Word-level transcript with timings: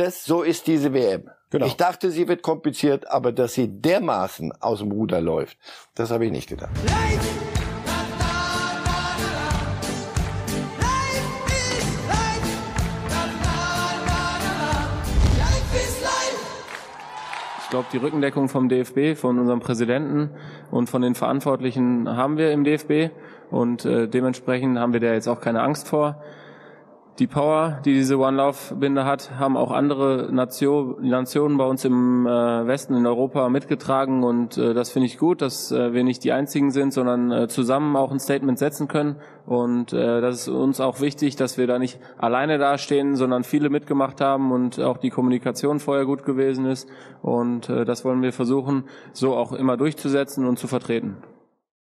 Das, 0.00 0.24
so 0.24 0.40
ist 0.42 0.66
diese 0.66 0.94
WM. 0.94 1.28
Genau. 1.50 1.66
Ich 1.66 1.76
dachte, 1.76 2.10
sie 2.10 2.26
wird 2.26 2.40
kompliziert, 2.40 3.10
aber 3.10 3.32
dass 3.32 3.52
sie 3.52 3.68
dermaßen 3.68 4.50
aus 4.58 4.78
dem 4.78 4.92
Ruder 4.92 5.20
läuft, 5.20 5.58
das 5.94 6.10
habe 6.10 6.24
ich 6.24 6.32
nicht 6.32 6.48
gedacht. 6.48 6.70
Ich 17.62 17.68
glaube, 17.68 17.86
die 17.92 17.98
Rückendeckung 17.98 18.48
vom 18.48 18.70
DFB, 18.70 19.20
von 19.20 19.38
unserem 19.38 19.60
Präsidenten 19.60 20.30
und 20.70 20.88
von 20.88 21.02
den 21.02 21.14
Verantwortlichen 21.14 22.08
haben 22.08 22.38
wir 22.38 22.52
im 22.52 22.64
DFB 22.64 23.12
und 23.50 23.84
äh, 23.84 24.08
dementsprechend 24.08 24.78
haben 24.78 24.94
wir 24.94 25.00
da 25.00 25.12
jetzt 25.12 25.28
auch 25.28 25.42
keine 25.42 25.60
Angst 25.60 25.88
vor 25.88 26.22
die 27.20 27.26
Power, 27.26 27.80
die 27.84 27.92
diese 27.92 28.18
One 28.18 28.38
Love 28.38 28.74
Binde 28.76 29.04
hat, 29.04 29.38
haben 29.38 29.58
auch 29.58 29.72
andere 29.72 30.30
Nation, 30.32 31.06
Nationen 31.06 31.58
bei 31.58 31.66
uns 31.66 31.84
im 31.84 32.26
äh, 32.26 32.30
Westen 32.66 32.94
in 32.94 33.06
Europa 33.06 33.50
mitgetragen 33.50 34.24
und 34.24 34.56
äh, 34.56 34.72
das 34.72 34.90
finde 34.90 35.04
ich 35.06 35.18
gut, 35.18 35.42
dass 35.42 35.70
äh, 35.70 35.92
wir 35.92 36.02
nicht 36.02 36.24
die 36.24 36.32
einzigen 36.32 36.70
sind, 36.70 36.94
sondern 36.94 37.30
äh, 37.30 37.48
zusammen 37.48 37.94
auch 37.94 38.10
ein 38.10 38.20
Statement 38.20 38.58
setzen 38.58 38.88
können 38.88 39.16
und 39.44 39.92
äh, 39.92 40.22
das 40.22 40.36
ist 40.36 40.48
uns 40.48 40.80
auch 40.80 41.00
wichtig, 41.02 41.36
dass 41.36 41.58
wir 41.58 41.66
da 41.66 41.78
nicht 41.78 42.00
alleine 42.16 42.56
dastehen, 42.56 43.16
sondern 43.16 43.44
viele 43.44 43.68
mitgemacht 43.68 44.22
haben 44.22 44.50
und 44.50 44.80
auch 44.80 44.96
die 44.96 45.10
Kommunikation 45.10 45.78
vorher 45.78 46.06
gut 46.06 46.24
gewesen 46.24 46.64
ist 46.64 46.88
und 47.20 47.68
äh, 47.68 47.84
das 47.84 48.02
wollen 48.02 48.22
wir 48.22 48.32
versuchen, 48.32 48.84
so 49.12 49.36
auch 49.36 49.52
immer 49.52 49.76
durchzusetzen 49.76 50.46
und 50.46 50.58
zu 50.58 50.68
vertreten. 50.68 51.18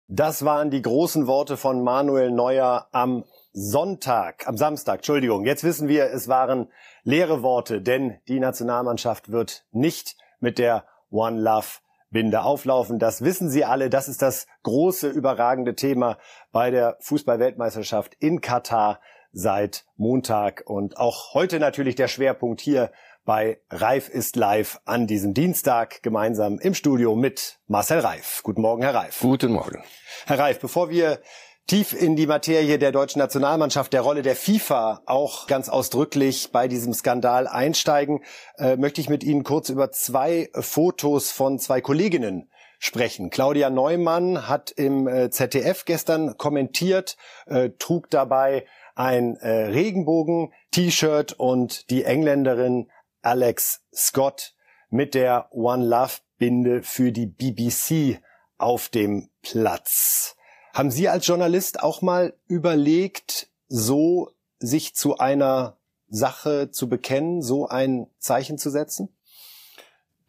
Das 0.08 0.46
waren 0.46 0.70
die 0.70 0.84
großen 0.84 1.26
Worte 1.26 1.58
von 1.58 1.84
Manuel 1.84 2.30
Neuer 2.30 2.86
am 2.92 3.24
Sonntag, 3.58 4.50
am 4.50 4.58
Samstag, 4.58 4.98
Entschuldigung. 4.98 5.46
Jetzt 5.46 5.64
wissen 5.64 5.88
wir, 5.88 6.12
es 6.12 6.28
waren 6.28 6.68
leere 7.04 7.42
Worte, 7.42 7.82
denn 7.82 8.20
die 8.28 8.42
Nationalmannschaft 8.42 9.32
wird 9.32 9.66
nicht 9.72 10.18
mit 10.42 10.60
der 10.60 10.84
One 11.10 11.40
Love 11.40 11.80
Binde 12.10 12.44
auflaufen. 12.44 13.00
Das 13.00 13.24
wissen 13.24 13.50
Sie 13.50 13.64
alle. 13.64 13.90
Das 13.90 14.10
ist 14.10 14.22
das 14.22 14.48
große, 14.64 15.08
überragende 15.08 15.74
Thema 15.74 16.18
bei 16.52 16.70
der 16.70 16.98
Fußballweltmeisterschaft 17.00 18.16
in 18.20 18.42
Katar 18.42 19.00
seit 19.32 19.86
Montag 19.96 20.64
und 20.66 20.98
auch 20.98 21.34
heute 21.34 21.60
natürlich 21.60 21.96
der 21.96 22.10
Schwerpunkt 22.10 22.60
hier 22.60 22.92
bei 23.26 23.60
Reif 23.70 24.08
ist 24.08 24.36
live 24.36 24.80
an 24.86 25.08
diesem 25.08 25.34
Dienstag 25.34 26.04
gemeinsam 26.04 26.60
im 26.60 26.74
Studio 26.74 27.16
mit 27.16 27.60
Marcel 27.68 28.00
Reif. 28.00 28.42
Guten 28.44 28.62
Morgen, 28.62 28.84
Herr 28.84 28.94
Reif. 28.94 29.20
Guten 29.22 29.54
Morgen. 29.54 29.84
Herr 30.26 30.40
Reif, 30.40 30.60
bevor 30.60 30.90
wir 30.90 31.20
tief 31.68 31.94
in 31.94 32.16
die 32.16 32.28
Materie 32.28 32.78
der 32.78 32.92
deutschen 32.92 33.20
Nationalmannschaft, 33.20 33.92
der 33.94 34.02
Rolle 34.02 34.22
der 34.22 34.36
FIFA 34.36 35.02
auch 35.06 35.48
ganz 35.48 35.70
ausdrücklich 35.70 36.52
bei 36.52 36.68
diesem 36.68 36.94
Skandal 36.94 37.48
einsteigen, 37.48 38.24
äh, 38.58 38.76
möchte 38.76 39.02
ich 39.02 39.10
mit 39.10 39.24
Ihnen 39.24 39.44
kurz 39.44 39.70
über 39.70 39.92
zwei 39.92 40.50
Fotos 40.54 41.32
von 41.32 41.58
zwei 41.60 41.82
Kolleginnen 41.82 42.50
sprechen. 42.78 43.30
Claudia 43.30 43.70
Neumann 43.70 44.48
hat 44.48 44.72
im 44.72 45.08
äh, 45.08 45.30
ZDF 45.32 45.86
gestern 45.86 46.38
kommentiert, 46.38 47.18
äh, 47.48 47.72
trug 47.80 48.10
dabei 48.10 48.66
ein 48.96 49.36
äh, 49.38 49.66
Regenbogen-T-Shirt 49.68 51.34
und 51.34 51.90
die 51.90 52.04
Engländerin 52.04 52.92
Alex 53.22 53.82
Scott 53.94 54.54
mit 54.90 55.16
der 55.16 55.50
One 55.52 55.86
Love 55.86 56.20
Binde 56.38 56.84
für 56.84 57.12
die 57.12 57.26
BBC 57.26 58.22
auf 58.58 58.90
dem 58.90 59.30
Platz. 59.42 60.35
Haben 60.76 60.92
Sie 60.92 61.08
als 61.08 61.26
Journalist 61.26 61.82
auch 61.82 62.02
mal 62.02 62.34
überlegt, 62.50 63.48
so 63.70 64.34
sich 64.60 64.94
zu 64.94 65.18
einer 65.18 65.78
Sache 66.10 66.70
zu 66.70 66.90
bekennen, 66.90 67.42
so 67.42 67.70
ein 67.70 68.08
Zeichen 68.20 68.58
zu 68.58 68.70
setzen? 68.70 69.08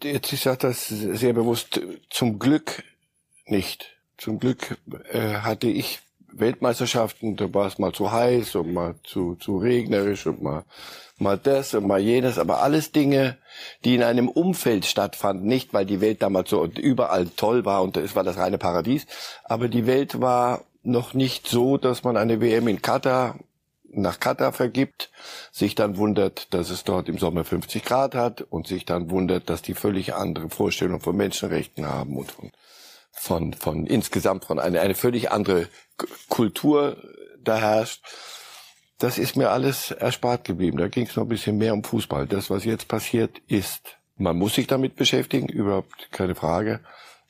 Jetzt, 0.00 0.32
ich 0.32 0.42
sage 0.42 0.58
das 0.58 0.86
sehr 0.86 1.32
bewusst, 1.32 1.80
zum 2.10 2.38
Glück 2.38 2.84
nicht. 3.46 3.96
Zum 4.18 4.38
Glück 4.38 4.78
äh, 5.10 5.38
hatte 5.38 5.66
ich 5.66 5.98
Weltmeisterschaften, 6.38 7.36
da 7.36 7.52
war 7.52 7.66
es 7.66 7.78
mal 7.78 7.92
zu 7.92 8.12
heiß 8.12 8.54
und 8.56 8.72
mal 8.72 8.94
zu, 9.04 9.36
zu 9.36 9.58
regnerisch 9.58 10.26
und 10.26 10.42
mal 10.42 10.64
mal 11.18 11.38
das 11.38 11.74
und 11.74 11.86
mal 11.86 12.00
jenes, 12.00 12.38
aber 12.38 12.62
alles 12.62 12.92
Dinge, 12.92 13.38
die 13.84 13.94
in 13.94 14.02
einem 14.02 14.28
Umfeld 14.28 14.84
stattfanden, 14.84 15.46
nicht 15.46 15.72
weil 15.72 15.86
die 15.86 16.00
Welt 16.00 16.22
damals 16.22 16.50
so 16.50 16.64
überall 16.64 17.26
toll 17.36 17.64
war 17.64 17.82
und 17.82 17.96
es 17.96 18.14
war 18.14 18.24
das 18.24 18.36
reine 18.36 18.58
Paradies, 18.58 19.06
aber 19.44 19.68
die 19.68 19.86
Welt 19.86 20.20
war 20.20 20.64
noch 20.82 21.14
nicht 21.14 21.48
so, 21.48 21.78
dass 21.78 22.04
man 22.04 22.16
eine 22.16 22.40
WM 22.40 22.68
in 22.68 22.82
Katar 22.82 23.36
nach 23.88 24.20
Katar 24.20 24.52
vergibt, 24.52 25.10
sich 25.52 25.74
dann 25.74 25.96
wundert, 25.96 26.52
dass 26.52 26.70
es 26.70 26.84
dort 26.84 27.08
im 27.08 27.18
Sommer 27.18 27.44
50 27.44 27.82
Grad 27.82 28.14
hat 28.14 28.42
und 28.42 28.66
sich 28.66 28.84
dann 28.84 29.10
wundert, 29.10 29.48
dass 29.48 29.62
die 29.62 29.74
völlig 29.74 30.14
andere 30.14 30.50
Vorstellung 30.50 31.00
von 31.00 31.16
Menschenrechten 31.16 31.86
haben 31.86 32.16
und 32.16 32.30
von, 32.30 32.52
von, 33.18 33.52
von 33.54 33.86
insgesamt 33.86 34.44
von 34.44 34.58
eine, 34.58 34.80
eine 34.80 34.94
völlig 34.94 35.30
andere 35.30 35.68
Kultur 36.28 36.96
da 37.42 37.56
herrscht 37.58 38.02
das 38.98 39.18
ist 39.18 39.36
mir 39.36 39.50
alles 39.50 39.90
erspart 39.90 40.44
geblieben. 40.44 40.78
Da 40.78 40.88
ging 40.88 41.06
es 41.06 41.16
noch 41.16 41.24
ein 41.24 41.28
bisschen 41.28 41.58
mehr 41.58 41.74
um 41.74 41.84
Fußball. 41.84 42.26
Das, 42.26 42.50
was 42.50 42.64
jetzt 42.64 42.88
passiert, 42.88 43.38
ist, 43.46 43.98
man 44.16 44.36
muss 44.38 44.54
sich 44.54 44.66
damit 44.66 44.96
beschäftigen, 44.96 45.48
überhaupt 45.48 46.10
keine 46.12 46.34
Frage. 46.34 46.80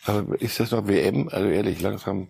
Aber 0.05 0.41
ist 0.41 0.61
das 0.61 0.71
noch 0.71 0.87
WM? 0.87 1.29
Also 1.29 1.49
ehrlich, 1.49 1.81
langsam. 1.81 2.29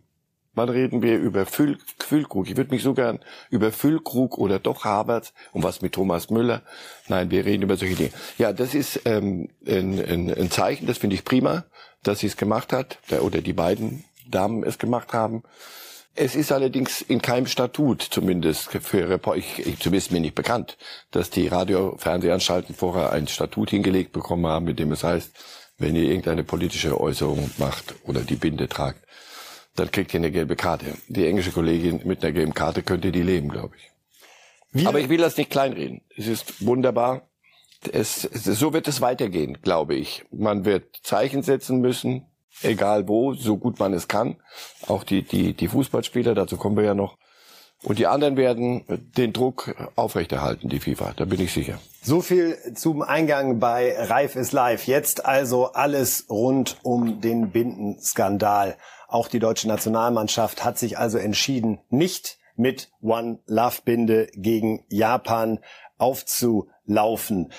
Wann 0.54 0.70
reden 0.70 1.02
wir 1.02 1.18
über 1.18 1.44
Füll, 1.44 1.76
Füllkrug? 1.98 2.48
Ich 2.48 2.56
würde 2.56 2.70
mich 2.70 2.82
so 2.82 2.94
gern 2.94 3.18
über 3.50 3.72
Füllkrug 3.72 4.38
oder 4.38 4.58
doch 4.58 4.86
Havertz 4.86 5.34
und 5.52 5.62
was 5.62 5.82
mit 5.82 5.92
Thomas 5.92 6.30
Müller. 6.30 6.62
Nein, 7.08 7.30
wir 7.30 7.44
reden 7.44 7.64
über 7.64 7.76
solche 7.76 7.94
Dinge. 7.94 8.10
Ja, 8.38 8.54
das 8.54 8.74
ist 8.74 9.02
ähm, 9.04 9.50
ein, 9.66 10.02
ein, 10.02 10.32
ein 10.32 10.50
Zeichen, 10.50 10.86
das 10.86 10.96
finde 10.96 11.14
ich 11.14 11.26
prima, 11.26 11.66
dass 12.06 12.20
sie 12.20 12.26
es 12.26 12.36
gemacht 12.36 12.72
hat, 12.72 12.98
der, 13.10 13.24
oder 13.24 13.40
die 13.40 13.52
beiden 13.52 14.04
Damen 14.28 14.62
es 14.64 14.78
gemacht 14.78 15.12
haben. 15.12 15.42
Es 16.14 16.34
ist 16.34 16.50
allerdings 16.50 17.02
in 17.02 17.20
keinem 17.20 17.46
Statut 17.46 18.00
zumindest 18.02 18.70
für 18.70 19.08
Reporter, 19.08 19.38
ich, 19.38 19.66
ich, 19.66 19.78
zumindest 19.78 20.12
mir 20.12 20.20
nicht 20.20 20.34
bekannt, 20.34 20.78
dass 21.10 21.28
die 21.28 21.48
Radio-Fernsehanstalten 21.48 22.74
vorher 22.74 23.12
ein 23.12 23.28
Statut 23.28 23.70
hingelegt 23.70 24.12
bekommen 24.12 24.46
haben, 24.46 24.64
mit 24.64 24.78
dem 24.78 24.92
es 24.92 25.04
heißt, 25.04 25.32
wenn 25.78 25.94
ihr 25.94 26.04
irgendeine 26.04 26.42
politische 26.42 26.98
Äußerung 26.98 27.50
macht 27.58 27.94
oder 28.04 28.22
die 28.22 28.36
Binde 28.36 28.66
tragt, 28.66 29.06
dann 29.74 29.90
kriegt 29.90 30.14
ihr 30.14 30.20
eine 30.20 30.30
gelbe 30.30 30.56
Karte. 30.56 30.86
Die 31.08 31.26
englische 31.26 31.52
Kollegin 31.52 32.00
mit 32.04 32.24
einer 32.24 32.32
gelben 32.32 32.54
Karte 32.54 32.82
könnte 32.82 33.12
die 33.12 33.22
leben, 33.22 33.50
glaube 33.50 33.74
ich. 33.76 33.90
Wie 34.72 34.86
Aber 34.86 35.00
ich 35.00 35.10
will 35.10 35.18
das 35.18 35.36
nicht 35.36 35.50
kleinreden. 35.50 36.00
Es 36.16 36.26
ist 36.26 36.64
wunderbar. 36.64 37.28
Es, 37.92 38.22
so 38.22 38.72
wird 38.72 38.88
es 38.88 39.00
weitergehen, 39.00 39.58
glaube 39.62 39.94
ich. 39.94 40.24
Man 40.30 40.64
wird 40.64 40.96
Zeichen 41.02 41.42
setzen 41.42 41.80
müssen, 41.80 42.26
egal 42.62 43.08
wo, 43.08 43.34
so 43.34 43.56
gut 43.56 43.78
man 43.78 43.92
es 43.92 44.08
kann. 44.08 44.36
Auch 44.86 45.04
die, 45.04 45.22
die, 45.22 45.54
die 45.54 45.68
Fußballspieler, 45.68 46.34
dazu 46.34 46.56
kommen 46.56 46.76
wir 46.76 46.84
ja 46.84 46.94
noch. 46.94 47.16
Und 47.82 47.98
die 47.98 48.06
anderen 48.06 48.36
werden 48.36 48.84
den 49.16 49.32
Druck 49.32 49.74
aufrechterhalten, 49.96 50.68
die 50.68 50.80
FIFA, 50.80 51.12
da 51.16 51.24
bin 51.24 51.40
ich 51.40 51.52
sicher. 51.52 51.78
So 52.02 52.20
viel 52.20 52.56
zum 52.74 53.02
Eingang 53.02 53.60
bei 53.60 53.94
Reif 53.98 54.34
ist 54.34 54.52
live. 54.52 54.86
Jetzt 54.86 55.26
also 55.26 55.72
alles 55.72 56.26
rund 56.30 56.78
um 56.82 57.20
den 57.20 57.50
Bindenskandal. 57.50 58.76
Auch 59.08 59.28
die 59.28 59.38
deutsche 59.38 59.68
Nationalmannschaft 59.68 60.64
hat 60.64 60.78
sich 60.78 60.98
also 60.98 61.18
entschieden, 61.18 61.78
nicht 61.90 62.38
mit 62.56 62.90
One 63.02 63.40
Love 63.46 63.82
Binde 63.84 64.28
gegen 64.34 64.84
Japan 64.88 65.60
aufzulaufen. 65.98 67.52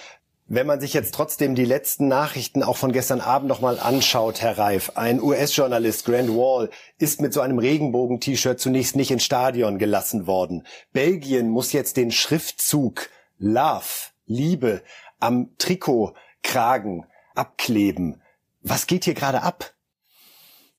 Wenn 0.49 0.65
man 0.65 0.79
sich 0.79 0.93
jetzt 0.93 1.13
trotzdem 1.13 1.55
die 1.55 1.65
letzten 1.65 2.07
Nachrichten 2.07 2.63
auch 2.63 2.77
von 2.77 2.93
gestern 2.93 3.19
Abend 3.19 3.49
nochmal 3.49 3.77
anschaut, 3.79 4.41
Herr 4.41 4.57
Reif, 4.57 4.93
ein 4.95 5.21
US-Journalist, 5.21 6.05
Grant 6.05 6.29
Wall, 6.29 6.69
ist 6.97 7.19
mit 7.19 7.33
so 7.33 7.41
einem 7.41 7.59
Regenbogen-T-Shirt 7.59 8.57
zunächst 8.57 8.95
nicht 8.95 9.11
ins 9.11 9.25
Stadion 9.25 9.77
gelassen 9.77 10.25
worden. 10.25 10.65
Belgien 10.93 11.49
muss 11.49 11.73
jetzt 11.73 11.97
den 11.97 12.11
Schriftzug 12.11 13.09
Love, 13.37 14.11
Liebe, 14.25 14.83
am 15.19 15.49
Trikotkragen 15.57 17.05
abkleben. 17.35 18.21
Was 18.61 18.87
geht 18.87 19.03
hier 19.03 19.15
gerade 19.15 19.41
ab? 19.43 19.73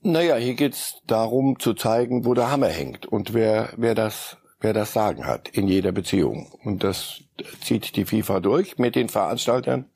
Naja, 0.00 0.36
hier 0.36 0.54
geht's 0.54 1.02
darum 1.06 1.60
zu 1.60 1.74
zeigen, 1.74 2.24
wo 2.24 2.32
der 2.32 2.50
Hammer 2.50 2.68
hängt 2.68 3.04
und 3.04 3.34
wer, 3.34 3.74
wer 3.76 3.94
das 3.94 4.38
wer 4.60 4.72
das 4.72 4.92
Sagen 4.92 5.26
hat 5.26 5.48
in 5.48 5.68
jeder 5.68 5.92
Beziehung. 5.92 6.50
Und 6.64 6.84
das 6.84 7.20
zieht 7.62 7.96
die 7.96 8.04
FIFA 8.04 8.40
durch 8.40 8.78
mit 8.78 8.96
den 8.96 9.08
Veranstaltern 9.08 9.86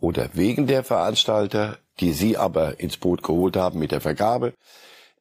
oder 0.00 0.30
wegen 0.32 0.66
der 0.66 0.84
Veranstalter, 0.84 1.78
die 2.00 2.12
sie 2.12 2.36
aber 2.36 2.80
ins 2.80 2.96
Boot 2.96 3.22
geholt 3.22 3.56
haben 3.56 3.78
mit 3.78 3.92
der 3.92 4.00
Vergabe. 4.00 4.54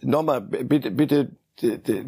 Nochmal, 0.02 0.42
bitte, 0.42 0.92
bitte 0.92 1.32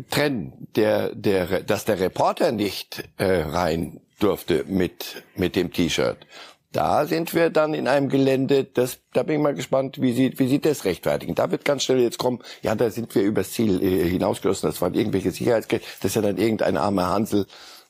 trennen, 0.10 0.68
der, 0.76 1.14
der, 1.14 1.64
dass 1.64 1.84
der 1.84 2.00
Reporter 2.00 2.54
nicht 2.54 3.04
äh, 3.18 3.42
rein 3.42 4.00
durfte 4.20 4.64
mit, 4.68 5.24
mit 5.36 5.56
dem 5.56 5.74
T-Shirt 5.74 6.26
da 6.72 7.06
sind 7.06 7.34
wir 7.34 7.50
dann 7.50 7.74
in 7.74 7.88
einem 7.88 8.10
Gelände, 8.10 8.64
das, 8.64 9.00
da 9.14 9.24
bin 9.24 9.38
ich 9.38 9.42
mal 9.42 9.54
gespannt, 9.54 10.02
wie 10.02 10.14
Sie, 10.14 10.38
wie 10.40 10.48
Sie 10.48 10.60
das 10.60 10.86
rechtfertigen. 10.86 11.36
Da 11.36 11.52
wird 11.52 11.66
ganz 11.66 11.84
schnell 11.84 12.00
jetzt 12.00 12.18
kommen, 12.18 12.40
ja, 12.62 12.76
da 12.76 12.90
sind 12.90 13.14
wir 13.14 13.24
übers 13.24 13.52
Ziel 13.52 13.82
äh, 13.84 14.08
hinausgeschossen, 14.10 14.70
das 14.70 14.82
waren 14.82 14.94
irgendwelche 14.94 15.32
Sicherheitsgeld, 15.32 15.84
das 16.02 16.12
ist 16.12 16.16
ja 16.16 16.22
dann 16.22 16.38
irgendein 16.38 16.78
armer 16.78 17.10
Hansel, 17.10 17.46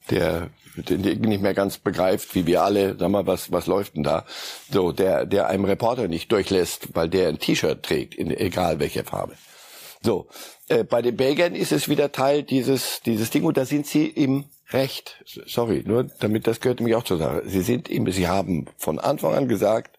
der 0.10 0.50
nicht 0.76 1.42
mehr 1.42 1.54
ganz 1.54 1.78
begreift, 1.78 2.34
wie 2.34 2.48
wir 2.48 2.64
alle, 2.64 2.96
sag 2.98 3.10
mal, 3.10 3.28
was, 3.28 3.52
was 3.52 3.68
läuft 3.68 3.96
denn 3.96 4.04
da? 4.04 4.26
So, 4.72 4.92
der, 4.92 5.26
der 5.26 5.48
einem 5.48 5.66
Reporter 5.66 6.08
nicht 6.08 6.32
durchlässt, 6.32 6.96
weil 6.96 7.10
der 7.10 7.28
ein 7.28 7.40
T-Shirt 7.40 7.84
trägt, 7.84 8.16
in, 8.16 8.32
egal 8.32 8.80
welcher 8.80 9.04
Farbe. 9.04 9.34
So, 10.02 10.28
äh, 10.70 10.84
bei 10.84 11.02
den 11.02 11.18
Belgiern 11.18 11.54
ist 11.54 11.72
es 11.72 11.90
wieder 11.90 12.12
Teil 12.12 12.44
dieses, 12.44 13.02
dieses 13.02 13.30
Ding 13.30 13.44
und 13.44 13.58
da 13.58 13.66
sind 13.66 13.86
sie 13.86 14.08
im 14.08 14.46
Recht. 14.72 15.24
Sorry, 15.26 15.84
nur 15.86 16.06
damit 16.20 16.48
das 16.48 16.60
gehört 16.60 16.80
nämlich 16.80 16.96
auch 16.96 17.04
zur 17.04 17.18
Sache. 17.18 17.44
Sie 17.46 17.62
sind 17.62 17.90
im, 17.90 18.10
sie 18.12 18.28
haben 18.28 18.68
von 18.78 19.00
Anfang 19.00 19.34
an 19.34 19.48
gesagt, 19.48 19.98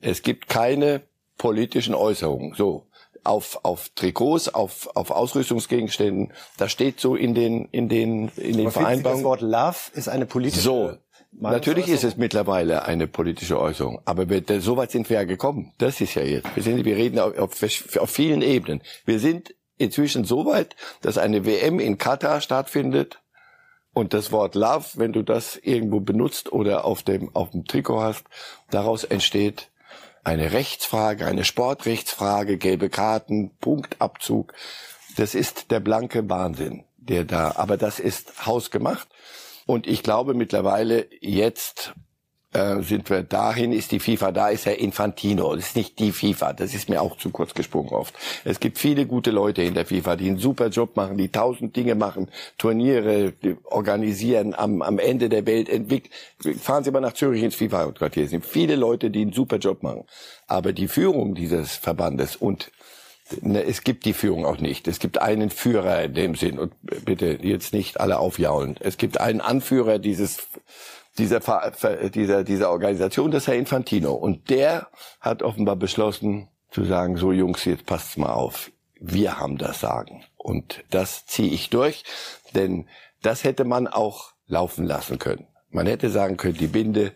es 0.00 0.22
gibt 0.22 0.48
keine 0.48 1.02
politischen 1.38 1.94
Äußerungen. 1.94 2.54
So, 2.54 2.86
auf, 3.24 3.60
auf 3.64 3.90
Trikots, 3.94 4.48
auf, 4.48 4.88
auf 4.94 5.10
Ausrüstungsgegenständen. 5.10 6.32
Das 6.56 6.72
steht 6.72 7.00
so 7.00 7.14
in 7.14 7.34
den, 7.34 7.66
in 7.66 7.88
den, 7.88 8.28
in 8.36 8.56
den 8.56 8.70
Vereinbarungen. 8.70 9.22
Das 9.22 9.24
Wort 9.24 9.40
Love 9.40 9.78
ist 9.94 10.08
eine 10.08 10.26
politische. 10.26 10.62
So. 10.62 10.92
Natürlich 11.32 11.88
ist 11.88 12.02
es 12.02 12.16
mittlerweile 12.16 12.84
eine 12.86 13.06
politische 13.06 13.60
Äußerung, 13.60 14.00
aber 14.04 14.28
wir, 14.28 14.42
so 14.60 14.76
weit 14.76 14.90
sind 14.90 15.08
wir 15.08 15.18
ja 15.18 15.24
gekommen. 15.24 15.72
Das 15.78 16.00
ist 16.00 16.16
ja 16.16 16.22
jetzt. 16.22 16.48
Wir, 16.56 16.62
sind, 16.62 16.84
wir 16.84 16.96
reden 16.96 17.20
auf, 17.20 17.38
auf, 17.38 17.98
auf 17.98 18.10
vielen 18.10 18.42
Ebenen. 18.42 18.82
Wir 19.04 19.20
sind 19.20 19.54
inzwischen 19.78 20.24
so 20.24 20.44
weit, 20.44 20.74
dass 21.02 21.18
eine 21.18 21.46
WM 21.46 21.78
in 21.78 21.98
Katar 21.98 22.40
stattfindet 22.40 23.20
und 23.92 24.14
das 24.14 24.32
Wort 24.32 24.54
Love, 24.54 24.86
wenn 24.94 25.12
du 25.12 25.22
das 25.22 25.56
irgendwo 25.56 26.00
benutzt 26.00 26.52
oder 26.52 26.84
auf 26.84 27.02
dem, 27.02 27.34
auf 27.34 27.50
dem 27.50 27.64
Trikot 27.64 28.00
hast, 28.00 28.24
daraus 28.70 29.04
entsteht 29.04 29.70
eine 30.22 30.52
Rechtsfrage, 30.52 31.26
eine 31.26 31.44
Sportrechtsfrage, 31.44 32.58
gelbe 32.58 32.90
Karten, 32.90 33.50
Punktabzug. 33.60 34.52
Das 35.16 35.34
ist 35.34 35.70
der 35.70 35.80
blanke 35.80 36.28
Wahnsinn, 36.28 36.84
der 36.98 37.24
da, 37.24 37.54
aber 37.56 37.76
das 37.76 37.98
ist 37.98 38.46
hausgemacht. 38.46 39.08
Und 39.66 39.86
ich 39.86 40.02
glaube 40.02 40.34
mittlerweile 40.34 41.06
jetzt 41.20 41.94
äh, 42.52 42.82
sind 42.82 43.08
wir 43.10 43.22
dahin, 43.22 43.72
ist 43.72 43.92
die 43.92 44.00
FIFA 44.00 44.32
da, 44.32 44.48
ist 44.48 44.66
Herr 44.66 44.78
Infantino. 44.78 45.54
Das 45.54 45.66
ist 45.66 45.76
nicht 45.76 45.98
die 45.98 46.10
FIFA, 46.10 46.52
das 46.52 46.74
ist 46.74 46.88
mir 46.88 47.00
auch 47.00 47.16
zu 47.16 47.30
kurz 47.30 47.54
gesprungen 47.54 47.90
oft. 47.90 48.14
Es 48.44 48.58
gibt 48.58 48.78
viele 48.78 49.06
gute 49.06 49.30
Leute 49.30 49.62
in 49.62 49.74
der 49.74 49.86
FIFA, 49.86 50.16
die 50.16 50.28
einen 50.28 50.38
super 50.38 50.68
Job 50.68 50.96
machen, 50.96 51.16
die 51.16 51.28
tausend 51.28 51.76
Dinge 51.76 51.94
machen, 51.94 52.28
Turniere 52.58 53.34
organisieren, 53.64 54.54
am, 54.54 54.82
am 54.82 54.98
Ende 54.98 55.28
der 55.28 55.46
Welt 55.46 55.68
entwickeln. 55.68 56.12
Fahren 56.58 56.82
Sie 56.82 56.90
mal 56.90 57.00
nach 57.00 57.14
Zürich 57.14 57.42
ins 57.42 57.54
FIFA-Quartier. 57.54 58.24
Es 58.24 58.30
sind 58.30 58.44
viele 58.44 58.74
Leute, 58.76 59.10
die 59.10 59.22
einen 59.22 59.32
super 59.32 59.58
Job 59.58 59.82
machen. 59.82 60.04
Aber 60.46 60.72
die 60.72 60.88
Führung 60.88 61.34
dieses 61.34 61.76
Verbandes 61.76 62.34
und 62.34 62.72
ne, 63.40 63.62
es 63.62 63.84
gibt 63.84 64.04
die 64.04 64.12
Führung 64.12 64.44
auch 64.44 64.58
nicht. 64.58 64.88
Es 64.88 64.98
gibt 64.98 65.22
einen 65.22 65.50
Führer 65.50 66.02
in 66.02 66.14
dem 66.14 66.34
Sinn 66.34 66.58
und 66.58 66.72
bitte 67.04 67.38
jetzt 67.42 67.72
nicht 67.72 68.00
alle 68.00 68.18
aufjaulen. 68.18 68.76
Es 68.80 68.96
gibt 68.96 69.20
einen 69.20 69.40
Anführer 69.40 69.98
dieses 69.98 70.48
dieser, 71.18 71.40
dieser, 72.10 72.44
dieser 72.44 72.70
Organisation, 72.70 73.30
das 73.30 73.44
ist 73.44 73.48
Herr 73.48 73.56
Infantino. 73.56 74.14
Und 74.14 74.50
der 74.50 74.88
hat 75.20 75.42
offenbar 75.42 75.76
beschlossen 75.76 76.48
zu 76.70 76.84
sagen, 76.84 77.16
so 77.16 77.32
Jungs, 77.32 77.64
jetzt 77.64 77.86
passt's 77.86 78.16
mal 78.16 78.32
auf. 78.32 78.70
Wir 79.00 79.38
haben 79.38 79.58
das 79.58 79.80
Sagen. 79.80 80.24
Und 80.36 80.84
das 80.90 81.26
ziehe 81.26 81.52
ich 81.52 81.70
durch, 81.70 82.04
denn 82.54 82.86
das 83.22 83.44
hätte 83.44 83.64
man 83.64 83.86
auch 83.86 84.32
laufen 84.46 84.84
lassen 84.84 85.18
können. 85.18 85.46
Man 85.70 85.86
hätte 85.86 86.10
sagen 86.10 86.36
können, 86.36 86.56
die 86.56 86.66
Binde, 86.66 87.12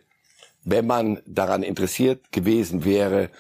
wenn 0.62 0.86
man 0.86 1.20
daran 1.26 1.62
interessiert 1.62 2.32
gewesen 2.32 2.84
wäre, 2.84 3.30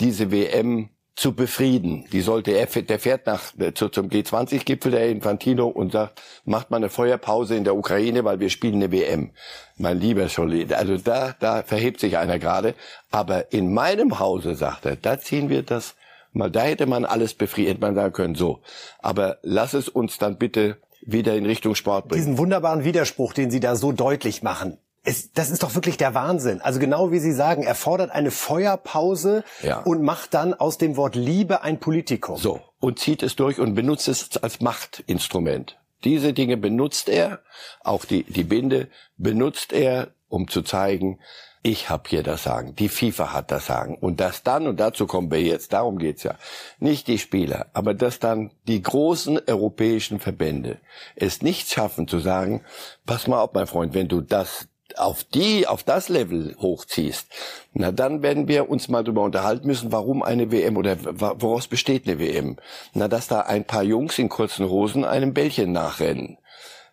diese 0.00 0.30
WM 0.30 0.90
zu 1.20 1.34
befrieden. 1.34 2.06
Die 2.12 2.22
sollte 2.22 2.52
er, 2.52 2.64
der 2.64 2.98
fährt 2.98 3.26
nach 3.26 3.52
zu, 3.74 3.90
zum 3.90 4.08
G20-Gipfel 4.08 4.92
der 4.92 5.10
Infantino 5.10 5.66
und 5.68 5.92
sagt, 5.92 6.22
macht 6.46 6.70
mal 6.70 6.78
eine 6.78 6.88
Feuerpause 6.88 7.56
in 7.56 7.64
der 7.64 7.76
Ukraine, 7.76 8.24
weil 8.24 8.40
wir 8.40 8.48
spielen 8.48 8.76
eine 8.76 8.90
WM. 8.90 9.32
Mein 9.76 10.00
lieber 10.00 10.30
Scholli, 10.30 10.66
also 10.72 10.96
da, 10.96 11.34
da 11.38 11.62
verhebt 11.62 12.00
sich 12.00 12.16
einer 12.16 12.38
gerade. 12.38 12.74
Aber 13.10 13.52
in 13.52 13.74
meinem 13.74 14.18
Hause, 14.18 14.54
sagt 14.54 14.86
er, 14.86 14.96
da 14.96 15.20
ziehen 15.20 15.50
wir 15.50 15.62
das 15.62 15.94
mal, 16.32 16.50
da 16.50 16.62
hätte 16.62 16.86
man 16.86 17.04
alles 17.04 17.34
befrieden, 17.34 17.68
hätte 17.72 17.82
man 17.82 17.94
sagen 17.94 18.14
können, 18.14 18.34
so. 18.34 18.62
Aber 19.00 19.36
lass 19.42 19.74
es 19.74 19.90
uns 19.90 20.16
dann 20.16 20.38
bitte 20.38 20.78
wieder 21.02 21.36
in 21.36 21.44
Richtung 21.44 21.74
Sport 21.74 22.08
bringen. 22.08 22.22
Diesen 22.22 22.38
wunderbaren 22.38 22.84
Widerspruch, 22.84 23.34
den 23.34 23.50
Sie 23.50 23.60
da 23.60 23.76
so 23.76 23.92
deutlich 23.92 24.42
machen, 24.42 24.78
es, 25.02 25.32
das 25.32 25.50
ist 25.50 25.62
doch 25.62 25.74
wirklich 25.74 25.96
der 25.96 26.14
Wahnsinn. 26.14 26.60
Also 26.60 26.78
genau 26.78 27.10
wie 27.10 27.18
Sie 27.18 27.32
sagen, 27.32 27.62
er 27.62 27.74
fordert 27.74 28.10
eine 28.10 28.30
Feuerpause 28.30 29.44
ja. 29.62 29.80
und 29.80 30.02
macht 30.02 30.34
dann 30.34 30.54
aus 30.54 30.78
dem 30.78 30.96
Wort 30.96 31.14
Liebe 31.14 31.62
ein 31.62 31.80
Politikum. 31.80 32.36
So, 32.36 32.60
und 32.80 32.98
zieht 32.98 33.22
es 33.22 33.36
durch 33.36 33.58
und 33.58 33.74
benutzt 33.74 34.08
es 34.08 34.36
als 34.36 34.60
Machtinstrument. 34.60 35.78
Diese 36.04 36.32
Dinge 36.32 36.56
benutzt 36.56 37.08
er, 37.08 37.40
auch 37.82 38.04
die, 38.04 38.24
die 38.24 38.44
Binde 38.44 38.88
benutzt 39.16 39.72
er, 39.72 40.08
um 40.28 40.48
zu 40.48 40.62
zeigen, 40.62 41.18
ich 41.62 41.90
habe 41.90 42.08
hier 42.08 42.22
das 42.22 42.42
Sagen, 42.42 42.74
die 42.74 42.88
FIFA 42.88 43.34
hat 43.34 43.50
das 43.50 43.66
Sagen. 43.66 43.98
Und 43.98 44.20
das 44.20 44.42
dann, 44.42 44.66
und 44.66 44.80
dazu 44.80 45.06
kommen 45.06 45.30
wir 45.30 45.42
jetzt, 45.42 45.74
darum 45.74 45.98
geht's 45.98 46.22
ja, 46.22 46.36
nicht 46.78 47.06
die 47.06 47.18
Spieler, 47.18 47.66
aber 47.74 47.92
dass 47.92 48.18
dann 48.18 48.50
die 48.66 48.80
großen 48.80 49.38
europäischen 49.46 50.20
Verbände 50.20 50.78
es 51.16 51.42
nicht 51.42 51.70
schaffen 51.70 52.08
zu 52.08 52.18
sagen, 52.18 52.64
pass 53.04 53.26
mal 53.26 53.42
auf, 53.42 53.52
mein 53.52 53.66
Freund, 53.66 53.92
wenn 53.92 54.08
du 54.08 54.22
das 54.22 54.68
auf 54.98 55.24
die, 55.24 55.66
auf 55.66 55.82
das 55.82 56.08
Level 56.08 56.56
hochziehst, 56.58 57.28
na 57.72 57.92
dann 57.92 58.22
werden 58.22 58.48
wir 58.48 58.68
uns 58.68 58.88
mal 58.88 59.04
darüber 59.04 59.22
unterhalten 59.22 59.66
müssen, 59.66 59.92
warum 59.92 60.22
eine 60.22 60.50
WM 60.50 60.76
oder 60.76 60.96
woraus 61.40 61.68
besteht 61.68 62.06
eine 62.06 62.18
WM. 62.18 62.56
Na, 62.94 63.08
dass 63.08 63.28
da 63.28 63.40
ein 63.40 63.64
paar 63.64 63.82
Jungs 63.82 64.18
in 64.18 64.28
kurzen 64.28 64.68
Hosen 64.68 65.04
einem 65.04 65.34
Bällchen 65.34 65.72
nachrennen. 65.72 66.38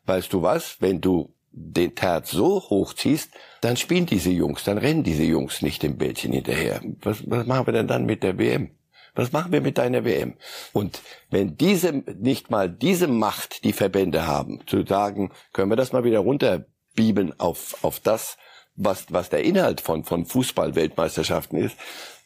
Weißt 0.06 0.32
du 0.32 0.42
was? 0.42 0.78
Wenn 0.80 1.02
du 1.02 1.34
den 1.52 1.96
Terz 1.96 2.32
so 2.32 2.62
hochziehst, 2.70 3.32
dann 3.62 3.78
spielen 3.78 4.06
diese 4.06 4.30
Jungs, 4.30 4.64
dann 4.64 4.78
rennen 4.78 5.04
diese 5.04 5.24
Jungs 5.24 5.62
nicht 5.62 5.82
dem 5.82 5.98
Bällchen 5.98 6.32
hinterher. 6.32 6.82
Was, 7.02 7.30
was 7.30 7.48
machen 7.48 7.66
wir 7.66 7.74
denn 7.74 7.88
dann 7.88 8.06
mit 8.06 8.24
der 8.24 8.38
WM? 8.38 8.72
Was 9.16 9.32
machen 9.32 9.52
wir 9.52 9.62
mit 9.62 9.80
deiner 9.80 10.06
WM? 10.06 10.36
Und 10.74 11.02
wenn 11.32 11.58
diese, 11.58 11.92
nicht 11.92 12.52
mal 12.52 12.70
diese 12.70 13.08
Macht 13.08 13.64
die 13.64 13.74
Verbände 13.74 14.28
haben, 14.28 14.60
zu 14.68 14.86
sagen, 14.86 15.32
können 15.54 15.72
wir 15.72 15.76
das 15.76 15.92
mal 15.92 16.04
wieder 16.04 16.20
runter 16.20 16.66
Bibeln 16.98 17.34
auf, 17.40 17.78
auf 17.84 18.02
das, 18.02 18.38
was, 18.76 19.06
was 19.10 19.30
der 19.30 19.46
Inhalt 19.46 19.80
von, 19.80 20.04
von 20.04 20.26
Fußball-Weltmeisterschaften 20.26 21.56
ist, 21.56 21.78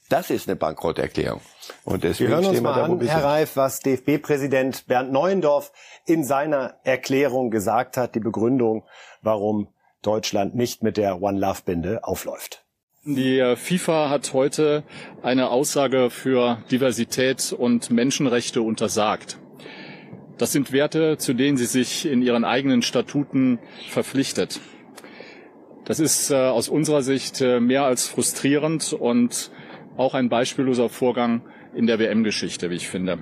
das 0.09 0.29
ist 0.29 0.49
eine 0.49 0.55
Bankrotterklärung. 0.55 1.41
Und 1.85 2.03
deswegen 2.03 2.31
Wir 2.31 2.37
hören 2.37 2.45
uns 2.47 2.61
mal 2.61 2.81
an, 2.81 2.99
Herr 2.99 3.23
Reif, 3.23 3.55
was 3.55 3.79
DFB-Präsident 3.79 4.87
Bernd 4.87 5.11
Neuendorf 5.11 5.71
in 6.05 6.23
seiner 6.23 6.75
Erklärung 6.83 7.51
gesagt 7.51 7.95
hat, 7.95 8.15
die 8.15 8.19
Begründung, 8.19 8.83
warum 9.21 9.69
Deutschland 10.01 10.55
nicht 10.55 10.83
mit 10.83 10.97
der 10.97 11.21
One 11.21 11.39
Love 11.39 11.59
Binde 11.65 12.03
aufläuft. 12.03 12.65
Die 13.03 13.39
äh, 13.39 13.55
FIFA 13.55 14.09
hat 14.09 14.33
heute 14.33 14.83
eine 15.23 15.49
Aussage 15.49 16.09
für 16.09 16.61
Diversität 16.69 17.53
und 17.53 17.89
Menschenrechte 17.89 18.61
untersagt. 18.61 19.37
Das 20.41 20.51
sind 20.51 20.71
Werte, 20.71 21.19
zu 21.19 21.35
denen 21.35 21.55
sie 21.55 21.67
sich 21.67 22.07
in 22.07 22.23
ihren 22.23 22.45
eigenen 22.45 22.81
Statuten 22.81 23.59
verpflichtet. 23.89 24.59
Das 25.85 25.99
ist 25.99 26.31
äh, 26.31 26.35
aus 26.35 26.67
unserer 26.67 27.03
Sicht 27.03 27.41
äh, 27.41 27.59
mehr 27.59 27.83
als 27.83 28.07
frustrierend 28.07 28.91
und 28.91 29.51
auch 29.97 30.15
ein 30.15 30.29
beispielloser 30.29 30.89
Vorgang 30.89 31.43
in 31.75 31.85
der 31.85 31.99
WM-Geschichte, 31.99 32.71
wie 32.71 32.75
ich 32.77 32.89
finde. 32.89 33.19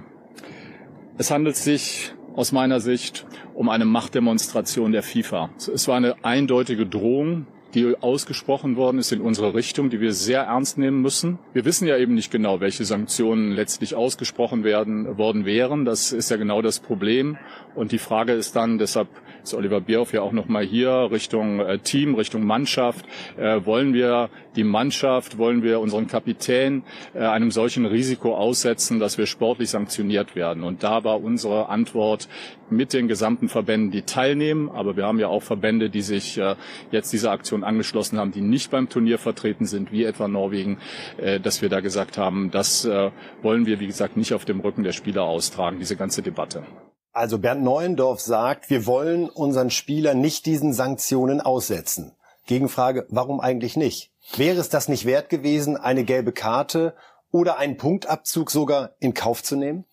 Es 1.18 1.30
handelt 1.30 1.58
sich 1.58 2.14
aus 2.38 2.54
meiner 2.54 2.80
Sicht 2.80 3.26
um 3.54 3.68
eine 3.68 3.84
Machtdemonstration 3.84 4.94
der 4.94 5.04
FIFA. 5.04 5.50
Es 5.58 5.90
war 5.90 5.98
eine 5.98 6.24
eindeutige 6.24 6.86
Drohung 6.86 7.48
die 7.74 7.96
ausgesprochen 8.02 8.76
worden 8.76 8.98
ist 8.98 9.12
in 9.12 9.22
unsere 9.22 9.54
Richtung, 9.54 9.90
die 9.90 10.00
wir 10.00 10.14
sehr 10.14 10.42
ernst 10.42 10.78
nehmen 10.78 11.02
müssen. 11.02 11.40
Wir 11.54 11.66
wissen 11.66 11.88
ja 11.88 11.98
eben 11.98 12.16
nicht 12.16 12.32
genau, 12.32 12.60
welche 12.60 12.86
Sanktionen 12.86 13.52
letztlich 13.52 13.96
ausgesprochen 13.96 14.64
werden 14.64 15.18
worden 15.18 15.46
wären. 15.46 15.86
Das 15.86 16.12
ist 16.12 16.32
ja 16.32 16.38
genau 16.38 16.62
das 16.62 16.80
Problem. 16.80 17.38
Und 17.76 17.92
die 17.92 18.00
Frage 18.00 18.34
ist 18.34 18.56
dann, 18.56 18.78
deshalb 18.80 19.08
ist 19.50 19.56
Oliver 19.56 19.82
Bierhoff 19.82 20.14
ja 20.14 20.22
auch 20.22 20.32
nochmal 20.32 20.64
hier 20.64 21.10
Richtung 21.12 21.60
äh, 21.60 21.80
Team, 21.80 22.14
Richtung 22.14 22.44
Mannschaft. 22.46 23.06
Äh, 23.36 23.66
wollen 23.66 23.94
wir 23.94 24.30
die 24.56 24.64
Mannschaft, 24.64 25.40
wollen 25.40 25.64
wir 25.64 25.80
unseren 25.80 26.08
Kapitän 26.08 26.84
äh, 27.16 27.20
einem 27.20 27.50
solchen 27.50 27.88
Risiko 27.88 28.36
aussetzen, 28.36 29.00
dass 29.00 29.18
wir 29.18 29.26
sportlich 29.26 29.72
sanktioniert 29.72 30.36
werden? 30.36 30.64
Und 30.64 30.84
da 30.84 31.04
war 31.04 31.24
unsere 31.24 31.70
Antwort 31.70 32.30
mit 32.70 32.94
den 32.94 33.08
gesamten 33.08 33.50
Verbänden, 33.50 33.90
die 33.90 34.04
teilnehmen. 34.04 34.70
Aber 34.70 34.96
wir 34.96 35.06
haben 35.06 35.20
ja 35.20 35.30
auch 35.30 35.42
Verbände, 35.42 35.90
die 35.90 36.02
sich 36.02 36.38
äh, 36.38 36.56
jetzt 36.92 37.12
dieser 37.12 37.32
Aktion 37.32 37.64
angeschlossen 37.64 38.20
haben, 38.20 38.32
die 38.32 38.42
nicht 38.42 38.70
beim 38.70 38.88
Turnier 38.88 39.18
vertreten 39.18 39.66
sind, 39.66 39.92
wie 39.92 40.04
etwa 40.04 40.28
Norwegen, 40.28 40.78
äh, 41.18 41.40
dass 41.40 41.64
wir 41.64 41.70
da 41.70 41.80
gesagt 41.80 42.20
haben, 42.20 42.52
das 42.52 42.86
äh, 42.86 43.10
wollen 43.42 43.66
wir, 43.66 43.80
wie 43.80 43.88
gesagt, 43.88 44.16
nicht 44.16 44.34
auf 44.34 44.46
dem 44.46 44.60
Rücken 44.60 44.84
der 44.84 44.92
Spieler 44.92 45.24
austragen, 45.24 45.80
diese 45.80 45.96
ganze 45.96 46.22
Debatte. 46.22 46.64
Also 47.12 47.40
Bernd 47.40 47.64
Neuendorf 47.64 48.22
sagt, 48.22 48.70
wir 48.70 48.86
wollen 48.86 49.30
unseren 49.30 49.72
Spielern 49.72 50.22
nicht 50.22 50.46
diesen 50.46 50.74
Sanktionen 50.74 51.42
aussetzen. 51.42 52.16
Gegenfrage, 52.46 53.06
warum 53.10 53.40
eigentlich 53.40 53.76
nicht? 53.76 54.12
Wäre 54.36 54.60
es 54.60 54.70
das 54.70 54.90
nicht 54.90 55.06
wert 55.06 55.30
gewesen, 55.30 55.76
eine 55.76 56.04
gelbe 56.04 56.32
Karte 56.32 56.96
oder 57.32 57.58
einen 57.58 57.78
Punktabzug 57.78 58.52
sogar 58.52 58.92
in 59.00 59.14
Kauf 59.14 59.44
zu 59.44 59.56
nehmen? 59.56 59.86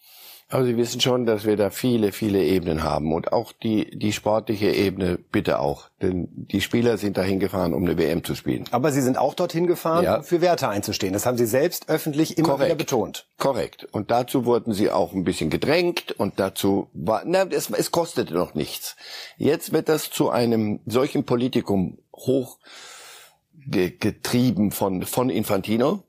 Aber 0.48 0.64
Sie 0.64 0.76
wissen 0.76 1.00
schon, 1.00 1.26
dass 1.26 1.44
wir 1.44 1.56
da 1.56 1.70
viele, 1.70 2.12
viele 2.12 2.42
Ebenen 2.44 2.84
haben 2.84 3.12
und 3.12 3.32
auch 3.32 3.52
die, 3.52 3.98
die 3.98 4.12
sportliche 4.12 4.70
Ebene 4.70 5.18
bitte 5.18 5.58
auch. 5.58 5.88
Denn 6.00 6.28
die 6.30 6.60
Spieler 6.60 6.98
sind 6.98 7.16
dahin 7.16 7.40
gefahren, 7.40 7.74
um 7.74 7.82
eine 7.82 7.98
WM 7.98 8.22
zu 8.22 8.36
spielen. 8.36 8.64
Aber 8.70 8.92
Sie 8.92 9.00
sind 9.00 9.18
auch 9.18 9.34
dorthin 9.34 9.66
gefahren, 9.66 10.04
ja. 10.04 10.18
um 10.18 10.22
für 10.22 10.40
Werte 10.40 10.68
einzustehen. 10.68 11.12
Das 11.12 11.26
haben 11.26 11.36
Sie 11.36 11.46
selbst 11.46 11.88
öffentlich 11.88 12.38
immer 12.38 12.50
Korrekt. 12.50 12.66
wieder 12.66 12.76
betont. 12.76 13.26
Korrekt. 13.38 13.88
Und 13.90 14.12
dazu 14.12 14.44
wurden 14.44 14.72
Sie 14.72 14.88
auch 14.92 15.12
ein 15.12 15.24
bisschen 15.24 15.50
gedrängt 15.50 16.12
und 16.12 16.38
dazu 16.38 16.88
war, 16.92 17.22
na, 17.26 17.42
es, 17.50 17.68
es 17.70 17.90
kostete 17.90 18.32
noch 18.32 18.54
nichts. 18.54 18.94
Jetzt 19.38 19.72
wird 19.72 19.88
das 19.88 20.10
zu 20.10 20.30
einem 20.30 20.78
solchen 20.86 21.24
Politikum 21.24 21.98
hoch 22.14 22.58
getrieben 23.68 24.70
von, 24.70 25.02
von 25.02 25.28
Infantino. 25.28 26.04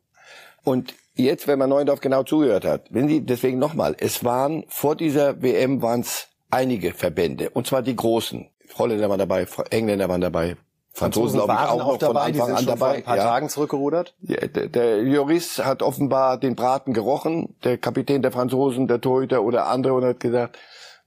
Und 0.64 0.94
jetzt, 1.18 1.48
wenn 1.48 1.60
man 1.60 1.70
Neuendorf 1.70 2.00
genau 2.00 2.24
zugehört 2.24 2.66
hat, 2.66 2.86
wenn 2.90 3.08
Sie, 3.08 3.22
deswegen 3.22 3.60
nochmal, 3.60 3.96
es 4.00 4.24
waren, 4.24 4.66
vor 4.68 4.96
dieser 4.96 5.42
WM 5.42 5.82
waren 5.82 6.02
es 6.02 6.28
einige 6.50 6.94
Verbände, 6.94 7.50
und 7.50 7.68
zwar 7.68 7.82
die 7.82 7.96
großen. 7.96 8.50
Holländer 8.78 9.10
waren 9.10 9.20
dabei, 9.20 9.48
Engländer 9.72 10.10
waren 10.10 10.22
dabei, 10.22 10.58
Franzosen, 10.98 11.38
glaube 11.38 11.54
ich, 11.54 11.60
auch, 11.60 11.82
auch 11.82 11.92
noch 11.94 11.98
dabei, 11.98 12.34
von 12.34 12.42
Anfang 12.42 12.56
an 12.56 12.66
dabei. 12.66 12.78
Vor 12.78 12.96
ein 12.96 13.04
paar 13.04 13.18
ja. 13.18 13.24
Tagen 13.24 13.50
zurückgerudert. 13.50 14.16
Ja, 14.22 14.48
der, 14.48 14.68
der 14.68 15.04
Joris 15.04 15.60
hat 15.60 15.84
offenbar 15.84 16.40
den 16.40 16.56
Braten 16.56 16.94
gerochen, 16.94 17.56
der 17.64 17.78
Kapitän 17.78 18.24
der 18.24 18.32
Franzosen, 18.32 18.88
der 18.88 19.00
Torhüter 19.00 19.44
oder 19.44 19.68
andere 19.68 19.94
und 19.94 20.04
hat 20.04 20.20
gesagt, 20.20 20.58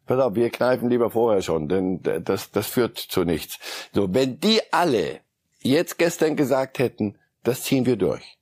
pass 0.06 0.20
auf, 0.20 0.36
wir 0.36 0.50
kneifen 0.50 0.90
lieber 0.90 1.10
vorher 1.10 1.42
schon, 1.42 1.68
denn 1.68 2.00
das, 2.02 2.52
das 2.52 2.68
führt 2.68 2.98
zu 2.98 3.24
nichts. 3.24 3.58
So, 3.92 4.14
wenn 4.14 4.38
die 4.38 4.60
alle 4.70 5.20
jetzt 5.58 5.98
gestern 5.98 6.36
gesagt 6.36 6.78
hätten, 6.78 7.18
das 7.42 7.62
ziehen 7.62 7.84
wir 7.84 7.96
durch, 7.96 8.38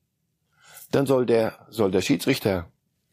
dann 0.90 1.06
soll 1.06 1.26
der, 1.26 1.54
soll 1.68 1.90
der 1.90 2.02
Schiedsrichter 2.02 2.66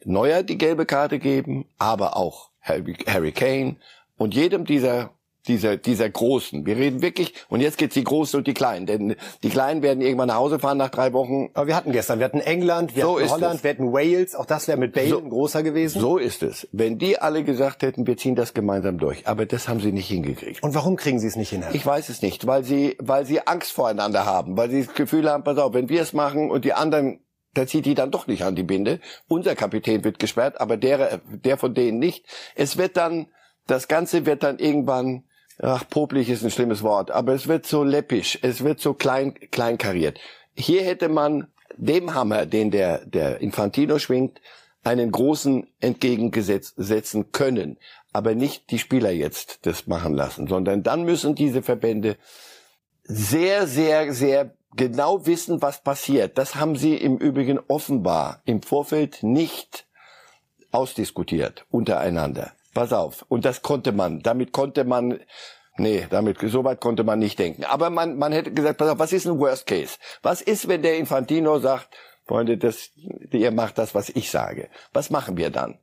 Neuer 0.04 0.44
die 0.44 0.58
gelbe 0.58 0.86
Karte 0.86 1.18
geben, 1.18 1.66
aber 1.80 2.16
auch 2.16 2.52
Harry, 2.62 2.96
Harry 3.08 3.32
Kane 3.32 3.78
und 4.18 4.36
jedem 4.36 4.66
dieser 4.66 5.16
dieser, 5.48 5.78
dieser 5.78 6.10
Großen. 6.10 6.66
Wir 6.66 6.78
reden 6.78 7.02
wirklich, 7.02 7.34
und 7.50 7.62
jetzt 7.62 7.78
geht's 7.78 7.94
die 7.94 8.04
Großen 8.04 8.38
und 8.38 8.48
die 8.48 8.54
Kleinen, 8.54 8.86
denn 8.86 9.16
die 9.44 9.50
Kleinen 9.50 9.82
werden 9.82 10.02
irgendwann 10.02 10.28
nach 10.28 10.36
Hause 10.36 10.60
fahren 10.60 10.78
nach 10.78 10.90
drei 10.90 11.14
Wochen. 11.14 11.50
Aber 11.54 11.68
wir 11.68 11.76
hatten 11.76 11.92
gestern, 11.92 12.20
wir 12.20 12.26
hatten 12.26 12.40
England, 12.40 12.96
wir 12.96 13.04
so 13.04 13.20
hatten 13.20 13.30
Holland, 13.30 13.56
es. 13.56 13.64
wir 13.64 13.72
hatten 13.72 13.94
Wales, 13.94 14.36
auch 14.36 14.46
das 14.46 14.68
wäre 14.68 14.78
mit 14.78 14.94
Bale 14.94 15.10
so, 15.10 15.20
ein 15.20 15.30
großer 15.30 15.64
gewesen. 15.64 16.02
So 16.02 16.18
ist 16.18 16.44
es. 16.44 16.68
Wenn 16.72 16.98
die 16.98 17.20
alle 17.20 17.44
gesagt 17.44 17.84
hätten, 17.84 18.08
wir 18.08 18.18
ziehen 18.18 18.36
das 18.36 18.54
gemeinsam 18.54 18.98
durch, 18.98 19.28
aber 19.28 19.46
das 19.46 19.68
haben 19.68 19.80
sie 19.80 19.92
nicht 19.92 20.08
hingekriegt. 20.08 20.64
Und 20.64 20.74
warum 20.74 20.96
kriegen 20.96 21.20
sie 21.20 21.28
es 21.28 21.36
nicht 21.36 21.50
hin? 21.50 21.64
Ich 21.74 21.86
weiß 21.86 22.10
es 22.10 22.22
nicht, 22.22 22.48
weil 22.48 22.64
sie, 22.64 22.96
weil 23.00 23.26
sie 23.26 23.46
Angst 23.46 23.72
voreinander 23.72 24.26
haben, 24.26 24.58
weil 24.58 24.70
sie 24.70 24.86
das 24.86 24.96
Gefühl 24.96 25.30
haben, 25.30 25.44
pass 25.44 25.58
auf, 25.58 25.74
wenn 25.74 25.90
wir 25.90 26.02
es 26.02 26.14
machen 26.14 26.50
und 26.50 26.66
die 26.66 26.74
anderen 26.74 27.20
da 27.56 27.66
zieht 27.66 27.86
die 27.86 27.96
dann 27.96 28.12
doch 28.12 28.28
nicht 28.28 28.44
an 28.44 28.56
die 28.56 28.64
Binde. 28.64 29.00
Unser 29.28 29.56
Kapitän 29.56 30.04
wird 30.04 30.20
gesperrt, 30.20 30.62
aber 30.62 30.78
der, 30.78 31.22
der 31.26 31.58
von 31.58 31.74
denen 31.74 32.00
nicht. 32.00 32.26
Es 32.56 32.78
wird 32.78 32.98
dann, 32.98 33.28
das 33.66 33.88
Ganze 33.88 34.26
wird 34.26 34.44
dann 34.44 34.60
irgendwann, 34.60 35.24
ach, 35.60 35.88
popelig 35.90 36.30
ist 36.30 36.44
ein 36.44 36.52
schlimmes 36.52 36.84
Wort, 36.84 37.12
aber 37.12 37.34
es 37.34 37.48
wird 37.48 37.66
so 37.66 37.84
läppisch, 37.84 38.40
es 38.42 38.64
wird 38.64 38.80
so 38.80 38.94
klein, 38.94 39.34
kleinkariert. 39.52 40.20
Hier 40.54 40.84
hätte 40.84 41.10
man 41.10 41.48
dem 41.78 42.14
Hammer, 42.14 42.46
den 42.46 42.72
der, 42.72 43.06
der 43.06 43.42
Infantino 43.42 44.00
schwingt, 44.00 44.40
einen 44.84 45.12
großen 45.12 45.68
entgegensetzen 45.80 47.32
können, 47.32 47.78
aber 48.14 48.36
nicht 48.36 48.70
die 48.70 48.80
Spieler 48.80 49.12
jetzt 49.12 49.66
das 49.66 49.88
machen 49.88 50.14
lassen, 50.14 50.48
sondern 50.48 50.84
dann 50.84 51.04
müssen 51.04 51.36
diese 51.36 51.64
Verbände 51.64 52.18
sehr, 53.04 53.68
sehr, 53.68 54.14
sehr 54.14 54.55
genau 54.76 55.26
wissen, 55.26 55.62
was 55.62 55.82
passiert. 55.82 56.38
Das 56.38 56.56
haben 56.56 56.76
sie 56.76 56.96
im 56.96 57.18
Übrigen 57.18 57.60
offenbar 57.68 58.42
im 58.46 58.62
Vorfeld 58.62 59.24
nicht 59.24 59.86
ausdiskutiert 60.72 61.66
untereinander. 61.72 62.52
Pass 62.74 62.92
auf. 62.92 63.26
Und 63.30 63.46
das 63.46 63.62
konnte 63.62 63.92
man. 63.94 64.22
Damit 64.22 64.52
konnte 64.52 64.84
man, 64.84 65.20
nee, 65.78 66.06
damit, 66.10 66.40
so 66.42 66.64
weit 66.64 66.82
konnte 66.82 67.04
man 67.04 67.20
nicht 67.20 67.40
denken. 67.40 67.64
Aber 67.64 67.90
man, 67.90 68.18
man 68.18 68.34
hätte 68.34 68.54
gesagt, 68.54 68.78
pass 68.78 68.90
auf, 68.90 69.00
was 69.00 69.14
ist 69.14 69.26
ein 69.26 69.40
Worst 69.40 69.66
Case? 69.66 69.98
Was 70.22 70.42
ist, 70.42 70.68
wenn 70.68 70.82
der 70.82 70.98
Infantino 70.98 71.60
sagt, 71.60 71.96
Freunde, 72.28 72.58
das, 72.58 72.90
ihr 73.32 73.52
macht 73.52 73.78
das, 73.78 73.96
was 73.96 74.10
ich 74.10 74.30
sage? 74.30 74.70
Was 74.92 75.10
machen 75.10 75.38
wir 75.38 75.52
dann? 75.52 75.80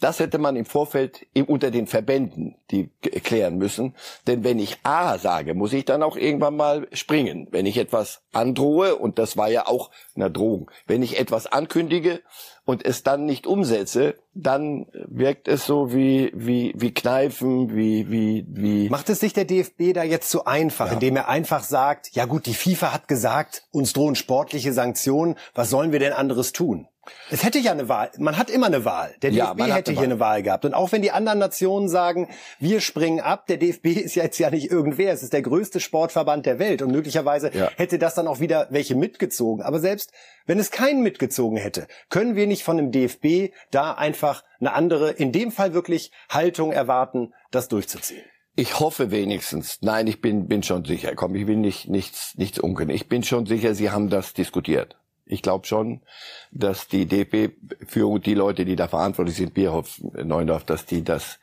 Das 0.00 0.18
hätte 0.18 0.38
man 0.38 0.56
im 0.56 0.64
Vorfeld 0.64 1.26
unter 1.46 1.70
den 1.70 1.86
Verbänden 1.86 2.56
die 2.70 2.90
klären 3.00 3.56
müssen. 3.56 3.94
Denn 4.26 4.42
wenn 4.44 4.58
ich 4.58 4.78
A 4.82 5.18
sage, 5.18 5.54
muss 5.54 5.72
ich 5.72 5.84
dann 5.84 6.02
auch 6.02 6.16
irgendwann 6.16 6.56
mal 6.56 6.88
springen. 6.92 7.48
Wenn 7.50 7.66
ich 7.66 7.76
etwas 7.76 8.22
androhe, 8.32 8.96
und 8.96 9.18
das 9.18 9.36
war 9.36 9.48
ja 9.48 9.66
auch 9.66 9.90
eine 10.16 10.30
Drohung, 10.30 10.70
wenn 10.86 11.02
ich 11.02 11.18
etwas 11.18 11.46
ankündige 11.46 12.20
und 12.64 12.84
es 12.84 13.02
dann 13.02 13.26
nicht 13.26 13.46
umsetze, 13.46 14.14
dann 14.32 14.86
wirkt 14.92 15.48
es 15.48 15.66
so 15.66 15.92
wie, 15.92 16.32
wie, 16.34 16.72
wie 16.76 16.94
Kneifen, 16.94 17.74
wie, 17.76 18.10
wie, 18.10 18.44
wie. 18.48 18.88
Macht 18.88 19.10
es 19.10 19.20
sich 19.20 19.34
der 19.34 19.44
DFB 19.44 19.92
da 19.94 20.02
jetzt 20.02 20.30
zu 20.30 20.46
einfach, 20.46 20.86
ja. 20.86 20.94
indem 20.94 21.16
er 21.16 21.28
einfach 21.28 21.62
sagt, 21.62 22.10
ja 22.14 22.24
gut, 22.24 22.46
die 22.46 22.54
FIFA 22.54 22.92
hat 22.92 23.08
gesagt, 23.08 23.64
uns 23.70 23.92
drohen 23.92 24.16
sportliche 24.16 24.72
Sanktionen, 24.72 25.36
was 25.54 25.70
sollen 25.70 25.92
wir 25.92 25.98
denn 25.98 26.12
anderes 26.14 26.52
tun? 26.52 26.88
Es 27.30 27.44
hätte 27.44 27.58
ja 27.58 27.72
eine 27.72 27.88
Wahl. 27.88 28.10
Man 28.18 28.36
hat 28.36 28.50
immer 28.50 28.66
eine 28.66 28.84
Wahl. 28.84 29.14
Der 29.22 29.30
DFB 29.30 29.58
ja, 29.60 29.74
hätte 29.74 29.92
hier 29.92 30.02
eine 30.02 30.20
Wahl 30.20 30.42
gehabt. 30.42 30.64
Und 30.64 30.74
auch 30.74 30.92
wenn 30.92 31.02
die 31.02 31.10
anderen 31.10 31.38
Nationen 31.38 31.88
sagen, 31.88 32.28
wir 32.58 32.80
springen 32.80 33.20
ab, 33.20 33.46
der 33.46 33.56
DFB 33.56 33.86
ist 34.04 34.14
jetzt 34.14 34.38
ja 34.38 34.50
nicht 34.50 34.70
irgendwer. 34.70 35.12
Es 35.12 35.22
ist 35.22 35.32
der 35.32 35.42
größte 35.42 35.80
Sportverband 35.80 36.46
der 36.46 36.58
Welt. 36.58 36.82
Und 36.82 36.92
möglicherweise 36.92 37.50
ja. 37.54 37.70
hätte 37.76 37.98
das 37.98 38.14
dann 38.14 38.28
auch 38.28 38.40
wieder 38.40 38.68
welche 38.70 38.94
mitgezogen. 38.94 39.62
Aber 39.62 39.80
selbst 39.80 40.12
wenn 40.46 40.58
es 40.58 40.70
keinen 40.70 41.02
mitgezogen 41.02 41.56
hätte, 41.56 41.86
können 42.10 42.36
wir 42.36 42.46
nicht 42.46 42.64
von 42.64 42.76
dem 42.76 42.92
DFB 42.92 43.54
da 43.70 43.92
einfach 43.92 44.44
eine 44.60 44.72
andere, 44.72 45.10
in 45.10 45.32
dem 45.32 45.52
Fall 45.52 45.74
wirklich 45.74 46.10
Haltung 46.28 46.72
erwarten, 46.72 47.32
das 47.50 47.68
durchzuziehen. 47.68 48.24
Ich 48.56 48.78
hoffe 48.78 49.10
wenigstens. 49.10 49.78
Nein, 49.80 50.06
ich 50.06 50.20
bin, 50.20 50.46
bin 50.46 50.62
schon 50.62 50.84
sicher. 50.84 51.14
Komm, 51.16 51.34
ich 51.34 51.46
will 51.46 51.56
nicht, 51.56 51.88
nichts, 51.88 52.36
nichts 52.36 52.60
unkennen. 52.60 52.94
Ich 52.94 53.08
bin 53.08 53.24
schon 53.24 53.46
sicher, 53.46 53.74
Sie 53.74 53.90
haben 53.90 54.10
das 54.10 54.32
diskutiert. 54.32 54.96
Ich 55.26 55.40
glaube 55.40 55.66
schon, 55.66 56.02
dass 56.50 56.86
die 56.86 57.06
DP-Führung, 57.06 58.20
die 58.20 58.34
Leute, 58.34 58.64
die 58.64 58.76
da 58.76 58.88
verantwortlich 58.88 59.36
sind, 59.36 59.54
Bierhoff, 59.54 60.00
Neundorf, 60.22 60.64
dass 60.64 60.84
die 60.84 61.02
das, 61.02 61.38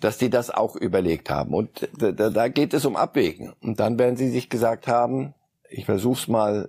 dass 0.00 0.18
die 0.18 0.28
das 0.28 0.50
auch 0.50 0.76
überlegt 0.76 1.30
haben. 1.30 1.54
Und 1.54 1.88
da, 1.96 2.12
da 2.12 2.48
geht 2.48 2.74
es 2.74 2.84
um 2.84 2.94
Abwägen. 2.94 3.54
Und 3.62 3.80
dann 3.80 3.98
werden 3.98 4.16
sie 4.16 4.30
sich 4.30 4.50
gesagt 4.50 4.86
haben, 4.86 5.34
ich 5.70 5.86
versuch's 5.86 6.28
mal 6.28 6.68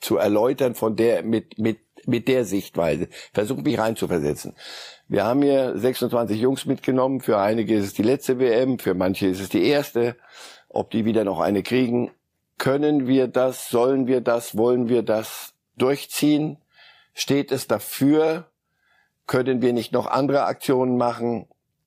zu 0.00 0.16
erläutern 0.16 0.74
von 0.74 0.96
der, 0.96 1.22
mit, 1.22 1.58
mit, 1.58 1.78
mit 2.06 2.26
der 2.26 2.44
Sichtweise. 2.44 3.08
Versuche 3.32 3.62
mich 3.62 3.78
reinzuversetzen. 3.78 4.54
Wir 5.06 5.24
haben 5.24 5.42
hier 5.42 5.76
26 5.76 6.40
Jungs 6.40 6.66
mitgenommen. 6.66 7.20
Für 7.20 7.38
einige 7.38 7.74
ist 7.76 7.84
es 7.84 7.94
die 7.94 8.02
letzte 8.02 8.38
WM, 8.38 8.78
für 8.78 8.94
manche 8.94 9.28
ist 9.28 9.40
es 9.40 9.48
die 9.48 9.64
erste. 9.64 10.16
Ob 10.68 10.90
die 10.90 11.04
wieder 11.04 11.24
noch 11.24 11.40
eine 11.40 11.62
kriegen, 11.62 12.10
können 12.58 13.06
wir 13.06 13.28
das, 13.28 13.68
sollen 13.68 14.06
wir 14.06 14.20
das, 14.20 14.56
wollen 14.56 14.88
wir 14.88 15.02
das? 15.02 15.54
Durchziehen? 15.76 16.58
Steht 17.14 17.52
es 17.52 17.66
dafür? 17.66 18.50
Können 19.26 19.62
wir 19.62 19.72
nicht 19.72 19.92
noch 19.92 20.06
andere 20.06 20.44
Aktionen 20.44 20.96
machen? 20.96 21.46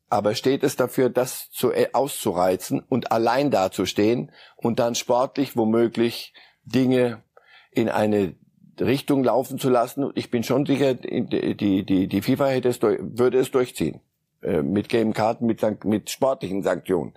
Aber 0.10 0.36
steht 0.36 0.64
es 0.64 0.76
dafür, 0.76 1.10
das 1.10 1.50
zu, 1.50 1.72
äh, 1.72 1.90
auszureizen 1.94 2.82
und 2.88 3.12
allein 3.12 3.50
dazustehen 3.50 4.32
und 4.56 4.80
dann 4.80 4.96
sportlich 4.96 5.58
womöglich 5.58 6.34
Dinge 6.66 7.24
in 7.72 7.90
eine 7.90 8.36
Richtung 8.80 9.24
laufen 9.24 9.58
zu 9.58 9.70
lassen? 9.70 10.12
Ich 10.14 10.30
bin 10.30 10.44
schon 10.44 10.66
sicher, 10.66 10.94
die, 10.94 11.86
die, 11.86 12.08
die 12.08 12.22
FIFA 12.22 12.48
hätte 12.48 12.70
es, 12.70 12.82
würde 12.82 13.40
es 13.40 13.50
durchziehen. 13.50 14.02
Äh, 14.44 14.62
mit 14.62 14.90
gelben 14.90 15.14
Karten, 15.14 15.46
mit, 15.46 15.64
mit 15.86 16.10
sportlichen 16.10 16.64
Sanktionen. 16.64 17.14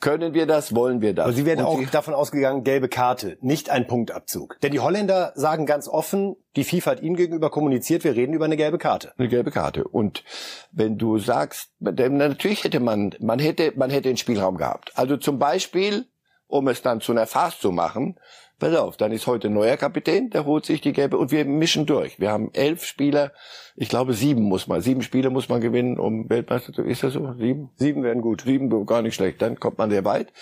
Können 0.00 0.34
wir 0.34 0.46
das? 0.46 0.74
Wollen 0.74 1.00
wir 1.00 1.14
das? 1.14 1.24
Aber 1.24 1.32
Sie 1.32 1.46
werden 1.46 1.60
Und 1.60 1.66
auch 1.66 1.78
Sie 1.78 1.86
davon 1.86 2.14
ausgegangen, 2.14 2.64
gelbe 2.64 2.88
Karte, 2.88 3.38
nicht 3.40 3.70
ein 3.70 3.86
Punktabzug. 3.86 4.60
Denn 4.60 4.72
die 4.72 4.80
Holländer 4.80 5.32
sagen 5.36 5.64
ganz 5.64 5.88
offen, 5.88 6.36
die 6.54 6.64
FIFA 6.64 6.92
hat 6.92 7.02
ihnen 7.02 7.16
gegenüber 7.16 7.50
kommuniziert, 7.50 8.04
wir 8.04 8.14
reden 8.14 8.34
über 8.34 8.44
eine 8.44 8.56
gelbe 8.56 8.78
Karte. 8.78 9.12
Eine 9.16 9.28
gelbe 9.28 9.50
Karte. 9.50 9.84
Und 9.84 10.22
wenn 10.70 10.98
du 10.98 11.18
sagst, 11.18 11.70
natürlich 11.80 12.64
hätte 12.64 12.80
man, 12.80 13.14
man 13.20 13.38
hätte, 13.38 13.72
man 13.76 13.90
hätte 13.90 14.08
den 14.08 14.18
Spielraum 14.18 14.56
gehabt. 14.58 14.92
Also 14.96 15.16
zum 15.16 15.38
Beispiel, 15.38 16.06
um 16.46 16.68
es 16.68 16.82
dann 16.82 17.00
zu 17.00 17.12
einer 17.12 17.26
Farce 17.26 17.58
zu 17.58 17.72
machen, 17.72 18.18
pass 18.58 18.74
auf, 18.74 18.96
dann 18.96 19.12
ist 19.12 19.26
heute 19.26 19.50
neuer 19.50 19.76
Kapitän, 19.76 20.30
der 20.30 20.44
holt 20.44 20.66
sich 20.66 20.80
die 20.80 20.92
gelbe 20.92 21.18
und 21.18 21.30
wir 21.30 21.44
mischen 21.44 21.86
durch. 21.86 22.18
Wir 22.18 22.30
haben 22.30 22.50
elf 22.52 22.84
Spieler, 22.84 23.32
ich 23.74 23.88
glaube 23.88 24.14
sieben 24.14 24.42
muss 24.42 24.66
man, 24.66 24.80
sieben 24.80 25.02
Spiele 25.02 25.30
muss 25.30 25.48
man 25.48 25.60
gewinnen, 25.60 25.98
um 25.98 26.28
Weltmeister 26.28 26.72
zu, 26.72 26.82
ist 26.82 27.02
das 27.02 27.12
so? 27.12 27.34
Sieben? 27.38 27.70
Sieben 27.76 28.02
wären 28.02 28.20
gut. 28.20 28.42
Sieben 28.42 28.86
gar 28.86 29.02
nicht 29.02 29.14
schlecht, 29.14 29.42
dann 29.42 29.60
kommt 29.60 29.78
man 29.78 29.90
sehr 29.90 30.04
weit. 30.04 30.32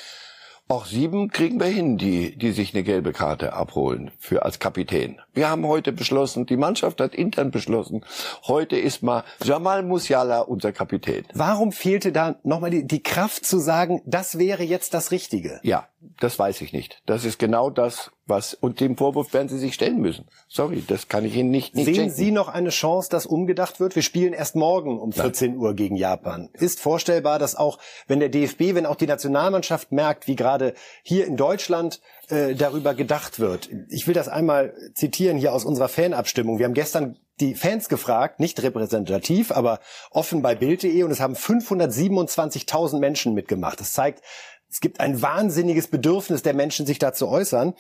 Auch 0.67 0.87
sieben 0.87 1.29
kriegen 1.29 1.61
wir 1.61 1.67
hin, 1.67 1.99
die, 1.99 2.39
die 2.39 2.53
sich 2.53 2.73
eine 2.73 2.85
gelbe 2.85 3.13
Karte 3.13 3.53
abholen 3.53 4.13
für 4.19 4.47
als 4.47 4.59
Kapitän. 4.59 5.21
Wir 5.35 5.51
haben 5.51 5.67
heute 5.67 5.93
beschlossen, 5.93 6.47
die 6.47 6.57
Mannschaft 6.57 7.03
hat 7.03 7.15
intern 7.15 7.51
beschlossen, 7.51 8.03
heute 8.47 8.77
ist 8.77 9.03
mal 9.03 9.25
Jamal 9.43 9.83
Musiala 9.83 10.41
unser 10.41 10.73
Kapitän. 10.73 11.27
Warum 11.35 11.71
fehlte 11.71 12.13
da 12.13 12.37
nochmal 12.45 12.71
die, 12.71 12.87
die 12.87 13.03
Kraft 13.03 13.45
zu 13.45 13.59
sagen, 13.59 14.01
das 14.07 14.39
wäre 14.39 14.63
jetzt 14.63 14.95
das 14.95 15.11
Richtige? 15.11 15.61
Ja, 15.65 15.87
das 16.21 16.39
weiß 16.39 16.61
ich 16.61 16.73
nicht. 16.73 17.03
Das 17.07 17.25
ist 17.25 17.39
genau 17.39 17.71
das, 17.71 18.11
was, 18.27 18.55
und 18.55 18.81
dem 18.81 18.97
Vorwurf 18.97 19.33
werden 19.33 19.49
Sie 19.49 19.59
sich 19.59 19.75
stellen 19.75 20.01
müssen. 20.01 20.27
Sorry, 20.49 20.83
das 20.87 21.09
kann 21.09 21.25
ich 21.25 21.35
Ihnen 21.37 21.51
nicht, 21.51 21.75
nicht 21.75 21.87
Sehen 21.87 21.95
schenken. 21.95 22.15
Sie 22.15 22.31
noch 22.31 22.49
eine 22.49 22.71
Chance, 22.71 23.11
dass 23.11 23.27
umgedacht 23.27 23.81
wird? 23.81 23.95
Wir 23.95 24.03
spielen 24.03 24.33
erst 24.33 24.57
morgen 24.57 24.99
um 24.99 25.13
14 25.13 25.53
Nein. 25.53 25.61
Uhr 25.61 25.75
gegen 25.75 25.97
Japan. 25.97 26.49
Ist 26.53 26.81
vorstellbar, 26.81 27.39
dass 27.39 27.55
auch, 27.57 27.79
wenn 28.07 28.21
der 28.21 28.29
DFB, 28.29 28.75
wenn 28.75 28.87
auch 28.87 28.97
die 28.97 29.07
Nationalmannschaft 29.07 29.93
merkt, 29.93 30.27
wie 30.27 30.37
gerade 30.37 30.75
hier 31.03 31.27
in 31.27 31.37
Deutschland 31.37 32.01
äh, 32.29 32.55
darüber 32.55 32.95
gedacht 32.95 33.39
wird. 33.39 33.69
Ich 33.89 34.07
will 34.07 34.15
das 34.15 34.29
einmal 34.29 34.75
zitieren 34.95 35.37
hier 35.37 35.53
aus 35.53 35.65
unserer 35.65 35.89
Fanabstimmung. 35.89 36.59
Wir 36.59 36.67
haben 36.67 36.75
gestern 36.75 37.19
die 37.41 37.55
Fans 37.55 37.89
gefragt, 37.89 38.39
nicht 38.39 38.63
repräsentativ, 38.63 39.51
aber 39.51 39.81
offen 40.11 40.41
bei 40.41 40.55
Bild.de 40.55 41.03
und 41.03 41.11
es 41.11 41.21
haben 41.21 41.35
527.000 41.35 43.01
Menschen 43.01 43.35
mitgemacht. 43.35 43.81
Das 43.81 43.93
zeigt, 43.93 44.23
es 44.71 44.81
gibt 44.81 45.01
ein 45.01 45.23
wahnsinniges 45.23 45.89
Bedürfnis 45.89 46.43
der 46.43 46.55
Menschen, 46.55 46.87
sich 46.87 46.99
da 46.99 47.13
zu 47.13 47.29
äußern. 47.29 47.75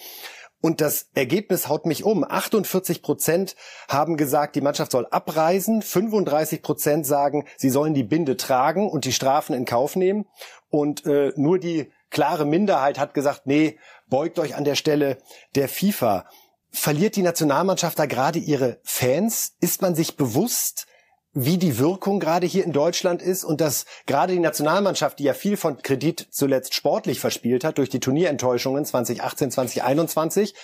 Und 0.65 0.81
das 0.81 1.11
Ergebnis 1.15 1.69
haut 1.69 1.85
mich 1.85 2.05
um. 2.05 2.25
48 2.25 3.03
Prozent 3.03 3.55
haben 3.87 4.17
gesagt, 4.17 4.57
die 4.57 4.63
Mannschaft 4.63 4.93
soll 4.93 5.07
abreisen. 5.11 5.83
35 5.83 6.63
Prozent 6.63 7.07
sagen, 7.07 7.45
sie 7.59 7.69
sollen 7.69 7.93
die 7.93 8.03
Binde 8.03 8.39
tragen 8.39 8.89
und 8.89 9.05
die 9.05 9.13
Strafen 9.13 9.55
in 9.55 9.67
Kauf 9.67 9.95
nehmen. 9.95 10.25
Und 10.71 11.05
äh, 11.05 11.35
nur 11.37 11.59
die 11.59 11.93
klare 12.09 12.47
Minderheit 12.47 12.99
hat 12.99 13.13
gesagt, 13.13 13.43
nee, 13.45 13.79
beugt 14.09 14.39
euch 14.39 14.55
an 14.55 14.65
der 14.65 14.75
Stelle 14.75 15.19
der 15.55 15.69
FIFA. 15.69 16.27
Verliert 16.71 17.17
die 17.17 17.23
Nationalmannschaft 17.23 17.99
da 17.99 18.07
gerade 18.07 18.39
ihre 18.39 18.81
Fans? 18.85 19.57
Ist 19.61 19.83
man 19.83 19.95
sich 19.95 20.17
bewusst, 20.17 20.87
wie 21.35 21.59
die 21.59 21.79
Wirkung 21.79 22.21
gerade 22.21 22.47
hier 22.47 22.65
in 22.65 22.73
Deutschland 22.73 23.21
ist 23.21 23.45
und 23.45 23.61
dass 23.61 23.87
gerade 24.07 24.33
die 24.33 24.39
Nationalmannschaft, 24.39 25.19
die 25.19 25.25
ja 25.25 25.35
viel 25.35 25.57
von 25.57 25.83
Kredit 25.83 26.29
zuletzt 26.31 26.75
sportlich 26.75 27.19
verspielt 27.19 27.65
hat 27.65 27.79
durch 27.79 27.91
die 27.91 28.01
Turnierenttäuschungen 28.01 28.85
2018, 28.85 29.51
2021, 29.51 30.55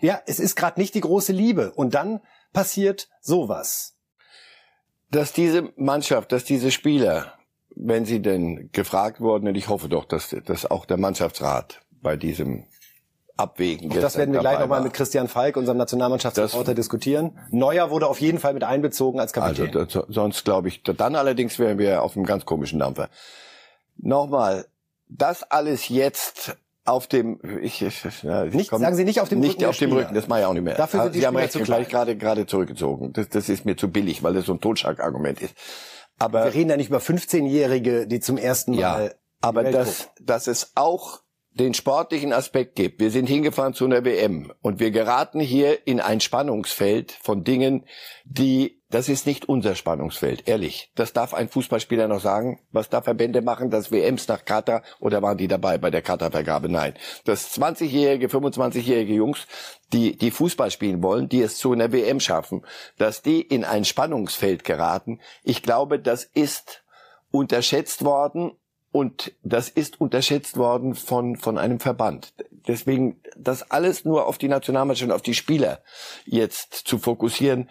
ja, 0.00 0.20
es 0.26 0.38
ist 0.38 0.54
gerade 0.54 0.80
nicht 0.80 0.94
die 0.94 1.00
große 1.00 1.32
Liebe. 1.32 1.72
Und 1.72 1.94
dann 1.94 2.20
passiert 2.52 3.08
sowas. 3.20 3.96
Dass 5.10 5.32
diese 5.32 5.72
Mannschaft, 5.76 6.32
dass 6.32 6.44
diese 6.44 6.70
Spieler, 6.70 7.38
wenn 7.74 8.04
sie 8.04 8.22
denn 8.22 8.70
gefragt 8.72 9.20
wurden, 9.20 9.48
und 9.48 9.56
ich 9.56 9.68
hoffe 9.68 9.88
doch, 9.88 10.04
dass, 10.04 10.34
dass 10.44 10.70
auch 10.70 10.86
der 10.86 10.96
Mannschaftsrat 10.96 11.80
bei 11.90 12.16
diesem 12.16 12.66
abwägen. 13.36 13.90
Das 13.90 14.16
werden 14.16 14.32
wir 14.32 14.40
gleich 14.40 14.58
nochmal 14.58 14.82
mit 14.82 14.92
Christian 14.92 15.28
Falk, 15.28 15.56
unserem 15.56 15.78
Nationalmannschaftsreporter, 15.78 16.74
diskutieren. 16.74 17.38
Neuer 17.50 17.90
wurde 17.90 18.06
auf 18.06 18.20
jeden 18.20 18.38
Fall 18.38 18.54
mit 18.54 18.64
einbezogen 18.64 19.20
als 19.20 19.32
Kapitän. 19.32 19.76
Also 19.76 20.02
das, 20.02 20.14
sonst 20.14 20.44
glaube 20.44 20.68
ich, 20.68 20.82
dann 20.82 21.16
allerdings 21.16 21.58
wären 21.58 21.78
wir 21.78 22.02
auf 22.02 22.16
einem 22.16 22.26
ganz 22.26 22.44
komischen 22.44 22.78
Dampfer. 22.78 23.08
Nochmal, 23.96 24.66
das 25.08 25.42
alles 25.42 25.88
jetzt 25.88 26.56
auf 26.84 27.06
dem 27.06 27.38
ich, 27.62 27.80
ja, 27.80 28.44
ich 28.44 28.54
nicht, 28.54 28.70
komm, 28.70 28.80
sagen 28.80 28.96
Sie 28.96 29.04
nicht 29.04 29.20
auf 29.20 29.28
dem 29.28 29.38
nicht 29.38 29.54
Rücken 29.54 29.66
auf 29.66 29.76
dem 29.76 29.92
Rücken, 29.92 30.14
das 30.14 30.26
mache 30.26 30.40
ich 30.40 30.46
auch 30.46 30.52
nicht 30.52 30.64
mehr. 30.64 30.74
Dafür 30.74 31.04
sind 31.04 31.14
die 31.14 31.20
Sie 31.20 31.26
haben 31.26 31.36
recht, 31.36 31.52
gleich 31.52 31.88
gerade 31.88 32.16
gerade 32.16 32.46
zurückgezogen. 32.46 33.12
Das, 33.12 33.28
das 33.28 33.48
ist 33.48 33.64
mir 33.64 33.76
zu 33.76 33.88
billig, 33.88 34.22
weil 34.24 34.34
das 34.34 34.46
so 34.46 34.52
ein 34.52 34.60
Totschlagargument 34.60 35.40
ist. 35.40 35.54
Aber 36.18 36.44
wir 36.44 36.54
reden 36.54 36.70
ja 36.70 36.76
nicht 36.76 36.88
über 36.88 36.98
15-Jährige, 36.98 38.06
die 38.08 38.20
zum 38.20 38.36
ersten 38.36 38.72
Mal 38.74 39.04
ja, 39.06 39.10
aber 39.40 39.64
das, 39.64 40.08
dass 40.20 40.46
es 40.46 40.72
auch 40.74 41.21
den 41.54 41.74
sportlichen 41.74 42.32
Aspekt 42.32 42.76
gibt. 42.76 43.00
Wir 43.00 43.10
sind 43.10 43.26
hingefahren 43.26 43.74
zu 43.74 43.84
einer 43.84 44.04
WM 44.04 44.52
und 44.62 44.80
wir 44.80 44.90
geraten 44.90 45.38
hier 45.38 45.86
in 45.86 46.00
ein 46.00 46.20
Spannungsfeld 46.20 47.12
von 47.22 47.44
Dingen, 47.44 47.84
die, 48.24 48.80
das 48.88 49.10
ist 49.10 49.26
nicht 49.26 49.48
unser 49.48 49.74
Spannungsfeld, 49.74 50.48
ehrlich. 50.48 50.90
Das 50.94 51.12
darf 51.12 51.34
ein 51.34 51.50
Fußballspieler 51.50 52.08
noch 52.08 52.20
sagen. 52.20 52.60
Was 52.70 52.88
da 52.88 53.02
Verbände 53.02 53.42
machen, 53.42 53.70
dass 53.70 53.92
WMs 53.92 54.28
nach 54.28 54.46
Katar 54.46 54.82
oder 54.98 55.20
waren 55.20 55.36
die 55.36 55.48
dabei 55.48 55.76
bei 55.76 55.90
der 55.90 56.00
Katar-Vergabe? 56.00 56.70
Nein. 56.70 56.94
Das 57.24 57.54
20-jährige, 57.54 58.28
25-jährige 58.28 59.14
Jungs, 59.14 59.46
die, 59.92 60.16
die 60.16 60.30
Fußball 60.30 60.70
spielen 60.70 61.02
wollen, 61.02 61.28
die 61.28 61.42
es 61.42 61.58
zu 61.58 61.72
einer 61.72 61.92
WM 61.92 62.20
schaffen, 62.20 62.64
dass 62.96 63.20
die 63.20 63.42
in 63.42 63.64
ein 63.64 63.84
Spannungsfeld 63.84 64.64
geraten. 64.64 65.20
Ich 65.42 65.62
glaube, 65.62 65.98
das 65.98 66.24
ist 66.24 66.82
unterschätzt 67.30 68.04
worden 68.04 68.52
und 68.92 69.32
das 69.42 69.68
ist 69.70 70.00
unterschätzt 70.00 70.56
worden 70.56 70.94
von, 70.94 71.36
von 71.36 71.58
einem 71.58 71.80
Verband. 71.80 72.34
Deswegen, 72.68 73.20
das 73.36 73.70
alles 73.70 74.04
nur 74.04 74.26
auf 74.26 74.38
die 74.38 74.48
Nationalmannschaft 74.48 75.10
und 75.10 75.14
auf 75.14 75.22
die 75.22 75.34
Spieler 75.34 75.82
jetzt 76.26 76.74
zu 76.74 76.98
fokussieren, 76.98 77.68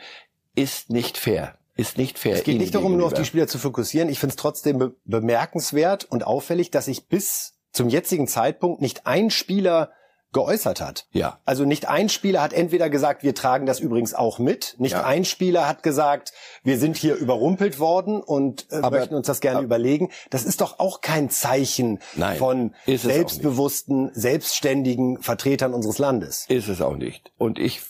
ist 0.56 0.90
nicht 0.90 1.18
fair. 1.18 1.58
Ist 1.76 1.98
nicht 1.98 2.20
fair. 2.20 2.36
Es 2.36 2.44
geht 2.44 2.58
nicht 2.58 2.76
darum, 2.76 2.98
nur 2.98 3.06
auf 3.06 3.14
die 3.14 3.24
Spieler 3.24 3.48
zu 3.48 3.58
fokussieren. 3.58 4.10
Ich 4.10 4.20
finde 4.20 4.34
es 4.34 4.36
trotzdem 4.36 4.78
be 4.78 4.96
bemerkenswert 5.06 6.06
und 6.06 6.26
auffällig, 6.26 6.70
dass 6.70 6.86
sich 6.86 7.08
bis 7.08 7.54
zum 7.72 7.88
jetzigen 7.88 8.28
Zeitpunkt 8.28 8.82
nicht 8.82 9.08
ein 9.08 9.30
Spieler 9.30 9.92
geäußert 10.34 10.80
hat. 10.80 11.08
Ja. 11.12 11.40
Also 11.46 11.66
nicht 11.66 11.88
ein 11.88 12.10
Spieler 12.10 12.42
hat 12.42 12.54
entweder 12.54 12.90
gesagt, 12.90 13.24
wir 13.24 13.36
tragen 13.36 13.66
das 13.66 13.80
übrigens 13.80 14.14
auch 14.14 14.40
mit. 14.40 14.76
Nicht 14.80 14.94
ja. 14.94 15.04
ein 15.04 15.26
Spieler 15.26 15.68
hat 15.68 15.84
gesagt, 15.84 16.32
wir 16.64 16.78
sind 16.78 16.98
hier 16.98 17.16
überrumpelt 17.16 17.80
worden 17.80 18.22
und 18.22 18.68
äh, 18.72 18.76
aber, 18.78 19.00
möchten 19.00 19.16
uns 19.16 19.28
das 19.28 19.42
gerne 19.42 19.58
aber, 19.58 19.66
überlegen. 19.66 20.10
Das 20.30 20.46
ist 20.46 20.62
doch 20.62 20.80
auch 20.80 21.02
kein 21.02 21.30
Zeichen 21.30 22.00
nein, 22.16 22.38
von 22.38 22.76
selbstbewussten, 22.88 24.12
selbstständigen 24.14 25.22
Vertretern 25.22 25.74
unseres 25.74 25.98
Landes. 25.98 26.46
Ist 26.48 26.70
es 26.70 26.82
auch 26.82 26.96
nicht. 26.96 27.32
Und 27.38 27.60
ich, 27.60 27.82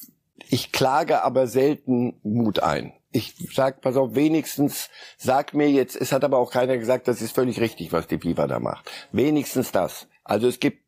ich 0.50 0.72
klage 0.72 1.24
aber 1.24 1.48
selten 1.48 2.20
Mut 2.24 2.60
ein. 2.60 2.94
Ich 3.14 3.36
sag, 3.54 3.82
pass 3.82 3.98
auf, 3.98 4.16
wenigstens 4.16 4.90
sag 5.18 5.54
mir 5.54 5.70
jetzt, 5.70 5.98
es 5.98 6.14
hat 6.14 6.24
aber 6.24 6.38
auch 6.38 6.50
keiner 6.50 6.78
gesagt, 6.78 7.10
das 7.10 7.22
ist 7.22 7.34
völlig 7.34 7.60
richtig, 7.60 7.92
was 7.92 8.08
die 8.08 8.18
FIFA 8.18 8.48
da 8.48 8.60
macht. 8.60 8.90
Wenigstens 9.12 9.72
das. 9.72 10.08
Also 10.24 10.48
es 10.48 10.60
gibt 10.60 10.81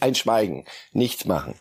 ein 0.00 0.14
Schweigen, 0.14 0.64
nichts 0.92 1.24
machen. 1.24 1.54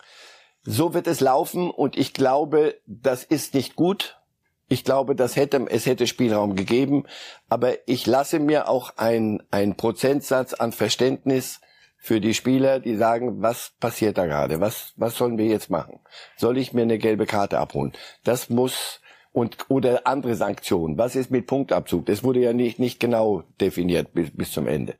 So 0.63 0.93
wird 0.93 1.07
es 1.07 1.19
laufen 1.19 1.69
und 1.69 1.97
ich 1.97 2.13
glaube, 2.13 2.79
das 2.87 3.23
ist 3.23 3.53
nicht 3.53 3.75
gut. 3.75 4.19
Ich 4.67 4.83
glaube, 4.83 5.15
das 5.15 5.35
hätte, 5.35 5.67
es 5.69 5.85
hätte 5.85 6.07
Spielraum 6.07 6.55
gegeben, 6.55 7.05
aber 7.49 7.87
ich 7.87 8.07
lasse 8.07 8.39
mir 8.39 8.67
auch 8.67 8.97
ein, 8.97 9.43
ein 9.51 9.77
Prozentsatz 9.77 10.55
an 10.55 10.71
Verständnis 10.71 11.61
für 11.97 12.19
die 12.19 12.33
Spieler, 12.33 12.79
die 12.79 12.95
sagen, 12.95 13.41
was 13.41 13.73
passiert 13.79 14.17
da 14.17 14.25
gerade? 14.25 14.59
Was, 14.59 14.93
was 14.95 15.15
sollen 15.15 15.37
wir 15.37 15.45
jetzt 15.45 15.69
machen? 15.69 15.99
Soll 16.35 16.57
ich 16.57 16.73
mir 16.73 16.81
eine 16.81 16.97
gelbe 16.97 17.27
Karte 17.27 17.59
abholen? 17.59 17.93
Das 18.23 18.49
muss, 18.49 19.01
und, 19.31 19.57
oder 19.69 20.07
andere 20.07 20.35
Sanktionen. 20.35 20.97
Was 20.97 21.15
ist 21.15 21.29
mit 21.29 21.45
Punktabzug? 21.45 22.05
Das 22.05 22.23
wurde 22.23 22.39
ja 22.39 22.53
nicht, 22.53 22.79
nicht 22.79 22.99
genau 22.99 23.43
definiert 23.59 24.13
bis, 24.13 24.31
bis 24.31 24.51
zum 24.51 24.67
Ende. 24.67 24.95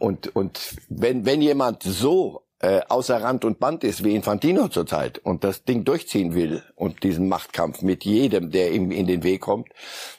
Und, 0.00 0.34
und 0.34 0.76
wenn, 0.88 1.26
wenn 1.26 1.42
jemand 1.42 1.82
so 1.82 2.42
äh, 2.60 2.80
außer 2.88 3.22
Rand 3.22 3.44
und 3.44 3.60
Band 3.60 3.84
ist 3.84 4.02
wie 4.02 4.14
Infantino 4.14 4.68
zurzeit 4.68 5.18
und 5.18 5.44
das 5.44 5.64
Ding 5.64 5.84
durchziehen 5.84 6.34
will 6.34 6.62
und 6.74 7.02
diesen 7.02 7.28
Machtkampf 7.28 7.82
mit 7.82 8.04
jedem, 8.04 8.50
der 8.50 8.72
ihm 8.72 8.90
in 8.90 9.06
den 9.06 9.22
Weg 9.22 9.42
kommt, 9.42 9.68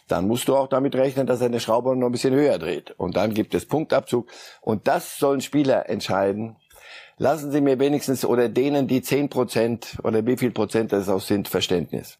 dann 0.07 0.27
musst 0.27 0.47
du 0.47 0.55
auch 0.55 0.67
damit 0.67 0.95
rechnen, 0.95 1.27
dass 1.27 1.41
er 1.41 1.47
eine 1.47 1.59
Schraube 1.59 1.95
noch 1.95 2.07
ein 2.07 2.11
bisschen 2.11 2.33
höher 2.33 2.57
dreht. 2.59 2.91
Und 2.97 3.17
dann 3.17 3.33
gibt 3.33 3.53
es 3.55 3.65
Punktabzug. 3.65 4.27
Und 4.61 4.87
das 4.87 5.17
sollen 5.17 5.41
Spieler 5.41 5.89
entscheiden. 5.89 6.57
Lassen 7.17 7.51
Sie 7.51 7.61
mir 7.61 7.79
wenigstens 7.79 8.23
oder 8.23 8.49
denen, 8.49 8.87
die 8.87 9.01
zehn 9.01 9.29
Prozent 9.29 9.97
oder 10.03 10.25
wie 10.25 10.37
viel 10.37 10.51
Prozent 10.51 10.91
das 10.91 11.09
auch 11.09 11.21
sind, 11.21 11.47
Verständnis. 11.47 12.17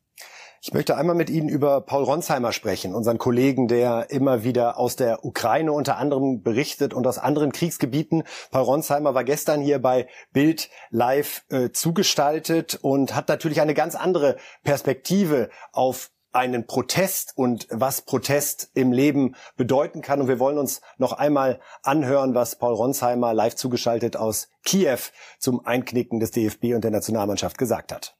Ich 0.63 0.73
möchte 0.73 0.95
einmal 0.95 1.15
mit 1.15 1.31
Ihnen 1.31 1.49
über 1.49 1.81
Paul 1.81 2.03
Ronsheimer 2.03 2.51
sprechen, 2.51 2.93
unseren 2.93 3.17
Kollegen, 3.17 3.67
der 3.67 4.11
immer 4.11 4.43
wieder 4.43 4.77
aus 4.77 4.95
der 4.95 5.25
Ukraine 5.25 5.71
unter 5.71 5.97
anderem 5.97 6.43
berichtet 6.43 6.93
und 6.93 7.07
aus 7.07 7.17
anderen 7.17 7.51
Kriegsgebieten. 7.51 8.25
Paul 8.51 8.65
Ronsheimer 8.65 9.15
war 9.15 9.23
gestern 9.23 9.61
hier 9.61 9.81
bei 9.81 10.07
Bild 10.33 10.69
Live 10.91 11.45
äh, 11.49 11.71
zugestaltet 11.71 12.77
und 12.79 13.15
hat 13.15 13.27
natürlich 13.27 13.59
eine 13.59 13.73
ganz 13.73 13.95
andere 13.95 14.37
Perspektive 14.63 15.49
auf 15.71 16.11
einen 16.31 16.67
Protest 16.67 17.33
und 17.35 17.67
was 17.71 18.03
Protest 18.03 18.69
im 18.75 18.91
Leben 18.91 19.35
bedeuten 19.57 20.03
kann. 20.03 20.21
Und 20.21 20.27
wir 20.27 20.37
wollen 20.37 20.59
uns 20.59 20.81
noch 20.99 21.13
einmal 21.13 21.59
anhören, 21.81 22.35
was 22.35 22.59
Paul 22.59 22.75
Ronsheimer 22.75 23.33
live 23.33 23.55
zugeschaltet 23.55 24.15
aus 24.15 24.47
Kiew 24.63 24.99
zum 25.39 25.65
Einknicken 25.65 26.19
des 26.19 26.29
DFB 26.29 26.75
und 26.75 26.83
der 26.83 26.91
Nationalmannschaft 26.91 27.57
gesagt 27.57 27.91
hat. 27.91 28.15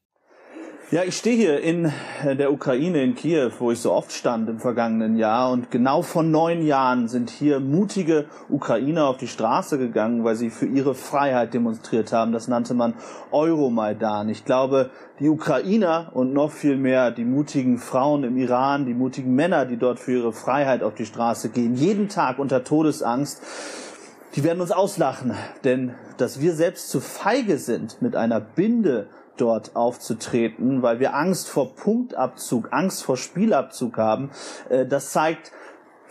Ja, 0.93 1.05
ich 1.05 1.15
stehe 1.15 1.37
hier 1.37 1.61
in 1.61 1.89
äh, 2.21 2.35
der 2.35 2.51
Ukraine, 2.51 3.01
in 3.01 3.15
Kiew, 3.15 3.49
wo 3.59 3.71
ich 3.71 3.79
so 3.79 3.93
oft 3.93 4.11
stand 4.11 4.49
im 4.49 4.59
vergangenen 4.59 5.15
Jahr. 5.15 5.49
Und 5.49 5.71
genau 5.71 6.01
vor 6.01 6.21
neun 6.21 6.65
Jahren 6.65 7.07
sind 7.07 7.29
hier 7.29 7.61
mutige 7.61 8.25
Ukrainer 8.49 9.05
auf 9.07 9.15
die 9.15 9.29
Straße 9.29 9.77
gegangen, 9.77 10.25
weil 10.25 10.35
sie 10.35 10.49
für 10.49 10.65
ihre 10.65 10.93
Freiheit 10.93 11.53
demonstriert 11.53 12.11
haben. 12.11 12.33
Das 12.33 12.49
nannte 12.49 12.73
man 12.73 12.95
Euromaidan. 13.31 14.27
Ich 14.27 14.43
glaube, 14.43 14.89
die 15.19 15.29
Ukrainer 15.29 16.11
und 16.13 16.33
noch 16.33 16.51
viel 16.51 16.75
mehr 16.75 17.11
die 17.11 17.23
mutigen 17.23 17.77
Frauen 17.77 18.25
im 18.25 18.35
Iran, 18.35 18.85
die 18.85 18.93
mutigen 18.93 19.33
Männer, 19.33 19.65
die 19.65 19.77
dort 19.77 19.97
für 19.97 20.11
ihre 20.11 20.33
Freiheit 20.33 20.83
auf 20.83 20.95
die 20.95 21.05
Straße 21.05 21.51
gehen, 21.51 21.75
jeden 21.75 22.09
Tag 22.09 22.37
unter 22.37 22.65
Todesangst, 22.65 23.41
die 24.35 24.43
werden 24.43 24.59
uns 24.59 24.71
auslachen. 24.71 25.35
Denn 25.63 25.93
dass 26.17 26.41
wir 26.41 26.53
selbst 26.53 26.89
zu 26.89 26.99
feige 26.99 27.57
sind, 27.57 28.01
mit 28.01 28.17
einer 28.17 28.41
Binde 28.41 29.07
dort 29.37 29.75
aufzutreten, 29.75 30.81
weil 30.81 30.99
wir 30.99 31.15
Angst 31.15 31.49
vor 31.49 31.75
Punktabzug, 31.75 32.69
Angst 32.71 33.03
vor 33.03 33.17
Spielabzug 33.17 33.97
haben. 33.97 34.31
Äh, 34.69 34.85
das 34.85 35.11
zeigt, 35.11 35.51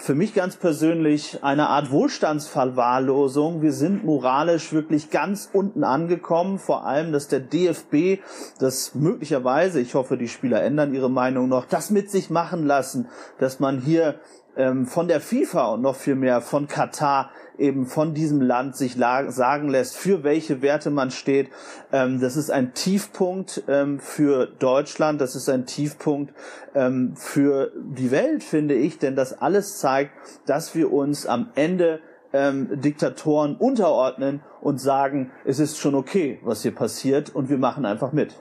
für 0.01 0.15
mich 0.15 0.33
ganz 0.33 0.57
persönlich 0.57 1.45
eine 1.45 1.69
Art 1.69 1.91
Wohlstandsverwahrlosung. 1.91 3.61
Wir 3.61 3.73
sind 3.73 4.03
moralisch 4.03 4.73
wirklich 4.73 5.11
ganz 5.11 5.51
unten 5.53 5.85
angekommen. 5.85 6.59
Vor 6.59 6.87
allem, 6.87 7.13
dass 7.13 7.29
der 7.29 7.41
DFB 7.41 8.23
das 8.59 8.95
möglicherweise, 8.95 9.79
ich 9.79 9.95
hoffe, 9.95 10.17
die 10.17 10.29
Spieler 10.29 10.63
ändern 10.63 10.95
ihre 10.95 11.11
Meinung 11.11 11.51
noch, 11.51 11.67
das 11.67 11.91
mit 11.91 12.11
sich 12.11 12.31
machen 12.31 12.67
lassen, 12.67 13.09
dass 13.39 13.61
man 13.61 13.79
hier 13.79 14.15
ähm, 14.57 14.87
von 14.87 15.07
der 15.07 15.21
FIFA 15.21 15.75
und 15.75 15.83
noch 15.83 15.97
viel 15.97 16.15
mehr 16.15 16.41
von 16.41 16.67
Katar 16.67 17.31
eben 17.61 17.87
von 17.87 18.15
diesem 18.15 18.41
Land 18.41 18.77
sich 18.77 18.97
sagen 18.97 19.69
lässt, 19.69 19.97
für 19.97 20.25
welche 20.25 20.63
Werte 20.63 20.91
man 20.91 21.11
steht. 21.11 21.51
Ähm, 21.93 22.21
das 22.21 22.37
ist 22.37 22.51
ein 22.51 22.75
Tiefpunkt 22.75 23.63
ähm, 23.69 24.01
für 24.01 24.47
Deutschland, 24.47 25.21
das 25.21 25.37
ist 25.37 25.49
ein 25.49 25.67
Tiefpunkt 25.67 26.35
ähm, 26.75 27.15
für 27.17 27.73
die 27.77 28.11
Welt, 28.11 28.43
finde 28.43 28.75
ich, 28.75 28.99
denn 28.99 29.15
das 29.15 29.41
alles 29.41 29.79
zeigt, 29.79 30.13
dass 30.47 30.75
wir 30.75 30.93
uns 30.93 31.27
am 31.27 31.51
Ende 31.55 32.01
ähm, 32.33 32.81
Diktatoren 32.81 33.57
unterordnen 33.57 34.43
und 34.61 34.81
sagen, 34.81 35.33
es 35.45 35.59
ist 35.59 35.79
schon 35.79 35.95
okay, 35.95 36.41
was 36.43 36.63
hier 36.63 36.75
passiert 36.75 37.35
und 37.35 37.49
wir 37.49 37.59
machen 37.59 37.85
einfach 37.85 38.13
mit. 38.13 38.35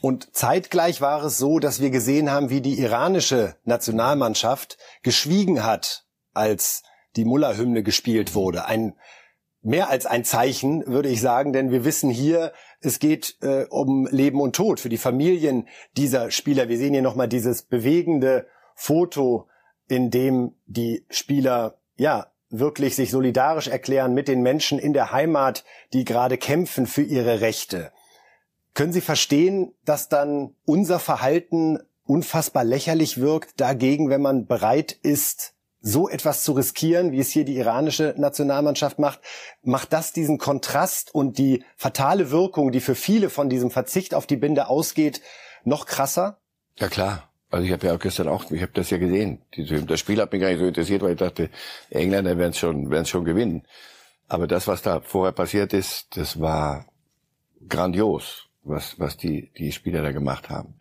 Und 0.00 0.34
zeitgleich 0.34 1.00
war 1.00 1.24
es 1.24 1.38
so, 1.38 1.58
dass 1.58 1.80
wir 1.80 1.90
gesehen 1.90 2.30
haben, 2.30 2.50
wie 2.50 2.60
die 2.60 2.78
iranische 2.80 3.56
Nationalmannschaft 3.64 4.78
geschwiegen 5.02 5.64
hat, 5.64 6.06
als 6.34 6.82
die 7.16 7.24
Mullah-Hymne 7.24 7.82
gespielt 7.82 8.34
wurde. 8.34 8.66
Ein 8.66 8.94
mehr 9.62 9.90
als 9.90 10.06
ein 10.06 10.24
Zeichen, 10.24 10.86
würde 10.86 11.08
ich 11.08 11.20
sagen, 11.20 11.52
denn 11.52 11.70
wir 11.70 11.84
wissen 11.84 12.10
hier, 12.10 12.52
es 12.80 12.98
geht 12.98 13.36
äh, 13.42 13.64
um 13.70 14.06
Leben 14.10 14.40
und 14.40 14.56
Tod 14.56 14.80
für 14.80 14.88
die 14.88 14.98
Familien 14.98 15.68
dieser 15.96 16.30
Spieler. 16.30 16.68
Wir 16.68 16.78
sehen 16.78 16.92
hier 16.92 17.02
nochmal 17.02 17.28
dieses 17.28 17.62
bewegende 17.62 18.46
Foto, 18.74 19.48
in 19.88 20.10
dem 20.10 20.54
die 20.66 21.06
Spieler, 21.10 21.78
ja, 21.96 22.32
wirklich 22.50 22.96
sich 22.96 23.10
solidarisch 23.10 23.68
erklären 23.68 24.12
mit 24.12 24.28
den 24.28 24.42
Menschen 24.42 24.78
in 24.78 24.92
der 24.92 25.10
Heimat, 25.12 25.64
die 25.92 26.04
gerade 26.04 26.36
kämpfen 26.36 26.86
für 26.86 27.02
ihre 27.02 27.40
Rechte. 27.40 27.92
Können 28.74 28.92
Sie 28.92 29.00
verstehen, 29.00 29.74
dass 29.84 30.08
dann 30.08 30.54
unser 30.64 30.98
Verhalten 30.98 31.78
unfassbar 32.04 32.64
lächerlich 32.64 33.20
wirkt 33.20 33.60
dagegen, 33.60 34.10
wenn 34.10 34.20
man 34.20 34.46
bereit 34.46 34.92
ist, 34.92 35.54
so 35.82 36.08
etwas 36.08 36.44
zu 36.44 36.52
riskieren, 36.52 37.10
wie 37.10 37.18
es 37.18 37.30
hier 37.30 37.44
die 37.44 37.56
iranische 37.56 38.14
Nationalmannschaft 38.16 39.00
macht, 39.00 39.20
macht 39.62 39.92
das 39.92 40.12
diesen 40.12 40.38
Kontrast 40.38 41.12
und 41.14 41.38
die 41.38 41.64
fatale 41.76 42.30
Wirkung, 42.30 42.70
die 42.70 42.80
für 42.80 42.94
viele 42.94 43.28
von 43.28 43.50
diesem 43.50 43.70
Verzicht 43.70 44.14
auf 44.14 44.26
die 44.26 44.36
Binde 44.36 44.68
ausgeht, 44.68 45.20
noch 45.64 45.86
krasser? 45.86 46.38
Ja 46.76 46.88
klar. 46.88 47.28
Also 47.50 47.66
ich 47.66 47.72
habe 47.72 47.86
ja 47.86 47.94
auch 47.94 47.98
gestern 47.98 48.28
auch, 48.28 48.50
ich 48.50 48.62
habe 48.62 48.72
das 48.72 48.88
ja 48.90 48.96
gesehen. 48.96 49.42
Das 49.86 50.00
Spiel 50.00 50.20
hat 50.20 50.32
mich 50.32 50.40
gar 50.40 50.48
nicht 50.48 50.60
so 50.60 50.66
interessiert, 50.66 51.02
weil 51.02 51.12
ich 51.12 51.18
dachte, 51.18 51.50
Engländer 51.90 52.38
werden 52.38 52.52
es 52.52 52.58
schon, 52.58 52.90
werden 52.90 53.04
schon 53.04 53.24
gewinnen. 53.24 53.66
Aber 54.28 54.46
das, 54.46 54.66
was 54.68 54.80
da 54.80 55.00
vorher 55.00 55.32
passiert 55.32 55.74
ist, 55.74 56.16
das 56.16 56.40
war 56.40 56.86
grandios, 57.68 58.46
was, 58.62 58.98
was 58.98 59.18
die, 59.18 59.50
die 59.58 59.72
Spieler 59.72 60.00
da 60.00 60.12
gemacht 60.12 60.48
haben. 60.48 60.78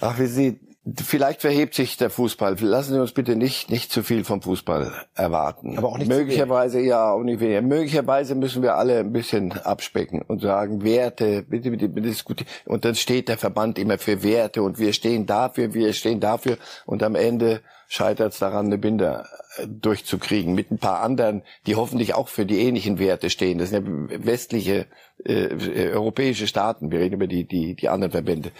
Ach, 0.00 0.18
wie 0.18 0.26
Sie, 0.26 0.58
Vielleicht 1.04 1.42
verhebt 1.42 1.74
sich 1.74 1.96
der 1.96 2.10
Fußball. 2.10 2.56
Lassen 2.60 2.94
Sie 2.94 3.00
uns 3.00 3.12
bitte 3.12 3.36
nicht 3.36 3.70
nicht 3.70 3.92
zu 3.92 4.02
viel 4.02 4.24
vom 4.24 4.42
Fußball 4.42 4.92
erwarten. 5.14 5.78
Aber 5.78 5.90
auch 5.90 5.98
nicht 5.98 6.08
möglicherweise 6.08 6.80
ja 6.80 7.12
auch 7.12 7.22
nicht 7.22 7.38
weniger. 7.38 7.62
Möglicherweise 7.62 8.34
müssen 8.34 8.62
wir 8.62 8.74
alle 8.74 8.98
ein 8.98 9.12
bisschen 9.12 9.52
abspecken 9.52 10.22
und 10.22 10.42
sagen 10.42 10.82
Werte. 10.82 11.44
Bitte 11.44 11.70
bitte 11.70 11.88
bitte 11.88 12.08
diskutieren. 12.08 12.50
Und 12.66 12.84
dann 12.84 12.96
steht 12.96 13.28
der 13.28 13.38
Verband 13.38 13.78
immer 13.78 13.96
für 13.96 14.24
Werte 14.24 14.64
und 14.64 14.80
wir 14.80 14.92
stehen 14.92 15.24
dafür, 15.24 15.72
wir 15.72 15.92
stehen 15.92 16.18
dafür 16.18 16.58
und 16.84 17.04
am 17.04 17.14
Ende 17.14 17.60
scheitert 17.92 18.32
es 18.32 18.38
daran, 18.38 18.66
eine 18.66 18.78
Binde 18.78 19.26
äh, 19.58 19.66
durchzukriegen 19.68 20.54
mit 20.54 20.70
ein 20.70 20.78
paar 20.78 21.02
anderen, 21.02 21.42
die 21.66 21.76
hoffentlich 21.76 22.14
auch 22.14 22.28
für 22.28 22.46
die 22.46 22.60
ähnlichen 22.60 22.98
Werte 22.98 23.28
stehen. 23.28 23.58
Das 23.58 23.68
sind 23.68 23.86
ja 24.10 24.24
westliche 24.24 24.86
äh, 25.24 25.90
europäische 25.90 26.46
Staaten. 26.46 26.90
Wir 26.90 27.00
reden 27.00 27.16
über 27.16 27.26
die, 27.26 27.44
die, 27.44 27.74
die 27.74 27.90
anderen 27.90 28.10
Verbände. 28.10 28.50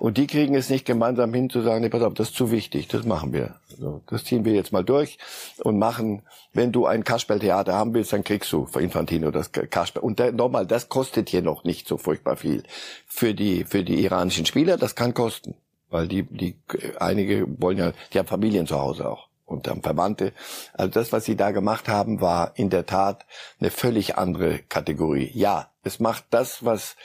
Und 0.00 0.18
die 0.18 0.26
kriegen 0.26 0.56
es 0.56 0.70
nicht 0.70 0.86
gemeinsam 0.86 1.32
hin 1.32 1.50
zu 1.50 1.62
sagen, 1.62 1.82
nee, 1.82 1.88
pass 1.88 2.02
auf, 2.02 2.14
das 2.14 2.30
ist 2.30 2.36
zu 2.36 2.50
wichtig, 2.50 2.88
das 2.88 3.04
machen 3.04 3.32
wir. 3.32 3.54
So, 3.78 4.02
das 4.08 4.24
ziehen 4.24 4.44
wir 4.44 4.54
jetzt 4.54 4.72
mal 4.72 4.84
durch 4.84 5.18
und 5.62 5.78
machen, 5.78 6.22
wenn 6.52 6.72
du 6.72 6.86
ein 6.86 7.04
Kasperltheater 7.04 7.72
haben 7.72 7.94
willst, 7.94 8.12
dann 8.12 8.24
kriegst 8.24 8.52
du 8.52 8.66
für 8.66 8.82
Infantino 8.82 9.30
das 9.30 9.52
Kasperl. 9.52 10.02
Und 10.02 10.18
nochmal, 10.34 10.66
das 10.66 10.88
kostet 10.88 11.28
hier 11.28 11.42
noch 11.42 11.62
nicht 11.62 11.86
so 11.86 11.96
furchtbar 11.96 12.34
viel. 12.34 12.64
Für 13.06 13.34
die, 13.34 13.64
für 13.64 13.84
die 13.84 14.02
iranischen 14.02 14.46
Spieler, 14.46 14.76
das 14.76 14.96
kann 14.96 15.14
kosten. 15.14 15.54
Weil 15.90 16.08
die, 16.08 16.22
die, 16.22 16.56
einige 16.98 17.46
wollen 17.60 17.78
ja, 17.78 17.92
die 18.12 18.18
haben 18.18 18.26
Familien 18.26 18.66
zu 18.66 18.80
Hause 18.80 19.08
auch 19.08 19.28
und 19.44 19.68
haben 19.68 19.82
Verwandte. 19.82 20.32
Also 20.72 20.92
das, 20.92 21.12
was 21.12 21.24
sie 21.24 21.36
da 21.36 21.50
gemacht 21.50 21.88
haben, 21.88 22.20
war 22.20 22.52
in 22.56 22.70
der 22.70 22.86
Tat 22.86 23.26
eine 23.58 23.70
völlig 23.70 24.16
andere 24.16 24.60
Kategorie. 24.60 25.30
Ja, 25.34 25.70
es 25.82 26.00
macht 26.00 26.24
das, 26.30 26.64
was 26.64 26.96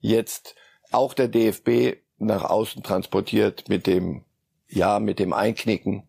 jetzt 0.00 0.54
auch 0.90 1.14
der 1.14 1.28
DFB 1.28 1.98
nach 2.18 2.44
außen 2.44 2.82
transportiert 2.82 3.68
mit 3.68 3.86
dem, 3.86 4.24
ja, 4.68 4.98
mit 4.98 5.18
dem 5.18 5.32
Einknicken, 5.32 6.04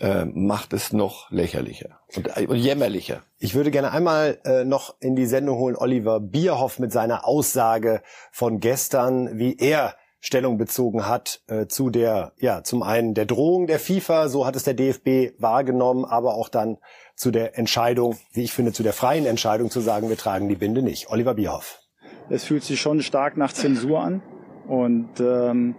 äh, 0.00 0.24
macht 0.24 0.72
es 0.72 0.92
noch 0.92 1.30
lächerlicher 1.30 2.00
und, 2.14 2.36
und 2.36 2.56
jämmerlicher. 2.56 3.22
Ich 3.38 3.54
würde 3.54 3.70
gerne 3.70 3.92
einmal 3.92 4.38
äh, 4.44 4.64
noch 4.64 4.94
in 5.00 5.16
die 5.16 5.26
Sendung 5.26 5.58
holen 5.58 5.76
Oliver 5.76 6.20
Bierhoff 6.20 6.78
mit 6.78 6.92
seiner 6.92 7.26
Aussage 7.26 8.02
von 8.30 8.60
gestern, 8.60 9.38
wie 9.38 9.56
er 9.56 9.96
Stellung 10.20 10.58
bezogen 10.58 11.06
hat 11.06 11.42
äh, 11.46 11.66
zu 11.66 11.90
der, 11.90 12.32
ja, 12.38 12.62
zum 12.62 12.82
einen 12.82 13.14
der 13.14 13.26
Drohung 13.26 13.66
der 13.66 13.78
FIFA, 13.78 14.28
so 14.28 14.46
hat 14.46 14.56
es 14.56 14.64
der 14.64 14.74
DFB 14.74 15.40
wahrgenommen, 15.40 16.04
aber 16.04 16.34
auch 16.34 16.48
dann 16.48 16.78
zu 17.14 17.30
der 17.30 17.58
Entscheidung, 17.58 18.16
wie 18.32 18.42
ich 18.42 18.52
finde, 18.52 18.72
zu 18.72 18.82
der 18.82 18.92
freien 18.92 19.26
Entscheidung 19.26 19.70
zu 19.70 19.80
sagen, 19.80 20.08
wir 20.08 20.16
tragen 20.16 20.48
die 20.48 20.56
Binde 20.56 20.82
nicht. 20.82 21.10
Oliver 21.10 21.34
Bierhoff. 21.34 21.80
Es 22.28 22.44
fühlt 22.44 22.64
sich 22.64 22.80
schon 22.80 23.02
stark 23.02 23.36
nach 23.36 23.52
Zensur 23.52 24.00
an 24.00 24.22
und 24.66 25.20
ähm, 25.20 25.76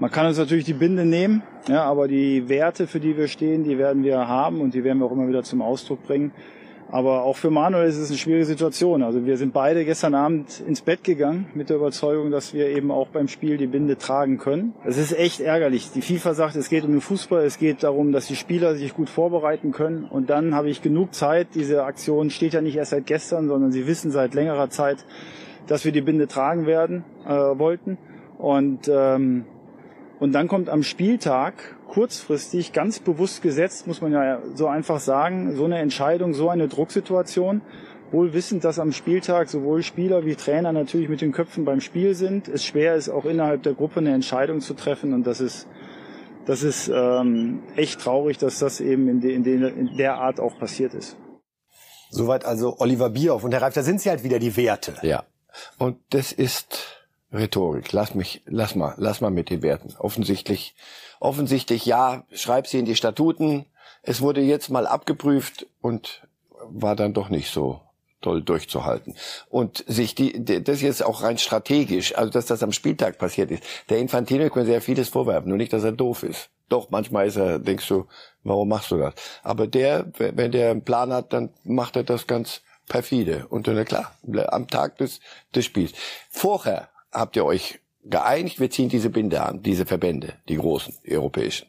man 0.00 0.10
kann 0.10 0.26
uns 0.26 0.38
natürlich 0.38 0.64
die 0.64 0.74
Binde 0.74 1.04
nehmen, 1.04 1.42
ja, 1.66 1.82
aber 1.82 2.08
die 2.08 2.48
Werte, 2.48 2.86
für 2.86 3.00
die 3.00 3.16
wir 3.16 3.28
stehen, 3.28 3.64
die 3.64 3.78
werden 3.78 4.04
wir 4.04 4.28
haben 4.28 4.60
und 4.60 4.72
die 4.72 4.84
werden 4.84 4.98
wir 4.98 5.06
auch 5.06 5.12
immer 5.12 5.28
wieder 5.28 5.42
zum 5.42 5.60
Ausdruck 5.60 6.04
bringen. 6.04 6.32
Aber 6.90 7.24
auch 7.24 7.36
für 7.36 7.50
Manuel 7.50 7.88
ist 7.88 7.98
es 7.98 8.08
eine 8.08 8.18
schwierige 8.18 8.46
Situation. 8.46 9.02
Also 9.02 9.26
wir 9.26 9.36
sind 9.36 9.52
beide 9.52 9.84
gestern 9.84 10.14
Abend 10.14 10.62
ins 10.66 10.80
Bett 10.80 11.04
gegangen 11.04 11.46
mit 11.54 11.68
der 11.68 11.76
Überzeugung, 11.76 12.30
dass 12.30 12.54
wir 12.54 12.68
eben 12.68 12.90
auch 12.90 13.08
beim 13.08 13.28
Spiel 13.28 13.58
die 13.58 13.66
Binde 13.66 13.98
tragen 13.98 14.38
können. 14.38 14.74
Es 14.84 14.96
ist 14.96 15.12
echt 15.12 15.40
ärgerlich. 15.40 15.90
Die 15.92 16.00
FIFA 16.00 16.34
sagt, 16.34 16.56
es 16.56 16.70
geht 16.70 16.84
um 16.84 16.92
den 16.92 17.00
Fußball, 17.02 17.44
es 17.44 17.58
geht 17.58 17.82
darum, 17.82 18.12
dass 18.12 18.26
die 18.26 18.36
Spieler 18.36 18.74
sich 18.74 18.94
gut 18.94 19.10
vorbereiten 19.10 19.72
können. 19.72 20.04
Und 20.04 20.30
dann 20.30 20.54
habe 20.54 20.70
ich 20.70 20.80
genug 20.80 21.14
Zeit. 21.14 21.48
Diese 21.54 21.84
Aktion 21.84 22.30
steht 22.30 22.54
ja 22.54 22.62
nicht 22.62 22.76
erst 22.76 22.92
seit 22.92 23.06
gestern, 23.06 23.48
sondern 23.48 23.70
sie 23.70 23.86
wissen 23.86 24.10
seit 24.10 24.32
längerer 24.32 24.70
Zeit, 24.70 25.04
dass 25.66 25.84
wir 25.84 25.92
die 25.92 26.00
Binde 26.00 26.26
tragen 26.26 26.66
werden 26.66 27.04
äh, 27.26 27.30
wollten. 27.30 27.98
Und 28.38 28.88
ähm, 28.90 29.44
und 30.20 30.32
dann 30.32 30.48
kommt 30.48 30.68
am 30.68 30.82
Spieltag 30.82 31.76
kurzfristig, 31.88 32.72
ganz 32.72 33.00
bewusst 33.00 33.42
gesetzt, 33.42 33.86
muss 33.86 34.00
man 34.00 34.12
ja 34.12 34.40
so 34.54 34.68
einfach 34.68 35.00
sagen, 35.00 35.56
so 35.56 35.64
eine 35.64 35.78
Entscheidung, 35.78 36.34
so 36.34 36.48
eine 36.48 36.68
Drucksituation, 36.68 37.62
wohl 38.10 38.32
wissend, 38.32 38.64
dass 38.64 38.78
am 38.78 38.92
Spieltag 38.92 39.48
sowohl 39.48 39.82
Spieler 39.82 40.24
wie 40.24 40.34
Trainer 40.34 40.72
natürlich 40.72 41.08
mit 41.08 41.20
den 41.20 41.32
Köpfen 41.32 41.64
beim 41.64 41.80
Spiel 41.80 42.14
sind, 42.14 42.48
es 42.48 42.64
schwer 42.64 42.94
ist, 42.94 43.08
auch 43.08 43.24
innerhalb 43.24 43.62
der 43.62 43.74
Gruppe 43.74 44.00
eine 44.00 44.14
Entscheidung 44.14 44.60
zu 44.60 44.74
treffen 44.74 45.12
und 45.12 45.26
das 45.26 45.40
ist 45.40 45.66
das 46.48 46.62
ist 46.62 46.88
ähm, 46.88 47.62
echt 47.76 48.00
traurig, 48.00 48.38
dass 48.38 48.58
das 48.58 48.80
eben 48.80 49.06
in, 49.06 49.20
de, 49.20 49.34
in, 49.34 49.42
de, 49.42 49.68
in 49.68 49.98
der 49.98 50.14
Art 50.14 50.40
auch 50.40 50.58
passiert 50.58 50.94
ist. 50.94 51.14
Soweit 52.08 52.46
also 52.46 52.78
Oliver 52.78 53.10
Bierhoff. 53.10 53.44
Und 53.44 53.52
Herr 53.52 53.60
Reif, 53.60 53.74
da 53.74 53.82
sind 53.82 54.00
sie 54.00 54.08
halt 54.08 54.24
wieder 54.24 54.38
die 54.38 54.56
Werte. 54.56 54.94
Ja. 55.02 55.24
Und 55.76 55.98
das 56.08 56.32
ist 56.32 56.97
Rhetorik. 57.32 57.92
Lass 57.92 58.14
mich, 58.14 58.42
lass 58.46 58.74
mal, 58.74 58.94
lass 58.96 59.20
mal 59.20 59.30
mit 59.30 59.50
den 59.50 59.62
Werten. 59.62 59.94
Offensichtlich, 59.98 60.74
offensichtlich 61.20 61.84
ja, 61.84 62.24
schreib 62.32 62.66
sie 62.66 62.78
in 62.78 62.86
die 62.86 62.96
Statuten. 62.96 63.66
Es 64.02 64.20
wurde 64.20 64.40
jetzt 64.40 64.70
mal 64.70 64.86
abgeprüft 64.86 65.66
und 65.80 66.26
war 66.70 66.96
dann 66.96 67.14
doch 67.14 67.28
nicht 67.28 67.50
so 67.50 67.80
toll 68.20 68.42
durchzuhalten. 68.42 69.14
Und 69.48 69.84
sich 69.86 70.14
die, 70.14 70.44
das 70.44 70.80
jetzt 70.80 71.04
auch 71.04 71.22
rein 71.22 71.38
strategisch, 71.38 72.16
also 72.16 72.30
dass 72.32 72.46
das 72.46 72.62
am 72.62 72.72
Spieltag 72.72 73.18
passiert 73.18 73.50
ist. 73.50 73.62
Der 73.90 73.98
Infantino 73.98 74.48
kann 74.50 74.66
sehr 74.66 74.80
vieles 74.80 75.08
vorwerfen, 75.08 75.48
nur 75.48 75.58
nicht, 75.58 75.72
dass 75.72 75.84
er 75.84 75.92
doof 75.92 76.22
ist. 76.22 76.50
Doch, 76.68 76.90
manchmal 76.90 77.26
ist 77.26 77.36
er, 77.36 77.58
denkst 77.58 77.88
du, 77.88 78.06
warum 78.42 78.68
machst 78.68 78.90
du 78.90 78.98
das? 78.98 79.14
Aber 79.42 79.66
der, 79.66 80.06
wenn 80.18 80.52
der 80.52 80.70
einen 80.70 80.84
Plan 80.84 81.12
hat, 81.12 81.32
dann 81.32 81.50
macht 81.64 81.96
er 81.96 82.04
das 82.04 82.26
ganz 82.26 82.62
perfide. 82.88 83.46
Und 83.48 83.68
dann, 83.68 83.82
klar, 83.84 84.12
am 84.48 84.68
Tag 84.68 84.98
des, 84.98 85.20
des 85.54 85.64
Spiels. 85.64 85.92
Vorher 86.28 86.88
habt 87.12 87.36
ihr 87.36 87.44
euch 87.44 87.80
geeinigt, 88.04 88.60
wir 88.60 88.70
ziehen 88.70 88.88
diese 88.88 89.10
Binde 89.10 89.42
an, 89.42 89.62
diese 89.62 89.86
Verbände, 89.86 90.34
die 90.48 90.56
großen, 90.56 90.94
die 91.04 91.16
europäischen. 91.16 91.68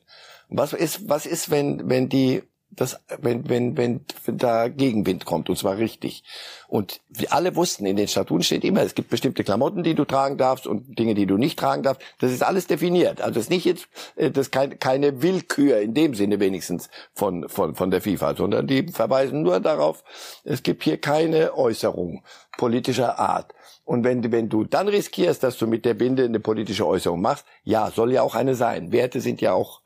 Was 0.49 0.73
ist, 0.73 1.07
was 1.09 1.25
ist, 1.25 1.49
wenn, 1.51 1.89
wenn 1.89 2.09
die 2.09 2.43
das, 2.79 2.99
wenn, 3.19 3.49
wenn, 3.49 3.77
wenn 3.77 4.05
da 4.25 4.69
Gegenwind 4.69 5.25
kommt, 5.25 5.49
und 5.49 5.57
zwar 5.57 5.77
richtig. 5.77 6.23
Und 6.69 7.01
wir 7.09 7.33
alle 7.33 7.55
wussten, 7.57 7.85
in 7.85 7.97
den 7.97 8.07
Statuten 8.07 8.43
steht 8.43 8.63
immer, 8.63 8.81
es 8.83 8.95
gibt 8.95 9.09
bestimmte 9.09 9.43
Klamotten, 9.43 9.83
die 9.83 9.95
du 9.95 10.05
tragen 10.05 10.37
darfst 10.37 10.65
und 10.65 10.97
Dinge, 10.97 11.13
die 11.13 11.25
du 11.25 11.37
nicht 11.37 11.59
tragen 11.59 11.83
darfst. 11.83 12.01
Das 12.19 12.31
ist 12.31 12.41
alles 12.41 12.67
definiert. 12.67 13.19
Also 13.21 13.39
es 13.39 13.47
ist 13.47 13.49
nicht 13.49 13.65
jetzt, 13.65 13.89
äh, 14.15 14.31
das 14.31 14.47
ist 14.47 14.51
kein, 14.51 14.79
keine 14.79 15.21
Willkür 15.21 15.79
in 15.79 15.93
dem 15.93 16.15
Sinne 16.15 16.39
wenigstens 16.39 16.89
von, 17.13 17.49
von, 17.49 17.75
von 17.75 17.91
der 17.91 18.01
FIFA, 18.01 18.35
sondern 18.35 18.65
die 18.65 18.87
verweisen 18.87 19.41
nur 19.41 19.59
darauf, 19.59 20.03
es 20.45 20.63
gibt 20.63 20.83
hier 20.83 20.97
keine 20.97 21.57
Äußerung 21.57 22.23
politischer 22.57 23.19
Art. 23.19 23.53
Und 23.83 24.03
wenn, 24.05 24.31
wenn 24.31 24.47
du 24.47 24.63
dann 24.63 24.87
riskierst, 24.87 25.43
dass 25.43 25.57
du 25.57 25.67
mit 25.67 25.83
der 25.83 25.95
Binde 25.95 26.23
eine 26.23 26.39
politische 26.39 26.87
Äußerung 26.87 27.19
machst, 27.19 27.45
ja, 27.63 27.91
soll 27.91 28.13
ja 28.13 28.21
auch 28.21 28.35
eine 28.35 28.55
sein. 28.55 28.91
Werte 28.91 29.19
sind 29.19 29.41
ja 29.41 29.53
auch 29.53 29.81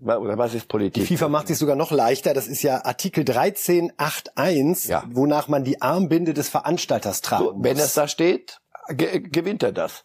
oder 0.00 0.38
was 0.38 0.54
ist 0.54 0.68
Politik? 0.68 1.02
Die 1.02 1.16
FIFA 1.16 1.28
macht 1.28 1.48
sich 1.48 1.58
sogar 1.58 1.76
noch 1.76 1.90
leichter. 1.90 2.34
Das 2.34 2.46
ist 2.46 2.62
ja 2.62 2.84
Artikel 2.84 3.28
1381, 3.28 4.90
ja. 4.90 5.04
wonach 5.10 5.48
man 5.48 5.64
die 5.64 5.82
Armbinde 5.82 6.34
des 6.34 6.48
Veranstalters 6.48 7.20
tragen 7.20 7.44
so, 7.44 7.52
muss. 7.54 7.64
Wenn 7.64 7.78
es 7.78 7.94
da 7.94 8.06
steht, 8.06 8.60
ge 8.88 9.20
gewinnt 9.20 9.62
er 9.62 9.72
das. 9.72 10.04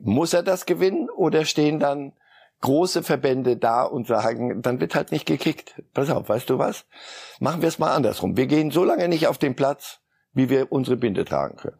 Muss 0.00 0.32
er 0.32 0.42
das 0.42 0.66
gewinnen 0.66 1.10
oder 1.10 1.44
stehen 1.44 1.78
dann 1.78 2.12
große 2.62 3.02
Verbände 3.02 3.56
da 3.56 3.84
und 3.84 4.06
sagen, 4.06 4.62
dann 4.62 4.80
wird 4.80 4.94
halt 4.94 5.12
nicht 5.12 5.26
gekickt. 5.26 5.82
Pass 5.92 6.10
auf, 6.10 6.28
weißt 6.28 6.48
du 6.48 6.58
was? 6.58 6.86
Machen 7.38 7.60
wir 7.60 7.68
es 7.68 7.78
mal 7.78 7.94
andersrum. 7.94 8.36
Wir 8.36 8.46
gehen 8.46 8.70
so 8.70 8.84
lange 8.84 9.08
nicht 9.08 9.26
auf 9.26 9.38
den 9.38 9.54
Platz, 9.54 10.00
wie 10.32 10.48
wir 10.48 10.72
unsere 10.72 10.96
Binde 10.96 11.24
tragen 11.24 11.56
können. 11.56 11.78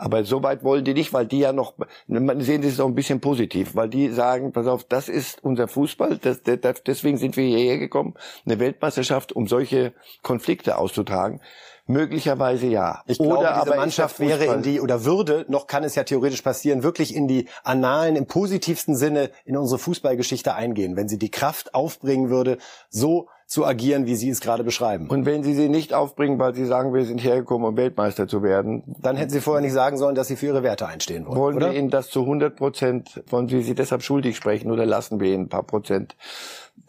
Aber 0.00 0.24
so 0.24 0.42
weit 0.42 0.64
wollen 0.64 0.82
die 0.82 0.94
nicht, 0.94 1.12
weil 1.12 1.26
die 1.26 1.40
ja 1.40 1.52
noch, 1.52 1.74
man 2.06 2.40
sehen 2.40 2.62
Sie 2.62 2.68
es 2.68 2.80
auch 2.80 2.86
ein 2.86 2.94
bisschen 2.94 3.20
positiv, 3.20 3.74
weil 3.74 3.90
die 3.90 4.08
sagen, 4.08 4.50
pass 4.50 4.66
auf, 4.66 4.82
das 4.84 5.10
ist 5.10 5.44
unser 5.44 5.68
Fußball, 5.68 6.16
das, 6.16 6.42
das, 6.42 6.82
deswegen 6.86 7.18
sind 7.18 7.36
wir 7.36 7.44
hierher 7.44 7.76
gekommen, 7.76 8.14
eine 8.46 8.58
Weltmeisterschaft, 8.58 9.32
um 9.32 9.46
solche 9.46 9.92
Konflikte 10.22 10.78
auszutragen. 10.78 11.42
Möglicherweise 11.86 12.66
ja. 12.68 13.02
Ich 13.06 13.18
glaube, 13.18 13.38
oder 13.38 13.60
diese 13.62 13.76
Mannschaft 13.76 14.20
wäre 14.20 14.46
in 14.46 14.62
die 14.62 14.80
oder 14.80 15.04
würde, 15.04 15.44
noch 15.48 15.66
kann 15.66 15.84
es 15.84 15.96
ja 15.96 16.04
theoretisch 16.04 16.40
passieren, 16.40 16.82
wirklich 16.82 17.14
in 17.14 17.28
die 17.28 17.46
Annalen 17.62 18.16
im 18.16 18.26
positivsten 18.26 18.96
Sinne 18.96 19.30
in 19.44 19.54
unsere 19.54 19.78
Fußballgeschichte 19.78 20.54
eingehen, 20.54 20.96
wenn 20.96 21.10
sie 21.10 21.18
die 21.18 21.30
Kraft 21.30 21.74
aufbringen 21.74 22.30
würde, 22.30 22.56
so 22.88 23.28
zu 23.50 23.66
agieren, 23.66 24.06
wie 24.06 24.14
Sie 24.14 24.30
es 24.30 24.40
gerade 24.40 24.62
beschreiben. 24.62 25.08
Und 25.08 25.26
wenn 25.26 25.42
Sie 25.42 25.54
sie 25.54 25.68
nicht 25.68 25.92
aufbringen, 25.92 26.38
weil 26.38 26.54
Sie 26.54 26.64
sagen, 26.64 26.94
wir 26.94 27.04
sind 27.04 27.18
hergekommen, 27.18 27.66
um 27.66 27.76
Weltmeister 27.76 28.28
zu 28.28 28.44
werden, 28.44 28.84
dann 29.02 29.16
hätten 29.16 29.32
Sie 29.32 29.40
vorher 29.40 29.60
nicht 29.60 29.72
sagen 29.72 29.98
sollen, 29.98 30.14
dass 30.14 30.28
Sie 30.28 30.36
für 30.36 30.46
Ihre 30.46 30.62
Werte 30.62 30.86
einstehen 30.86 31.26
wollen. 31.26 31.36
Wollen 31.36 31.56
oder? 31.56 31.72
wir 31.72 31.78
Ihnen 31.78 31.90
das 31.90 32.10
zu 32.10 32.20
100 32.20 32.54
Prozent, 32.54 33.24
wollen 33.26 33.50
wir 33.50 33.62
Sie 33.62 33.74
deshalb 33.74 34.04
schuldig 34.04 34.36
sprechen 34.36 34.70
oder 34.70 34.86
lassen 34.86 35.18
wir 35.18 35.34
Ihnen 35.34 35.46
ein 35.46 35.48
paar 35.48 35.64
Prozent 35.64 36.14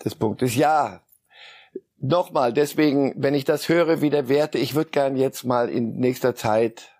des 0.05 0.13
Punktes? 0.13 0.55
Ja, 0.55 1.01
nochmal, 1.97 2.53
deswegen, 2.53 3.15
wenn 3.17 3.33
ich 3.33 3.43
das 3.43 3.67
höre, 3.67 4.01
wie 4.01 4.11
der 4.11 4.29
Werte, 4.29 4.59
ich 4.59 4.75
würde 4.75 4.91
gern 4.91 5.15
jetzt 5.15 5.43
mal 5.43 5.67
in 5.67 5.97
nächster 5.97 6.35
Zeit 6.35 6.91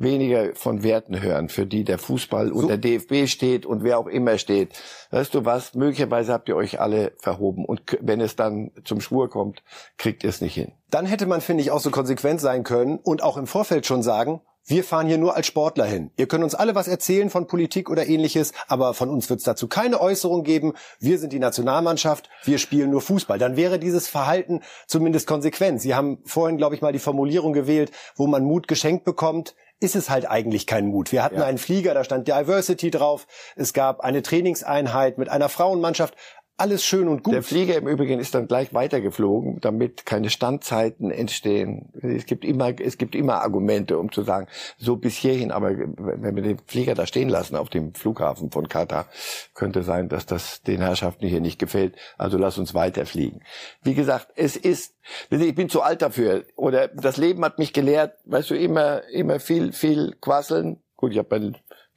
weniger 0.00 0.54
von 0.54 0.82
Werten 0.82 1.22
hören, 1.22 1.48
für 1.48 1.66
die 1.66 1.84
der 1.84 1.98
Fußball 1.98 2.48
so. 2.48 2.54
und 2.54 2.68
der 2.68 2.78
DFB 2.78 3.28
steht 3.28 3.66
und 3.66 3.84
wer 3.84 3.98
auch 3.98 4.06
immer 4.06 4.38
steht. 4.38 4.70
Weißt 5.10 5.34
du 5.34 5.44
was? 5.44 5.74
Möglicherweise 5.74 6.32
habt 6.32 6.48
ihr 6.48 6.56
euch 6.56 6.80
alle 6.80 7.12
verhoben 7.18 7.64
und 7.64 7.82
wenn 8.00 8.20
es 8.20 8.34
dann 8.34 8.72
zum 8.84 9.00
Schwur 9.00 9.28
kommt, 9.28 9.62
kriegt 9.98 10.24
ihr 10.24 10.30
es 10.30 10.40
nicht 10.40 10.54
hin. 10.54 10.72
Dann 10.90 11.06
hätte 11.06 11.26
man, 11.26 11.40
finde 11.40 11.62
ich, 11.62 11.70
auch 11.70 11.80
so 11.80 11.90
konsequent 11.90 12.40
sein 12.40 12.64
können 12.64 12.98
und 12.98 13.22
auch 13.22 13.36
im 13.36 13.46
Vorfeld 13.46 13.86
schon 13.86 14.02
sagen, 14.02 14.40
wir 14.66 14.84
fahren 14.84 15.06
hier 15.06 15.18
nur 15.18 15.34
als 15.34 15.46
Sportler 15.46 15.86
hin. 15.86 16.10
Ihr 16.16 16.28
könnt 16.28 16.44
uns 16.44 16.54
alle 16.54 16.74
was 16.74 16.86
erzählen 16.86 17.28
von 17.28 17.46
Politik 17.46 17.90
oder 17.90 18.06
ähnliches, 18.06 18.52
aber 18.68 18.94
von 18.94 19.08
uns 19.08 19.28
wird 19.28 19.40
es 19.40 19.44
dazu 19.44 19.68
keine 19.68 20.00
Äußerung 20.00 20.44
geben. 20.44 20.74
Wir 21.00 21.18
sind 21.18 21.32
die 21.32 21.38
Nationalmannschaft, 21.38 22.28
wir 22.44 22.58
spielen 22.58 22.90
nur 22.90 23.00
Fußball. 23.00 23.38
Dann 23.38 23.56
wäre 23.56 23.78
dieses 23.78 24.06
Verhalten 24.06 24.60
zumindest 24.86 25.26
konsequent. 25.26 25.80
Sie 25.80 25.94
haben 25.94 26.18
vorhin, 26.24 26.56
glaube 26.56 26.74
ich, 26.74 26.82
mal 26.82 26.92
die 26.92 26.98
Formulierung 26.98 27.52
gewählt, 27.52 27.90
wo 28.16 28.26
man 28.26 28.44
Mut 28.44 28.68
geschenkt 28.68 29.04
bekommt 29.04 29.56
ist 29.80 29.96
es 29.96 30.10
halt 30.10 30.30
eigentlich 30.30 30.66
kein 30.66 30.86
Mut. 30.86 31.10
Wir 31.10 31.22
hatten 31.22 31.36
ja. 31.38 31.44
einen 31.44 31.58
Flieger, 31.58 31.94
da 31.94 32.04
stand 32.04 32.28
Diversity 32.28 32.90
drauf. 32.90 33.26
Es 33.56 33.72
gab 33.72 34.00
eine 34.00 34.22
Trainingseinheit 34.22 35.16
mit 35.18 35.30
einer 35.30 35.48
Frauenmannschaft 35.48 36.14
alles 36.60 36.84
schön 36.84 37.08
und 37.08 37.22
gut. 37.22 37.34
Der 37.34 37.42
Flieger 37.42 37.76
im 37.76 37.88
Übrigen 37.88 38.20
ist 38.20 38.34
dann 38.34 38.46
gleich 38.46 38.74
weitergeflogen, 38.74 39.60
damit 39.60 40.04
keine 40.04 40.30
Standzeiten 40.30 41.10
entstehen. 41.10 41.90
Es 42.02 42.26
gibt 42.26 42.44
immer, 42.44 42.78
es 42.78 42.98
gibt 42.98 43.14
immer 43.14 43.42
Argumente, 43.42 43.98
um 43.98 44.12
zu 44.12 44.22
sagen, 44.22 44.46
so 44.76 44.96
bis 44.96 45.16
hierhin. 45.16 45.50
Aber 45.50 45.70
wenn 45.70 46.36
wir 46.36 46.42
den 46.42 46.58
Flieger 46.66 46.94
da 46.94 47.06
stehen 47.06 47.28
lassen 47.28 47.56
auf 47.56 47.70
dem 47.70 47.94
Flughafen 47.94 48.50
von 48.50 48.68
Katar, 48.68 49.06
könnte 49.54 49.82
sein, 49.82 50.08
dass 50.08 50.26
das 50.26 50.62
den 50.62 50.80
Herrschaften 50.80 51.26
hier 51.26 51.40
nicht 51.40 51.58
gefällt. 51.58 51.96
Also 52.18 52.36
lass 52.36 52.58
uns 52.58 52.74
weiterfliegen. 52.74 53.42
Wie 53.82 53.94
gesagt, 53.94 54.28
es 54.36 54.56
ist, 54.56 54.94
ich 55.30 55.54
bin 55.54 55.68
zu 55.68 55.82
alt 55.82 56.02
dafür. 56.02 56.44
Oder 56.56 56.88
das 56.88 57.16
Leben 57.16 57.44
hat 57.44 57.58
mich 57.58 57.72
gelehrt, 57.72 58.18
weißt 58.26 58.50
du, 58.50 58.54
immer, 58.54 59.02
immer 59.08 59.40
viel, 59.40 59.72
viel 59.72 60.14
quasseln. 60.20 60.82
Gut, 60.96 61.12
ich 61.12 61.18
habe 61.18 61.28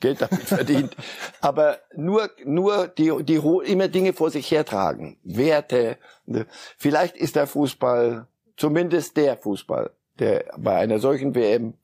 Geld 0.03 0.21
damit 0.21 0.43
verdient. 0.43 0.95
Aber 1.39 1.79
nur, 1.95 2.29
nur 2.43 2.87
die, 2.87 3.11
die 3.23 3.35
immer 3.35 3.87
Dinge 3.87 4.11
vor 4.11 4.29
sich 4.29 4.51
hertragen. 4.51 5.17
Werte. 5.23 5.97
Ne? 6.25 6.45
Vielleicht 6.77 7.15
ist 7.15 7.37
der 7.37 7.47
Fußball, 7.47 8.27
zumindest 8.57 9.15
der 9.15 9.37
Fußball, 9.37 9.91
der 10.19 10.45
bei 10.57 10.75
einer 10.75 10.99
solchen 10.99 11.33
WM 11.35 11.75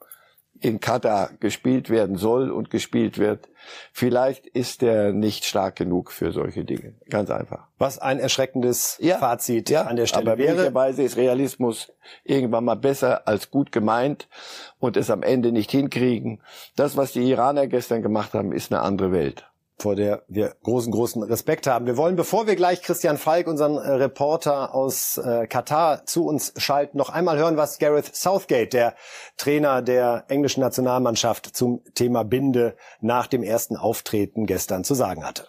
in 0.61 0.79
Katar 0.79 1.31
gespielt 1.39 1.89
werden 1.89 2.17
soll 2.17 2.51
und 2.51 2.69
gespielt 2.69 3.17
wird, 3.17 3.49
vielleicht 3.93 4.47
ist 4.47 4.83
er 4.83 5.13
nicht 5.13 5.45
stark 5.45 5.75
genug 5.75 6.11
für 6.11 6.31
solche 6.31 6.65
Dinge. 6.65 6.95
Ganz 7.09 7.29
einfach. 7.29 7.67
Was 7.77 7.99
ein 7.99 8.19
erschreckendes 8.19 8.97
ja, 8.99 9.17
Fazit 9.17 9.69
ja, 9.69 9.83
an 9.83 9.95
der 9.95 10.05
Stelle 10.05 10.31
aber 10.31 10.37
wäre. 10.37 10.55
Möglicherweise 10.55 11.03
ist 11.03 11.17
Realismus 11.17 11.93
irgendwann 12.23 12.65
mal 12.65 12.75
besser 12.75 13.27
als 13.27 13.51
gut 13.51 13.71
gemeint 13.71 14.27
und 14.79 14.97
es 14.97 15.09
am 15.09 15.23
Ende 15.23 15.51
nicht 15.51 15.71
hinkriegen. 15.71 16.41
Das, 16.75 16.97
was 16.97 17.13
die 17.13 17.29
Iraner 17.29 17.67
gestern 17.67 18.01
gemacht 18.01 18.33
haben, 18.33 18.51
ist 18.51 18.71
eine 18.71 18.81
andere 18.81 19.11
Welt 19.11 19.48
vor 19.79 19.95
der 19.95 20.23
wir 20.27 20.55
großen, 20.63 20.91
großen 20.91 21.23
Respekt 21.23 21.67
haben. 21.67 21.85
Wir 21.85 21.97
wollen, 21.97 22.15
bevor 22.15 22.47
wir 22.47 22.55
gleich 22.55 22.81
Christian 22.81 23.17
Falk, 23.17 23.47
unseren 23.47 23.77
äh, 23.77 23.91
Reporter 23.91 24.73
aus 24.75 25.17
äh, 25.17 25.47
Katar, 25.47 26.05
zu 26.05 26.25
uns 26.25 26.53
schalten, 26.57 26.97
noch 26.97 27.09
einmal 27.09 27.37
hören, 27.37 27.57
was 27.57 27.79
Gareth 27.79 28.15
Southgate, 28.15 28.73
der 28.73 28.95
Trainer 29.37 29.81
der 29.81 30.25
englischen 30.27 30.61
Nationalmannschaft, 30.61 31.45
zum 31.55 31.83
Thema 31.95 32.23
Binde 32.23 32.75
nach 33.01 33.27
dem 33.27 33.43
ersten 33.43 33.77
Auftreten 33.77 34.45
gestern 34.45 34.83
zu 34.83 34.93
sagen 34.93 35.25
hatte. 35.25 35.47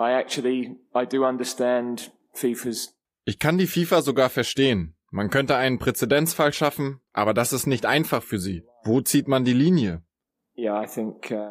I 0.00 0.12
actually, 0.12 0.76
I 0.94 1.06
do 1.06 1.26
understand 1.26 2.12
FIFA's 2.32 2.94
ich 3.24 3.38
kann 3.38 3.58
die 3.58 3.66
FIFA 3.66 4.02
sogar 4.02 4.30
verstehen. 4.30 4.96
Man 5.10 5.30
könnte 5.30 5.56
einen 5.56 5.78
Präzedenzfall 5.78 6.52
schaffen, 6.52 7.00
aber 7.12 7.34
das 7.34 7.52
ist 7.52 7.66
nicht 7.66 7.86
einfach 7.86 8.22
für 8.22 8.38
sie. 8.38 8.64
Wo 8.84 9.00
zieht 9.00 9.28
man 9.28 9.44
die 9.44 9.52
Linie? 9.52 10.02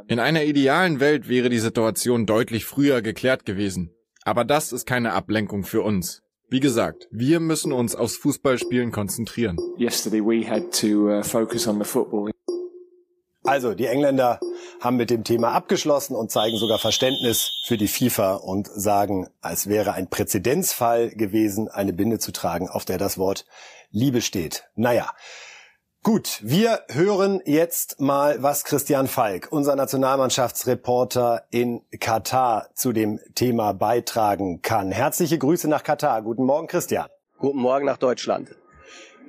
In 0.08 0.20
einer 0.20 0.44
idealen 0.44 1.00
Welt 1.00 1.28
wäre 1.28 1.50
die 1.50 1.60
Situation 1.60 2.26
deutlich 2.26 2.66
früher 2.66 3.02
geklärt 3.02 3.46
gewesen. 3.46 3.92
Aber 4.24 4.46
das 4.46 4.72
ist 4.72 4.86
keine 4.86 5.14
Ablenkung 5.14 5.64
für 5.64 5.82
uns. 5.82 6.22
Wie 6.52 6.60
gesagt, 6.60 7.08
wir 7.12 7.40
müssen 7.40 7.72
uns 7.72 7.96
aufs 7.96 8.18
Fußballspielen 8.18 8.92
konzentrieren. 8.92 9.58
Uh, 9.60 9.76
also, 13.44 13.74
die 13.76 13.86
Engländer 13.86 14.40
haben 14.80 14.98
mit 14.98 15.10
dem 15.12 15.24
Thema 15.24 15.54
abgeschlossen 15.54 16.16
und 16.16 16.32
zeigen 16.32 16.58
sogar 16.58 16.80
Verständnis 16.80 17.64
für 17.66 17.78
die 17.78 17.88
FIFA 17.88 18.36
und 18.36 18.68
sagen, 18.68 19.28
es 19.44 19.68
wäre 19.68 19.94
ein 19.94 20.10
Präzedenzfall 20.10 21.12
gewesen, 21.12 21.68
eine 21.68 21.94
Binde 21.94 22.18
zu 22.18 22.32
tragen, 22.32 22.68
auf 22.68 22.86
der 22.86 22.98
das 22.98 23.18
Wort 23.18 23.46
Liebe 23.92 24.22
steht. 24.22 24.66
Naja, 24.76 25.12
Gut, 26.02 26.40
wir 26.42 26.80
hören 26.88 27.42
jetzt 27.44 28.00
mal, 28.00 28.42
was 28.42 28.64
Christian 28.64 29.10
Falk, 29.10 29.50
unser 29.52 29.76
Nationalmannschaftsreporter 29.76 31.44
in 31.52 31.82
Katar, 32.00 32.70
zu 32.74 32.94
dem 32.94 33.20
Thema 33.36 33.74
beitragen 33.74 34.62
kann. 34.62 34.94
Herzliche 34.94 35.38
Grüße 35.38 35.68
nach 35.68 35.84
Katar. 35.84 36.22
Guten 36.22 36.46
Morgen, 36.46 36.68
Christian. 36.68 37.08
Guten 37.38 37.60
Morgen 37.60 37.86
nach 37.86 37.98
Deutschland. 37.98 38.56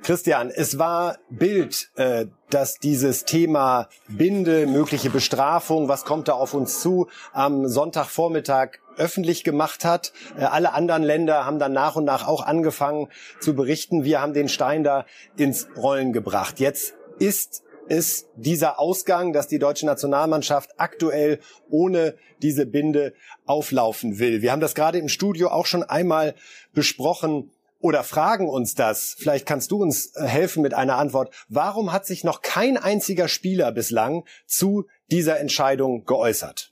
Christian, 0.01 0.49
es 0.49 0.79
war 0.79 1.17
Bild, 1.29 1.91
äh, 1.95 2.27
dass 2.49 2.75
dieses 2.75 3.25
Thema 3.25 3.89
Binde, 4.07 4.65
mögliche 4.65 5.09
Bestrafung, 5.09 5.89
was 5.89 6.05
kommt 6.05 6.29
da 6.29 6.33
auf 6.33 6.53
uns 6.53 6.79
zu, 6.79 7.07
am 7.33 7.67
Sonntagvormittag 7.67 8.79
öffentlich 8.97 9.43
gemacht 9.43 9.85
hat. 9.85 10.13
Äh, 10.37 10.43
alle 10.43 10.73
anderen 10.73 11.03
Länder 11.03 11.45
haben 11.45 11.59
dann 11.59 11.73
nach 11.73 11.95
und 11.95 12.05
nach 12.05 12.27
auch 12.27 12.45
angefangen 12.45 13.07
zu 13.39 13.55
berichten. 13.55 14.03
Wir 14.03 14.21
haben 14.21 14.33
den 14.33 14.49
Stein 14.49 14.83
da 14.83 15.05
ins 15.37 15.67
Rollen 15.75 16.13
gebracht. 16.13 16.59
Jetzt 16.59 16.95
ist 17.19 17.63
es 17.87 18.27
dieser 18.35 18.79
Ausgang, 18.79 19.33
dass 19.33 19.47
die 19.47 19.59
deutsche 19.59 19.85
Nationalmannschaft 19.85 20.71
aktuell 20.77 21.39
ohne 21.69 22.15
diese 22.41 22.65
Binde 22.65 23.13
auflaufen 23.45 24.19
will. 24.19 24.41
Wir 24.41 24.51
haben 24.51 24.61
das 24.61 24.75
gerade 24.75 24.97
im 24.97 25.09
Studio 25.09 25.49
auch 25.49 25.65
schon 25.65 25.83
einmal 25.83 26.35
besprochen 26.73 27.51
oder 27.81 28.03
fragen 28.03 28.47
uns 28.47 28.75
das. 28.75 29.15
Vielleicht 29.17 29.45
kannst 29.45 29.71
du 29.71 29.81
uns 29.81 30.15
äh, 30.15 30.23
helfen 30.25 30.61
mit 30.61 30.73
einer 30.73 30.97
Antwort. 30.97 31.33
Warum 31.49 31.91
hat 31.91 32.05
sich 32.05 32.23
noch 32.23 32.41
kein 32.41 32.77
einziger 32.77 33.27
Spieler 33.27 33.71
bislang 33.71 34.23
zu 34.45 34.85
dieser 35.09 35.39
Entscheidung 35.39 36.05
geäußert? 36.05 36.70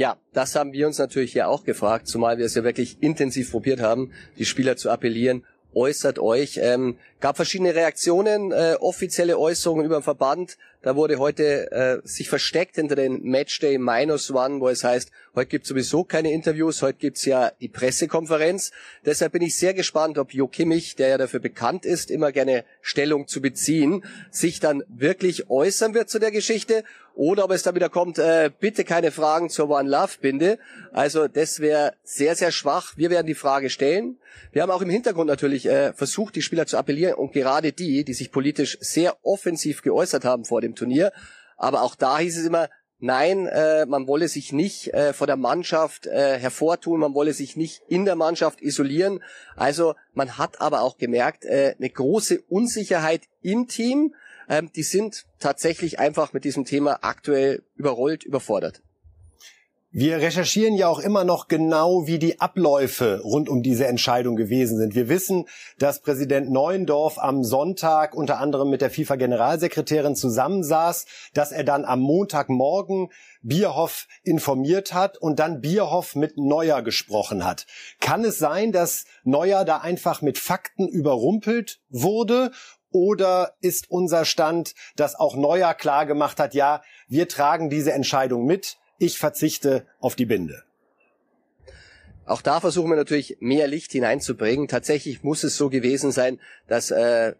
Ja, 0.00 0.16
das 0.32 0.56
haben 0.56 0.72
wir 0.72 0.86
uns 0.86 0.96
natürlich 0.96 1.32
hier 1.32 1.50
auch 1.50 1.62
gefragt, 1.62 2.08
zumal 2.08 2.38
wir 2.38 2.46
es 2.46 2.54
ja 2.54 2.64
wirklich 2.64 2.96
intensiv 3.02 3.50
probiert 3.50 3.80
haben, 3.80 4.12
die 4.38 4.46
Spieler 4.46 4.78
zu 4.78 4.88
appellieren 4.88 5.44
äußert 5.74 6.18
euch. 6.18 6.58
Ähm, 6.62 6.96
gab 7.20 7.36
verschiedene 7.36 7.74
Reaktionen, 7.74 8.50
äh, 8.50 8.76
offizielle 8.80 9.38
Äußerungen 9.38 9.84
über 9.84 9.98
den 9.98 10.02
Verband. 10.02 10.56
Da 10.82 10.96
wurde 10.96 11.18
heute 11.18 11.70
äh, 11.72 11.98
sich 12.04 12.30
versteckt 12.30 12.76
hinter 12.76 12.96
den 12.96 13.22
Matchday 13.22 13.76
Minus 13.76 14.30
One, 14.30 14.60
wo 14.60 14.68
es 14.70 14.82
heißt, 14.82 15.10
heute 15.34 15.48
gibt 15.48 15.66
sowieso 15.66 16.04
keine 16.04 16.32
Interviews, 16.32 16.80
heute 16.80 16.96
gibt's 16.98 17.26
ja 17.26 17.52
die 17.60 17.68
Pressekonferenz. 17.68 18.70
Deshalb 19.04 19.32
bin 19.32 19.42
ich 19.42 19.58
sehr 19.58 19.74
gespannt, 19.74 20.16
ob 20.16 20.32
Jo 20.32 20.48
Kimmich, 20.48 20.96
der 20.96 21.08
ja 21.08 21.18
dafür 21.18 21.40
bekannt 21.40 21.84
ist, 21.84 22.10
immer 22.10 22.32
gerne 22.32 22.64
Stellung 22.80 23.28
zu 23.28 23.42
beziehen, 23.42 24.04
sich 24.30 24.58
dann 24.58 24.82
wirklich 24.88 25.50
äußern 25.50 25.92
wird 25.92 26.08
zu 26.08 26.18
der 26.18 26.30
Geschichte 26.30 26.82
oder 27.14 27.44
ob 27.44 27.50
es 27.50 27.62
dann 27.62 27.74
wieder 27.74 27.90
kommt, 27.90 28.18
äh, 28.18 28.50
bitte 28.60 28.84
keine 28.84 29.10
Fragen 29.10 29.50
zur 29.50 29.68
One 29.68 29.90
Love 29.90 30.18
Binde. 30.22 30.58
Also 30.92 31.28
das 31.28 31.60
wäre 31.60 31.92
sehr, 32.02 32.34
sehr 32.34 32.50
schwach. 32.50 32.94
Wir 32.96 33.10
werden 33.10 33.26
die 33.26 33.34
Frage 33.34 33.68
stellen. 33.68 34.16
Wir 34.52 34.62
haben 34.62 34.70
auch 34.70 34.80
im 34.80 34.88
Hintergrund 34.88 35.28
natürlich 35.28 35.66
äh, 35.66 35.92
versucht, 35.92 36.34
die 36.36 36.42
Spieler 36.42 36.66
zu 36.66 36.78
appellieren 36.78 37.14
und 37.14 37.32
gerade 37.32 37.72
die, 37.72 38.04
die 38.04 38.14
sich 38.14 38.32
politisch 38.32 38.78
sehr 38.80 39.16
offensiv 39.22 39.82
geäußert 39.82 40.24
haben 40.24 40.44
vor 40.44 40.60
dem 40.60 40.69
Turnier. 40.74 41.12
Aber 41.56 41.82
auch 41.82 41.94
da 41.94 42.18
hieß 42.18 42.38
es 42.38 42.46
immer, 42.46 42.68
nein, 42.98 43.46
äh, 43.46 43.86
man 43.86 44.06
wolle 44.06 44.28
sich 44.28 44.52
nicht 44.52 44.92
äh, 44.94 45.12
vor 45.12 45.26
der 45.26 45.36
Mannschaft 45.36 46.06
äh, 46.06 46.38
hervortun, 46.38 47.00
man 47.00 47.14
wolle 47.14 47.32
sich 47.32 47.56
nicht 47.56 47.82
in 47.88 48.04
der 48.04 48.16
Mannschaft 48.16 48.60
isolieren. 48.62 49.22
Also 49.56 49.94
man 50.12 50.38
hat 50.38 50.60
aber 50.60 50.82
auch 50.82 50.98
gemerkt, 50.98 51.44
äh, 51.44 51.74
eine 51.78 51.90
große 51.90 52.40
Unsicherheit 52.48 53.22
im 53.42 53.68
Team 53.68 54.14
ähm, 54.50 54.70
die 54.74 54.82
sind 54.82 55.26
tatsächlich 55.38 56.00
einfach 56.00 56.32
mit 56.32 56.44
diesem 56.44 56.64
Thema 56.64 56.98
aktuell 57.02 57.62
überrollt, 57.76 58.24
überfordert. 58.24 58.82
Wir 59.92 60.18
recherchieren 60.18 60.76
ja 60.76 60.86
auch 60.86 61.00
immer 61.00 61.24
noch 61.24 61.48
genau, 61.48 62.06
wie 62.06 62.20
die 62.20 62.40
Abläufe 62.40 63.22
rund 63.24 63.48
um 63.48 63.60
diese 63.60 63.88
Entscheidung 63.88 64.36
gewesen 64.36 64.78
sind. 64.78 64.94
Wir 64.94 65.08
wissen, 65.08 65.46
dass 65.80 66.00
Präsident 66.00 66.48
Neuendorf 66.48 67.18
am 67.18 67.42
Sonntag 67.42 68.14
unter 68.14 68.38
anderem 68.38 68.70
mit 68.70 68.82
der 68.82 68.90
FIFA-Generalsekretärin 68.92 70.14
zusammensaß, 70.14 71.06
dass 71.34 71.50
er 71.50 71.64
dann 71.64 71.84
am 71.84 71.98
Montagmorgen 71.98 73.08
Bierhoff 73.42 74.06
informiert 74.22 74.94
hat 74.94 75.18
und 75.18 75.40
dann 75.40 75.60
Bierhoff 75.60 76.14
mit 76.14 76.36
Neuer 76.36 76.82
gesprochen 76.82 77.44
hat. 77.44 77.66
Kann 77.98 78.24
es 78.24 78.38
sein, 78.38 78.70
dass 78.70 79.06
Neuer 79.24 79.64
da 79.64 79.78
einfach 79.78 80.22
mit 80.22 80.38
Fakten 80.38 80.86
überrumpelt 80.86 81.80
wurde 81.88 82.52
oder 82.92 83.54
ist 83.60 83.90
unser 83.90 84.24
Stand, 84.24 84.76
dass 84.94 85.18
auch 85.18 85.34
Neuer 85.34 85.74
klar 85.74 86.06
gemacht 86.06 86.38
hat, 86.38 86.54
ja, 86.54 86.80
wir 87.08 87.26
tragen 87.26 87.70
diese 87.70 87.92
Entscheidung 87.92 88.44
mit, 88.46 88.78
ich 89.00 89.18
verzichte 89.18 89.84
auf 89.98 90.14
die 90.14 90.26
Binde? 90.26 90.62
Auch 92.26 92.42
da 92.42 92.60
versuchen 92.60 92.90
wir 92.90 92.96
natürlich 92.96 93.38
mehr 93.40 93.66
Licht 93.66 93.90
hineinzubringen. 93.90 94.68
Tatsächlich 94.68 95.24
muss 95.24 95.42
es 95.42 95.56
so 95.56 95.68
gewesen 95.68 96.12
sein, 96.12 96.38
dass 96.68 96.92
äh, 96.92 97.34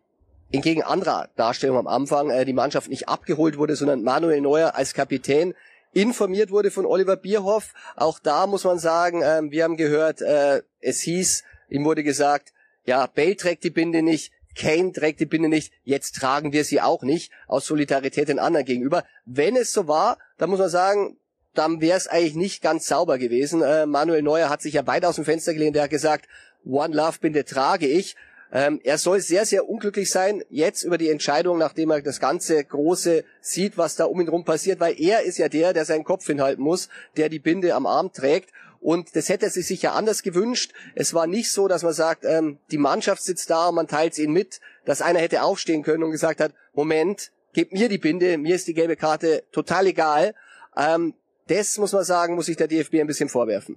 entgegen 0.51 0.83
anderer 0.83 1.29
Darstellungen 1.37 1.87
am 1.87 1.87
Anfang 1.87 2.31
äh, 2.31 2.44
die 2.44 2.53
Mannschaft 2.53 2.90
nicht 2.90 3.09
abgeholt 3.09 3.57
wurde, 3.57 3.77
sondern 3.77 4.03
Manuel 4.03 4.40
Neuer 4.40 4.75
als 4.75 4.94
Kapitän 4.94 5.55
informiert 5.92 6.51
wurde 6.51 6.70
von 6.73 6.87
Oliver 6.87 7.16
Bierhoff. 7.16 7.73
Auch 7.94 8.18
da 8.18 8.49
muss 8.49 8.64
man 8.64 8.79
sagen, 8.79 9.23
äh, 9.23 9.42
wir 9.51 9.62
haben 9.62 9.77
gehört, 9.77 10.23
äh, 10.23 10.62
es 10.81 11.01
hieß, 11.03 11.44
ihm 11.68 11.85
wurde 11.85 12.03
gesagt, 12.03 12.53
ja, 12.85 13.07
Bell 13.07 13.37
trägt 13.37 13.62
die 13.64 13.70
Binde 13.70 14.03
nicht, 14.03 14.33
Kane 14.57 14.92
trägt 14.92 15.20
die 15.20 15.27
Binde 15.27 15.49
nicht, 15.49 15.73
jetzt 15.85 16.16
tragen 16.16 16.53
wir 16.53 16.64
sie 16.64 16.81
auch 16.81 17.03
nicht, 17.03 17.31
aus 17.46 17.66
Solidarität 17.66 18.29
den 18.29 18.38
anderen 18.38 18.66
gegenüber. 18.66 19.05
Wenn 19.25 19.55
es 19.57 19.73
so 19.73 19.87
war, 19.87 20.18
dann 20.38 20.51
muss 20.51 20.59
man 20.59 20.68
sagen, 20.68 21.16
dann 21.54 21.80
wäre 21.80 21.96
es 21.96 22.06
eigentlich 22.06 22.36
nicht 22.36 22.62
ganz 22.62 22.86
sauber 22.86 23.18
gewesen. 23.18 23.62
Äh, 23.62 23.86
Manuel 23.86 24.22
Neuer 24.22 24.48
hat 24.48 24.62
sich 24.62 24.74
ja 24.74 24.82
beide 24.82 25.08
aus 25.08 25.16
dem 25.16 25.24
Fenster 25.24 25.52
gelehnt, 25.52 25.76
der 25.76 25.84
hat 25.84 25.90
gesagt, 25.90 26.26
One 26.64 26.94
Love 26.94 27.18
Binde 27.20 27.44
trage 27.44 27.86
ich. 27.86 28.16
Ähm, 28.52 28.80
er 28.82 28.98
soll 28.98 29.20
sehr, 29.20 29.46
sehr 29.46 29.68
unglücklich 29.68 30.10
sein, 30.10 30.42
jetzt 30.50 30.82
über 30.82 30.98
die 30.98 31.08
Entscheidung, 31.08 31.58
nachdem 31.58 31.90
er 31.90 32.02
das 32.02 32.18
ganze 32.18 32.62
Große 32.64 33.24
sieht, 33.40 33.78
was 33.78 33.94
da 33.94 34.06
um 34.06 34.20
ihn 34.20 34.28
rum 34.28 34.44
passiert, 34.44 34.80
weil 34.80 35.00
er 35.00 35.22
ist 35.22 35.38
ja 35.38 35.48
der, 35.48 35.72
der 35.72 35.84
seinen 35.84 36.04
Kopf 36.04 36.26
hinhalten 36.26 36.62
muss, 36.62 36.88
der 37.16 37.28
die 37.28 37.38
Binde 37.38 37.74
am 37.74 37.86
Arm 37.86 38.12
trägt. 38.12 38.50
Und 38.80 39.14
das 39.14 39.28
hätte 39.28 39.46
er 39.46 39.50
sich 39.50 39.66
sicher 39.66 39.92
anders 39.92 40.22
gewünscht. 40.22 40.72
Es 40.94 41.14
war 41.14 41.26
nicht 41.26 41.52
so, 41.52 41.68
dass 41.68 41.82
man 41.82 41.92
sagt, 41.92 42.24
ähm, 42.24 42.58
die 42.70 42.78
Mannschaft 42.78 43.22
sitzt 43.22 43.50
da 43.50 43.68
und 43.68 43.74
man 43.74 43.86
teilt 43.86 44.14
es 44.14 44.18
ihnen 44.18 44.32
mit, 44.32 44.60
dass 44.84 45.02
einer 45.02 45.20
hätte 45.20 45.42
aufstehen 45.42 45.82
können 45.82 46.02
und 46.02 46.10
gesagt 46.10 46.40
hat, 46.40 46.52
Moment, 46.72 47.30
gebt 47.52 47.72
mir 47.72 47.88
die 47.88 47.98
Binde, 47.98 48.38
mir 48.38 48.54
ist 48.56 48.66
die 48.66 48.74
gelbe 48.74 48.96
Karte 48.96 49.44
total 49.52 49.86
egal. 49.86 50.34
Ähm, 50.76 51.14
das 51.50 51.78
muss 51.78 51.92
man 51.92 52.04
sagen, 52.04 52.34
muss 52.34 52.46
sich 52.46 52.56
der 52.56 52.68
DFB 52.68 52.94
ein 53.00 53.06
bisschen 53.06 53.28
vorwerfen. 53.28 53.76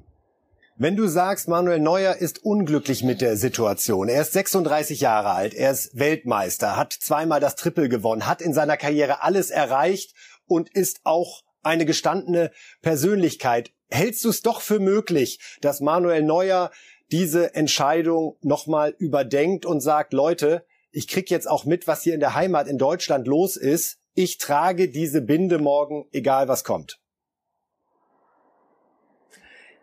Wenn 0.76 0.96
du 0.96 1.08
sagst, 1.08 1.48
Manuel 1.48 1.80
Neuer 1.80 2.16
ist 2.16 2.44
unglücklich 2.44 3.04
mit 3.04 3.22
der 3.22 3.38
Situation, 3.38 4.10
er 4.10 4.24
ist 4.24 4.34
36 4.34 5.02
Jahre 5.02 5.30
alt, 5.30 5.54
er 5.54 5.72
ist 5.72 5.98
Weltmeister, 5.98 6.78
hat 6.78 6.94
zweimal 6.94 7.40
das 7.40 7.56
Triple 7.56 7.90
gewonnen, 7.90 8.26
hat 8.26 8.42
in 8.42 8.54
seiner 8.54 8.76
Karriere 8.78 9.22
alles 9.22 9.52
erreicht 9.52 10.16
und 10.48 10.70
ist 10.70 11.02
auch 11.04 11.44
eine 11.62 11.86
gestandene 11.86 12.52
Persönlichkeit. 12.82 13.72
Hältst 13.90 14.26
du 14.26 14.30
es 14.30 14.42
doch 14.42 14.62
für 14.62 14.80
möglich, 14.80 15.40
dass 15.62 15.80
Manuel 15.80 16.24
Neuer 16.24 16.72
diese 17.12 17.54
Entscheidung 17.54 18.38
nochmal 18.42 18.96
überdenkt 18.98 19.68
und 19.68 19.82
sagt, 19.82 20.14
Leute, 20.14 20.66
ich 20.92 21.08
krieg 21.08 21.30
jetzt 21.30 21.48
auch 21.48 21.66
mit, 21.66 21.88
was 21.88 22.02
hier 22.02 22.16
in 22.16 22.20
der 22.20 22.34
Heimat 22.34 22.68
in 22.68 22.80
Deutschland 22.80 23.28
los 23.28 23.58
ist. 23.58 24.00
Ich 24.16 24.40
trage 24.40 24.90
diese 24.90 25.22
Binde 25.22 25.60
morgen, 25.60 26.08
egal 26.12 26.48
was 26.48 26.64
kommt. 26.64 27.00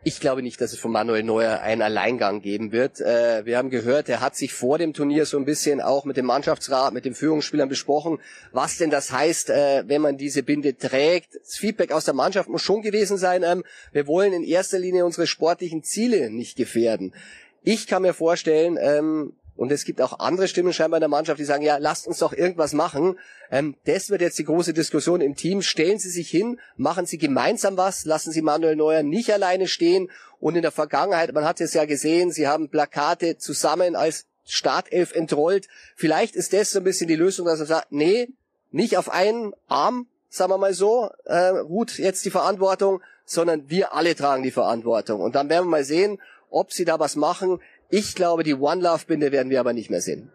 Ich 0.02 0.18
glaube 0.18 0.42
nicht, 0.42 0.58
dass 0.62 0.72
es 0.72 0.78
von 0.78 0.92
Manuel 0.92 1.22
Neuer 1.22 1.60
einen 1.60 1.82
Alleingang 1.82 2.40
geben 2.40 2.72
wird. 2.72 3.02
Äh, 3.02 3.44
wir 3.44 3.58
haben 3.58 3.68
gehört, 3.68 4.08
er 4.08 4.22
hat 4.22 4.34
sich 4.34 4.54
vor 4.54 4.78
dem 4.78 4.94
Turnier 4.94 5.26
so 5.26 5.36
ein 5.36 5.44
bisschen 5.44 5.82
auch 5.82 6.06
mit 6.06 6.16
dem 6.16 6.24
Mannschaftsrat, 6.24 6.94
mit 6.94 7.04
den 7.04 7.14
Führungsspielern 7.14 7.68
besprochen, 7.68 8.18
was 8.50 8.78
denn 8.78 8.88
das 8.88 9.12
heißt, 9.12 9.50
äh, 9.50 9.84
wenn 9.88 10.00
man 10.00 10.16
diese 10.16 10.42
Binde 10.42 10.74
trägt. 10.74 11.34
Das 11.34 11.56
Feedback 11.56 11.92
aus 11.92 12.06
der 12.06 12.14
Mannschaft 12.14 12.48
muss 12.48 12.62
schon 12.62 12.80
gewesen 12.80 13.18
sein, 13.18 13.42
ähm, 13.42 13.62
wir 13.92 14.06
wollen 14.06 14.32
in 14.32 14.42
erster 14.42 14.78
Linie 14.78 15.04
unsere 15.04 15.26
sportlichen 15.26 15.82
Ziele 15.82 16.30
nicht 16.30 16.56
gefährden. 16.56 17.14
Ich 17.62 17.86
kann 17.86 18.00
mir 18.00 18.14
vorstellen, 18.14 18.78
ähm, 18.80 19.34
und 19.60 19.70
es 19.70 19.84
gibt 19.84 20.00
auch 20.00 20.20
andere 20.20 20.48
Stimmen 20.48 20.72
scheinbar 20.72 20.96
in 20.96 21.02
der 21.02 21.10
Mannschaft, 21.10 21.38
die 21.38 21.44
sagen, 21.44 21.62
ja, 21.62 21.76
lasst 21.76 22.06
uns 22.06 22.16
doch 22.20 22.32
irgendwas 22.32 22.72
machen. 22.72 23.18
Ähm, 23.50 23.76
das 23.84 24.08
wird 24.08 24.22
jetzt 24.22 24.38
die 24.38 24.44
große 24.44 24.72
Diskussion 24.72 25.20
im 25.20 25.36
Team. 25.36 25.60
Stellen 25.60 25.98
Sie 25.98 26.08
sich 26.08 26.30
hin, 26.30 26.58
machen 26.78 27.04
Sie 27.04 27.18
gemeinsam 27.18 27.76
was, 27.76 28.06
lassen 28.06 28.32
Sie 28.32 28.40
Manuel 28.40 28.74
Neuer 28.74 29.02
nicht 29.02 29.30
alleine 29.30 29.68
stehen. 29.68 30.10
Und 30.38 30.56
in 30.56 30.62
der 30.62 30.70
Vergangenheit, 30.70 31.34
man 31.34 31.44
hat 31.44 31.60
es 31.60 31.74
ja 31.74 31.84
gesehen, 31.84 32.32
Sie 32.32 32.48
haben 32.48 32.70
Plakate 32.70 33.36
zusammen 33.36 33.96
als 33.96 34.24
Startelf 34.46 35.14
entrollt. 35.14 35.68
Vielleicht 35.94 36.36
ist 36.36 36.54
das 36.54 36.70
so 36.70 36.78
ein 36.78 36.84
bisschen 36.84 37.08
die 37.08 37.16
Lösung, 37.16 37.44
dass 37.44 37.60
er 37.60 37.66
sagt, 37.66 37.92
nee, 37.92 38.30
nicht 38.70 38.96
auf 38.96 39.10
einen 39.10 39.52
Arm, 39.68 40.06
sagen 40.30 40.52
wir 40.52 40.56
mal 40.56 40.72
so, 40.72 41.10
äh, 41.26 41.48
ruht 41.48 41.98
jetzt 41.98 42.24
die 42.24 42.30
Verantwortung, 42.30 43.02
sondern 43.26 43.68
wir 43.68 43.92
alle 43.92 44.16
tragen 44.16 44.42
die 44.42 44.52
Verantwortung. 44.52 45.20
Und 45.20 45.34
dann 45.34 45.50
werden 45.50 45.66
wir 45.66 45.70
mal 45.72 45.84
sehen, 45.84 46.18
ob 46.48 46.72
sie 46.72 46.86
da 46.86 46.98
was 46.98 47.14
machen. 47.14 47.60
Ich 47.90 48.14
glaube, 48.14 48.44
die 48.44 48.54
One 48.54 48.82
Love 48.82 49.06
Binde 49.06 49.32
werden 49.32 49.50
wir 49.50 49.58
aber 49.58 49.72
nicht 49.72 49.90
mehr 49.90 50.00
sehen. 50.00 50.30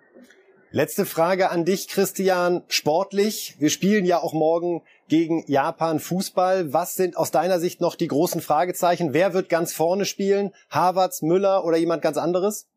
Letzte 0.71 1.05
Frage 1.05 1.51
an 1.51 1.63
dich, 1.63 1.87
Christian. 1.87 2.63
Sportlich. 2.67 3.55
Wir 3.59 3.69
spielen 3.69 4.03
ja 4.03 4.19
auch 4.19 4.33
morgen 4.33 4.81
gegen 5.07 5.45
Japan 5.47 6.01
Fußball. 6.01 6.73
Was 6.73 6.95
sind 6.95 7.15
aus 7.15 7.31
deiner 7.31 7.61
Sicht 7.61 7.79
noch 7.79 7.95
die 7.95 8.09
großen 8.09 8.41
Fragezeichen? 8.41 9.13
Wer 9.13 9.33
wird 9.33 9.47
ganz 9.47 9.71
vorne 9.71 10.03
spielen? 10.03 10.51
Havertz, 10.69 11.21
Müller 11.21 11.63
oder 11.63 11.77
jemand 11.77 12.01
ganz 12.01 12.17
anderes? 12.17 12.67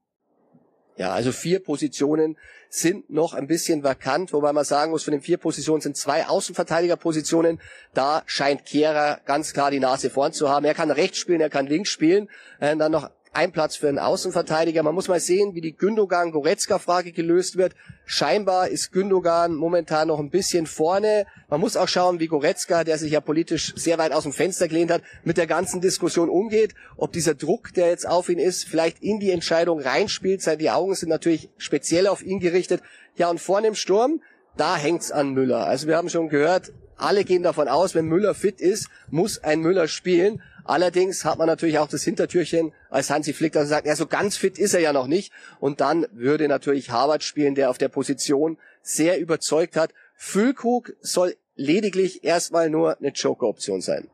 Ja, 0.96 1.12
also 1.12 1.32
vier 1.32 1.62
Positionen 1.62 2.36
sind 2.70 3.08
noch 3.08 3.32
ein 3.32 3.46
bisschen 3.46 3.84
vakant, 3.84 4.32
wobei 4.32 4.52
man 4.52 4.64
sagen 4.64 4.90
muss, 4.90 5.04
von 5.04 5.12
den 5.12 5.20
vier 5.20 5.38
Positionen 5.38 5.80
sind 5.80 5.96
zwei 5.96 6.26
Außenverteidigerpositionen. 6.26 7.60
Da 7.94 8.22
scheint 8.26 8.64
Kehrer 8.64 9.20
ganz 9.24 9.52
klar 9.52 9.70
die 9.70 9.78
Nase 9.80 10.10
vorn 10.10 10.32
zu 10.32 10.48
haben. 10.48 10.66
Er 10.66 10.74
kann 10.74 10.90
rechts 10.90 11.18
spielen, 11.18 11.40
er 11.40 11.50
kann 11.50 11.66
links 11.66 11.90
spielen. 11.90 12.28
Äh, 12.60 12.76
dann 12.76 12.92
noch 12.92 13.10
ein 13.38 13.52
Platz 13.52 13.76
für 13.76 13.88
einen 13.88 14.00
Außenverteidiger. 14.00 14.82
Man 14.82 14.96
muss 14.96 15.06
mal 15.06 15.20
sehen, 15.20 15.54
wie 15.54 15.60
die 15.60 15.76
Gündogan-Goretzka-Frage 15.76 17.12
gelöst 17.12 17.56
wird. 17.56 17.76
Scheinbar 18.04 18.66
ist 18.66 18.90
Gündogan 18.90 19.54
momentan 19.54 20.08
noch 20.08 20.18
ein 20.18 20.30
bisschen 20.30 20.66
vorne. 20.66 21.24
Man 21.48 21.60
muss 21.60 21.76
auch 21.76 21.86
schauen, 21.86 22.18
wie 22.18 22.26
Goretzka, 22.26 22.82
der 22.82 22.98
sich 22.98 23.12
ja 23.12 23.20
politisch 23.20 23.74
sehr 23.76 23.96
weit 23.96 24.10
aus 24.10 24.24
dem 24.24 24.32
Fenster 24.32 24.66
gelehnt 24.66 24.90
hat, 24.90 25.02
mit 25.22 25.36
der 25.36 25.46
ganzen 25.46 25.80
Diskussion 25.80 26.28
umgeht. 26.28 26.74
Ob 26.96 27.12
dieser 27.12 27.34
Druck, 27.34 27.72
der 27.74 27.90
jetzt 27.90 28.08
auf 28.08 28.28
ihn 28.28 28.40
ist, 28.40 28.64
vielleicht 28.64 29.04
in 29.04 29.20
die 29.20 29.30
Entscheidung 29.30 29.78
reinspielt. 29.78 30.44
Die 30.60 30.70
Augen 30.70 30.96
sind 30.96 31.08
natürlich 31.08 31.48
speziell 31.58 32.08
auf 32.08 32.24
ihn 32.24 32.40
gerichtet. 32.40 32.82
Ja, 33.14 33.30
und 33.30 33.40
vorne 33.40 33.68
im 33.68 33.76
Sturm, 33.76 34.20
da 34.56 34.76
hängt's 34.76 35.12
an 35.12 35.30
Müller. 35.30 35.64
Also 35.64 35.86
wir 35.86 35.96
haben 35.96 36.08
schon 36.08 36.28
gehört, 36.28 36.72
alle 36.96 37.22
gehen 37.22 37.44
davon 37.44 37.68
aus, 37.68 37.94
wenn 37.94 38.06
Müller 38.06 38.34
fit 38.34 38.60
ist, 38.60 38.88
muss 39.10 39.38
ein 39.38 39.60
Müller 39.60 39.86
spielen. 39.86 40.42
Allerdings 40.68 41.24
hat 41.24 41.38
man 41.38 41.46
natürlich 41.46 41.78
auch 41.78 41.88
das 41.88 42.04
Hintertürchen 42.04 42.74
als 42.90 43.08
Hansi 43.08 43.32
Flick, 43.32 43.54
dass 43.54 43.64
er 43.64 43.68
sagt, 43.68 43.86
ja, 43.86 43.96
so 43.96 44.06
ganz 44.06 44.36
fit 44.36 44.58
ist 44.58 44.74
er 44.74 44.80
ja 44.80 44.92
noch 44.92 45.06
nicht. 45.06 45.32
Und 45.60 45.80
dann 45.80 46.06
würde 46.12 46.46
natürlich 46.46 46.90
Harvard 46.90 47.22
spielen, 47.22 47.54
der 47.54 47.70
auf 47.70 47.78
der 47.78 47.88
Position 47.88 48.58
sehr 48.82 49.18
überzeugt 49.18 49.76
hat. 49.76 49.94
Füllkrug 50.14 50.92
soll 51.00 51.36
lediglich 51.54 52.22
erstmal 52.22 52.68
nur 52.68 52.98
eine 52.98 53.08
Joker-Option 53.08 53.80
sein. 53.80 54.10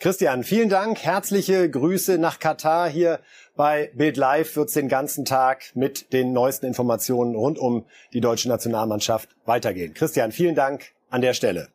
Christian, 0.00 0.42
vielen 0.42 0.68
Dank. 0.68 0.98
Herzliche 0.98 1.70
Grüße 1.70 2.18
nach 2.18 2.40
Katar. 2.40 2.88
Hier 2.88 3.20
bei 3.54 3.92
Bild 3.94 4.16
Live 4.16 4.56
wird 4.56 4.66
es 4.66 4.74
den 4.74 4.88
ganzen 4.88 5.24
Tag 5.24 5.76
mit 5.76 6.12
den 6.12 6.32
neuesten 6.32 6.66
Informationen 6.66 7.36
rund 7.36 7.56
um 7.56 7.86
die 8.12 8.20
deutsche 8.20 8.48
Nationalmannschaft 8.48 9.28
weitergehen. 9.44 9.94
Christian, 9.94 10.32
vielen 10.32 10.56
Dank 10.56 10.90
an 11.08 11.20
der 11.20 11.34
Stelle. 11.34 11.68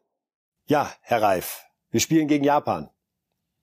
Ja, 0.65 0.91
Herr 0.99 1.21
Reif, 1.21 1.61
wir 1.89 2.01
spielen 2.01 2.27
gegen 2.27 2.43
Japan. 2.43 2.89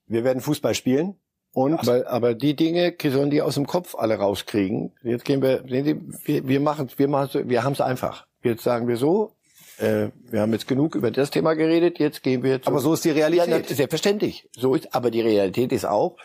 Wir 0.07 0.23
werden 0.23 0.41
Fußball 0.41 0.75
spielen. 0.75 1.15
Und 1.51 1.79
aber, 1.79 2.09
aber 2.09 2.33
die 2.33 2.55
Dinge 2.55 2.93
sollen 3.01 3.29
die 3.29 3.41
aus 3.41 3.55
dem 3.55 3.65
Kopf 3.65 3.95
alle 3.95 4.15
rauskriegen. 4.15 4.91
Jetzt 5.03 5.23
gehen 5.23 5.41
wir, 5.41 5.63
wir, 5.65 6.47
wir 6.47 6.59
machen, 6.59 6.89
wir 6.97 7.07
machen, 7.07 7.49
wir 7.49 7.63
haben 7.63 7.71
es 7.71 7.79
einfach. 7.79 8.27
Jetzt 8.43 8.63
sagen 8.63 8.89
wir 8.89 8.97
so, 8.97 9.31
äh, 9.77 10.09
wir 10.29 10.41
haben 10.41 10.51
jetzt 10.51 10.67
genug 10.67 10.95
über 10.95 11.11
das 11.11 11.31
Thema 11.31 11.53
geredet, 11.53 11.97
jetzt 11.97 12.23
gehen 12.23 12.43
wir 12.43 12.61
zu. 12.61 12.69
Aber 12.69 12.79
so 12.79 12.93
ist 12.93 13.05
die 13.05 13.11
Realität. 13.11 13.69
Ja, 13.69 13.75
selbstverständlich. 13.75 14.49
So 14.51 14.75
ist, 14.75 14.93
aber 14.93 15.11
die 15.11 15.21
Realität 15.21 15.71
ist 15.71 15.85
auch, 15.85 16.17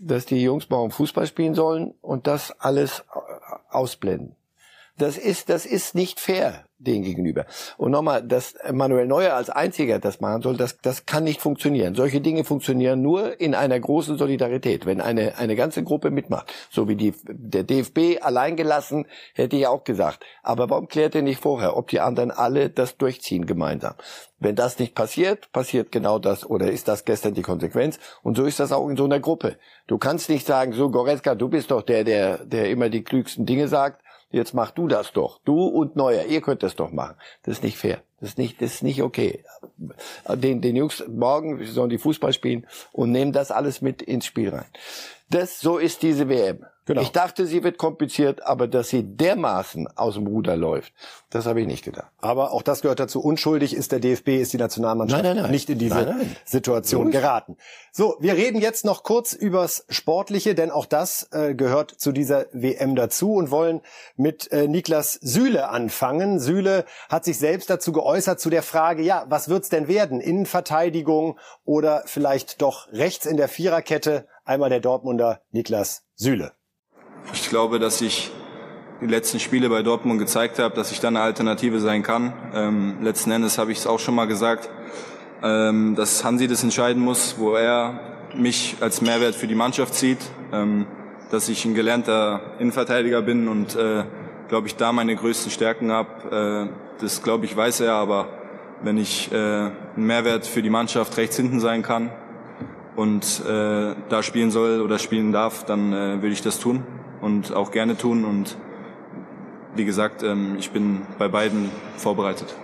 dass 0.00 0.26
die 0.26 0.42
Jungs 0.42 0.68
morgen 0.68 0.90
Fußball 0.90 1.26
spielen 1.26 1.54
sollen 1.54 1.94
und 2.02 2.26
das 2.26 2.52
alles 2.60 3.02
ausblenden. 3.70 4.36
Das 4.98 5.18
ist, 5.18 5.48
das 5.48 5.66
ist 5.66 5.94
nicht 5.94 6.20
fair 6.20 6.66
den 6.78 7.02
gegenüber. 7.02 7.46
Und 7.78 7.92
nochmal, 7.92 8.22
dass 8.22 8.54
Manuel 8.70 9.06
Neuer 9.06 9.32
als 9.34 9.48
einziger 9.48 9.98
das 9.98 10.20
machen 10.20 10.42
soll, 10.42 10.56
das, 10.56 10.78
das 10.78 11.06
kann 11.06 11.24
nicht 11.24 11.40
funktionieren. 11.40 11.94
Solche 11.94 12.20
Dinge 12.20 12.44
funktionieren 12.44 13.00
nur 13.00 13.40
in 13.40 13.54
einer 13.54 13.80
großen 13.80 14.18
Solidarität, 14.18 14.84
wenn 14.84 15.00
eine, 15.00 15.38
eine 15.38 15.56
ganze 15.56 15.82
Gruppe 15.82 16.10
mitmacht. 16.10 16.52
So 16.70 16.86
wie 16.88 16.96
die, 16.96 17.14
der 17.24 17.64
DFB 17.64 18.22
alleingelassen, 18.22 19.06
hätte 19.34 19.56
ich 19.56 19.66
auch 19.66 19.84
gesagt. 19.84 20.20
Aber 20.42 20.68
warum 20.68 20.88
klärt 20.88 21.14
ihr 21.14 21.22
nicht 21.22 21.40
vorher, 21.40 21.76
ob 21.76 21.88
die 21.88 22.00
anderen 22.00 22.30
alle 22.30 22.68
das 22.68 22.98
durchziehen 22.98 23.46
gemeinsam? 23.46 23.94
Wenn 24.38 24.54
das 24.54 24.78
nicht 24.78 24.94
passiert, 24.94 25.50
passiert 25.52 25.90
genau 25.90 26.18
das 26.18 26.44
oder 26.44 26.70
ist 26.70 26.88
das 26.88 27.06
gestern 27.06 27.32
die 27.32 27.42
Konsequenz? 27.42 27.98
Und 28.22 28.36
so 28.36 28.44
ist 28.44 28.60
das 28.60 28.70
auch 28.70 28.86
in 28.88 28.96
so 28.98 29.04
einer 29.04 29.18
Gruppe. 29.20 29.56
Du 29.86 29.96
kannst 29.96 30.28
nicht 30.28 30.46
sagen, 30.46 30.74
so 30.74 30.90
Goretzka, 30.90 31.34
du 31.34 31.48
bist 31.48 31.70
doch 31.70 31.80
der, 31.80 32.04
der, 32.04 32.44
der 32.44 32.68
immer 32.68 32.90
die 32.90 33.02
klügsten 33.02 33.46
Dinge 33.46 33.66
sagt 33.66 34.02
jetzt 34.30 34.54
mach 34.54 34.70
du 34.70 34.88
das 34.88 35.12
doch. 35.12 35.40
Du 35.44 35.66
und 35.66 35.96
Neuer, 35.96 36.24
ihr 36.24 36.40
könnt 36.40 36.62
das 36.62 36.76
doch 36.76 36.90
machen. 36.90 37.16
Das 37.42 37.58
ist 37.58 37.64
nicht 37.64 37.78
fair. 37.78 38.02
Das 38.20 38.30
ist 38.30 38.38
nicht, 38.38 38.62
das 38.62 38.74
ist 38.74 38.82
nicht 38.82 39.02
okay. 39.02 39.44
Den, 40.28 40.60
den 40.62 40.76
Jungs 40.76 41.04
morgen 41.06 41.64
sollen 41.66 41.90
die 41.90 41.98
Fußball 41.98 42.32
spielen 42.32 42.66
und 42.92 43.12
nehmen 43.12 43.32
das 43.32 43.50
alles 43.50 43.82
mit 43.82 44.02
ins 44.02 44.26
Spiel 44.26 44.50
rein. 44.50 44.66
Das, 45.28 45.60
so 45.60 45.78
ist 45.78 46.02
diese 46.02 46.28
WM. 46.28 46.64
Genau. 46.86 47.00
Ich 47.00 47.10
dachte, 47.10 47.46
sie 47.46 47.64
wird 47.64 47.78
kompliziert, 47.78 48.46
aber 48.46 48.68
dass 48.68 48.90
sie 48.90 49.02
dermaßen 49.02 49.88
aus 49.96 50.14
dem 50.14 50.28
Ruder 50.28 50.56
läuft, 50.56 50.92
das 51.30 51.44
habe 51.44 51.60
ich 51.60 51.66
nicht 51.66 51.84
gedacht. 51.84 52.12
Aber 52.18 52.52
auch 52.52 52.62
das 52.62 52.80
gehört 52.80 53.00
dazu. 53.00 53.20
Unschuldig 53.20 53.74
ist 53.74 53.90
der 53.90 53.98
DFB, 53.98 54.28
ist 54.28 54.52
die 54.52 54.56
Nationalmannschaft 54.56 55.24
nein, 55.24 55.34
nein, 55.34 55.42
nein. 55.42 55.50
nicht 55.50 55.68
in 55.68 55.80
diese 55.80 56.14
Situation 56.44 57.10
geraten. 57.10 57.56
So, 57.90 58.16
wir 58.20 58.34
reden 58.34 58.60
jetzt 58.60 58.84
noch 58.84 59.02
kurz 59.02 59.32
übers 59.32 59.84
Sportliche, 59.88 60.54
denn 60.54 60.70
auch 60.70 60.86
das 60.86 61.28
äh, 61.32 61.56
gehört 61.56 61.90
zu 61.90 62.12
dieser 62.12 62.46
WM 62.52 62.94
dazu 62.94 63.34
und 63.34 63.50
wollen 63.50 63.80
mit 64.14 64.52
äh, 64.52 64.68
Niklas 64.68 65.14
Süle 65.14 65.70
anfangen. 65.70 66.38
Süle 66.38 66.84
hat 67.08 67.24
sich 67.24 67.38
selbst 67.38 67.68
dazu 67.68 67.90
geäußert 67.90 68.38
zu 68.38 68.48
der 68.48 68.62
Frage, 68.62 69.02
ja, 69.02 69.26
was 69.28 69.48
wird's 69.48 69.70
denn 69.70 69.88
werden? 69.88 70.20
Innenverteidigung 70.20 71.36
oder 71.64 72.04
vielleicht 72.06 72.62
doch 72.62 72.86
rechts 72.92 73.26
in 73.26 73.36
der 73.36 73.48
Viererkette? 73.48 74.28
Einmal 74.44 74.70
der 74.70 74.78
Dortmunder 74.78 75.40
Niklas 75.50 76.04
Süle. 76.14 76.52
Ich 77.32 77.48
glaube, 77.48 77.78
dass 77.78 78.00
ich 78.00 78.30
die 79.00 79.06
letzten 79.06 79.40
Spiele 79.40 79.68
bei 79.68 79.82
Dortmund 79.82 80.18
gezeigt 80.18 80.58
habe, 80.58 80.74
dass 80.74 80.90
ich 80.92 81.00
da 81.00 81.08
eine 81.08 81.20
Alternative 81.20 81.80
sein 81.80 82.02
kann. 82.02 82.32
Ähm, 82.54 82.96
letzten 83.02 83.30
Endes 83.30 83.58
habe 83.58 83.72
ich 83.72 83.78
es 83.78 83.86
auch 83.86 83.98
schon 83.98 84.14
mal 84.14 84.26
gesagt, 84.26 84.70
ähm, 85.42 85.94
dass 85.96 86.24
Hansi 86.24 86.46
das 86.46 86.62
entscheiden 86.62 87.02
muss, 87.02 87.36
wo 87.38 87.54
er 87.54 88.00
mich 88.34 88.76
als 88.80 89.02
Mehrwert 89.02 89.34
für 89.34 89.46
die 89.46 89.54
Mannschaft 89.54 89.94
zieht, 89.94 90.18
ähm, 90.52 90.86
dass 91.30 91.48
ich 91.48 91.64
ein 91.64 91.74
gelernter 91.74 92.40
Innenverteidiger 92.58 93.22
bin 93.22 93.48
und 93.48 93.76
äh, 93.76 94.04
glaube 94.48 94.68
ich 94.68 94.76
da 94.76 94.92
meine 94.92 95.14
größten 95.14 95.50
Stärken 95.50 95.92
habe. 95.92 96.68
Äh, 96.70 97.02
das 97.02 97.22
glaube 97.22 97.44
ich 97.44 97.56
weiß 97.56 97.80
er, 97.80 97.94
aber 97.94 98.28
wenn 98.82 98.98
ich 98.98 99.30
äh, 99.32 99.36
ein 99.36 99.72
Mehrwert 99.96 100.46
für 100.46 100.62
die 100.62 100.70
Mannschaft 100.70 101.16
rechts 101.16 101.36
hinten 101.36 101.60
sein 101.60 101.82
kann 101.82 102.10
und 102.94 103.42
äh, 103.46 103.94
da 104.08 104.22
spielen 104.22 104.50
soll 104.50 104.80
oder 104.80 104.98
spielen 104.98 105.32
darf, 105.32 105.64
dann 105.64 105.92
äh, 105.92 106.22
würde 106.22 106.28
ich 106.32 106.42
das 106.42 106.58
tun 106.58 106.82
und 107.20 107.52
auch 107.52 107.70
gerne 107.70 107.96
tun. 107.96 108.24
Und 108.24 108.56
wie 109.74 109.84
gesagt, 109.84 110.22
ähm, 110.22 110.56
ich 110.58 110.70
bin 110.70 111.02
bei 111.18 111.28
beiden 111.28 111.70
vorbereitet. 111.96 112.54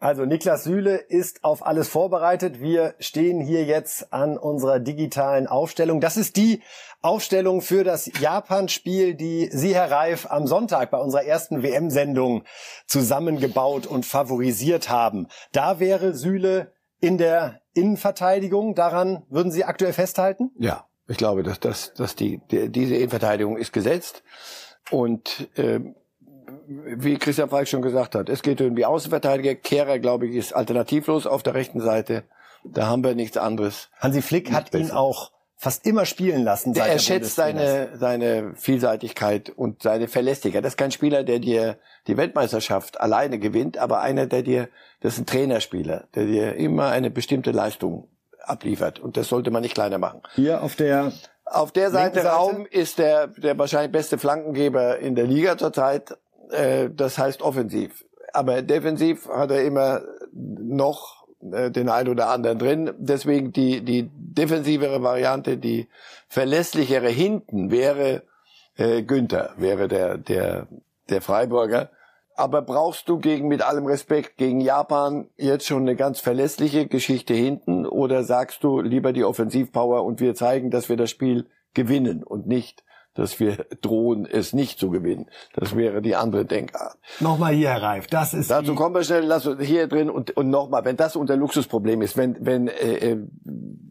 Also 0.00 0.24
Niklas 0.24 0.62
Süle 0.62 0.96
ist 0.96 1.42
auf 1.42 1.66
alles 1.66 1.88
vorbereitet. 1.88 2.60
Wir 2.60 2.94
stehen 3.00 3.40
hier 3.40 3.64
jetzt 3.64 4.12
an 4.12 4.38
unserer 4.38 4.78
digitalen 4.78 5.48
Aufstellung. 5.48 6.00
Das 6.00 6.16
ist 6.16 6.36
die 6.36 6.62
Aufstellung 7.02 7.62
für 7.62 7.82
das 7.82 8.08
Japan-Spiel, 8.20 9.14
die 9.14 9.50
Sie, 9.52 9.74
Herr 9.74 9.90
Reif, 9.90 10.26
am 10.30 10.46
Sonntag 10.46 10.92
bei 10.92 10.98
unserer 10.98 11.24
ersten 11.24 11.64
WM-Sendung 11.64 12.44
zusammengebaut 12.86 13.86
und 13.86 14.06
favorisiert 14.06 14.88
haben. 14.88 15.26
Da 15.50 15.80
wäre 15.80 16.14
Süle 16.14 16.72
in 17.00 17.18
der 17.18 17.60
Innenverteidigung. 17.74 18.76
Daran 18.76 19.24
würden 19.28 19.50
Sie 19.50 19.64
aktuell 19.64 19.92
festhalten? 19.92 20.52
Ja, 20.58 20.87
ich 21.08 21.16
glaube, 21.16 21.42
dass, 21.42 21.58
dass, 21.58 21.94
dass 21.94 22.14
die, 22.14 22.40
die, 22.50 22.68
diese 22.68 22.94
Innenverteidigung 22.94 23.56
ist 23.56 23.72
gesetzt. 23.72 24.22
Und 24.90 25.48
äh, 25.56 25.80
wie 26.66 27.16
Christian 27.16 27.48
Falk 27.48 27.66
schon 27.66 27.82
gesagt 27.82 28.14
hat, 28.14 28.28
es 28.28 28.42
geht 28.42 28.60
um 28.60 28.76
die 28.76 28.84
Außenverteidiger. 28.84 29.54
Kehrer, 29.54 29.98
glaube 29.98 30.26
ich, 30.26 30.34
ist 30.34 30.54
alternativlos 30.54 31.26
auf 31.26 31.42
der 31.42 31.54
rechten 31.54 31.80
Seite. 31.80 32.24
Da 32.64 32.86
haben 32.86 33.02
wir 33.02 33.14
nichts 33.14 33.36
anderes. 33.36 33.88
Hansi 33.98 34.20
Flick 34.20 34.52
hat 34.52 34.70
besser. 34.70 34.84
ihn 34.84 34.90
auch 34.90 35.32
fast 35.56 35.86
immer 35.86 36.04
spielen 36.04 36.44
lassen. 36.44 36.74
Seit 36.74 36.90
er 36.90 36.98
schätzt 36.98 37.34
seine, 37.34 37.96
seine 37.96 38.54
Vielseitigkeit 38.54 39.50
und 39.50 39.82
seine 39.82 40.08
Verlässlichkeit. 40.08 40.64
Das 40.64 40.74
ist 40.74 40.76
kein 40.76 40.92
Spieler, 40.92 41.24
der 41.24 41.38
dir 41.38 41.78
die 42.06 42.16
Weltmeisterschaft 42.16 43.00
alleine 43.00 43.38
gewinnt, 43.38 43.78
aber 43.78 44.00
einer, 44.00 44.26
der 44.26 44.42
dir, 44.42 44.68
das 45.00 45.14
ist 45.14 45.20
ein 45.20 45.26
Trainerspieler, 45.26 46.06
der 46.14 46.26
dir 46.26 46.54
immer 46.54 46.88
eine 46.88 47.10
bestimmte 47.10 47.50
Leistung 47.50 48.08
abliefert. 48.44 49.00
Und 49.00 49.16
das 49.16 49.28
sollte 49.28 49.50
man 49.50 49.62
nicht 49.62 49.74
kleiner 49.74 49.98
machen. 49.98 50.22
Hier 50.34 50.62
auf 50.62 50.76
der 50.76 51.12
auf 51.50 51.72
der 51.72 51.90
Seite, 51.90 52.20
Seite 52.20 52.28
Raum 52.28 52.66
ist 52.70 52.98
der, 52.98 53.28
der 53.28 53.58
wahrscheinlich 53.58 53.92
beste 53.92 54.18
Flankengeber 54.18 54.98
in 54.98 55.14
der 55.14 55.26
Liga 55.26 55.56
zurzeit. 55.56 56.16
Äh, 56.50 56.90
das 56.90 57.18
heißt 57.18 57.42
offensiv. 57.42 58.04
Aber 58.32 58.62
defensiv 58.62 59.28
hat 59.28 59.50
er 59.50 59.64
immer 59.64 60.02
noch 60.32 61.26
äh, 61.52 61.70
den 61.70 61.88
einen 61.88 62.08
oder 62.08 62.28
anderen 62.28 62.58
drin. 62.58 62.94
Deswegen 62.98 63.52
die, 63.52 63.82
die 63.82 64.10
defensivere 64.12 65.02
Variante, 65.02 65.56
die 65.56 65.88
verlässlichere 66.28 67.08
hinten 67.08 67.70
wäre 67.70 68.22
äh, 68.76 69.02
Günther, 69.02 69.54
wäre 69.56 69.88
der, 69.88 70.18
der, 70.18 70.68
der 71.08 71.22
Freiburger. 71.22 71.90
Aber 72.38 72.62
brauchst 72.62 73.08
du 73.08 73.18
gegen, 73.18 73.48
mit 73.48 73.62
allem 73.62 73.86
Respekt, 73.86 74.36
gegen 74.36 74.60
Japan 74.60 75.28
jetzt 75.36 75.66
schon 75.66 75.82
eine 75.82 75.96
ganz 75.96 76.20
verlässliche 76.20 76.86
Geschichte 76.86 77.34
hinten 77.34 77.84
oder 77.84 78.22
sagst 78.22 78.62
du 78.62 78.80
lieber 78.80 79.12
die 79.12 79.24
Offensivpower 79.24 80.04
und 80.04 80.20
wir 80.20 80.36
zeigen, 80.36 80.70
dass 80.70 80.88
wir 80.88 80.96
das 80.96 81.10
Spiel 81.10 81.48
gewinnen 81.74 82.22
und 82.22 82.46
nicht, 82.46 82.84
dass 83.14 83.40
wir 83.40 83.66
drohen, 83.80 84.24
es 84.24 84.52
nicht 84.52 84.78
zu 84.78 84.90
gewinnen. 84.90 85.26
Das 85.52 85.74
wäre 85.74 86.00
die 86.00 86.14
andere 86.14 86.44
Denkart. 86.44 86.96
Nochmal 87.18 87.54
hier, 87.54 87.70
Herr 87.70 87.82
Reif, 87.82 88.06
das 88.06 88.34
ist 88.34 88.52
Dazu 88.52 88.76
kommen 88.76 88.94
wir 88.94 89.02
schnell, 89.02 89.24
lass 89.24 89.44
uns 89.44 89.60
hier 89.60 89.88
drin 89.88 90.08
und, 90.08 90.36
und 90.36 90.48
nochmal, 90.48 90.84
wenn 90.84 90.96
das 90.96 91.16
unser 91.16 91.34
Luxusproblem 91.34 92.02
ist, 92.02 92.16
wenn, 92.16 92.36
wenn 92.38 92.68
äh, 92.68 93.14
äh, 93.14 93.26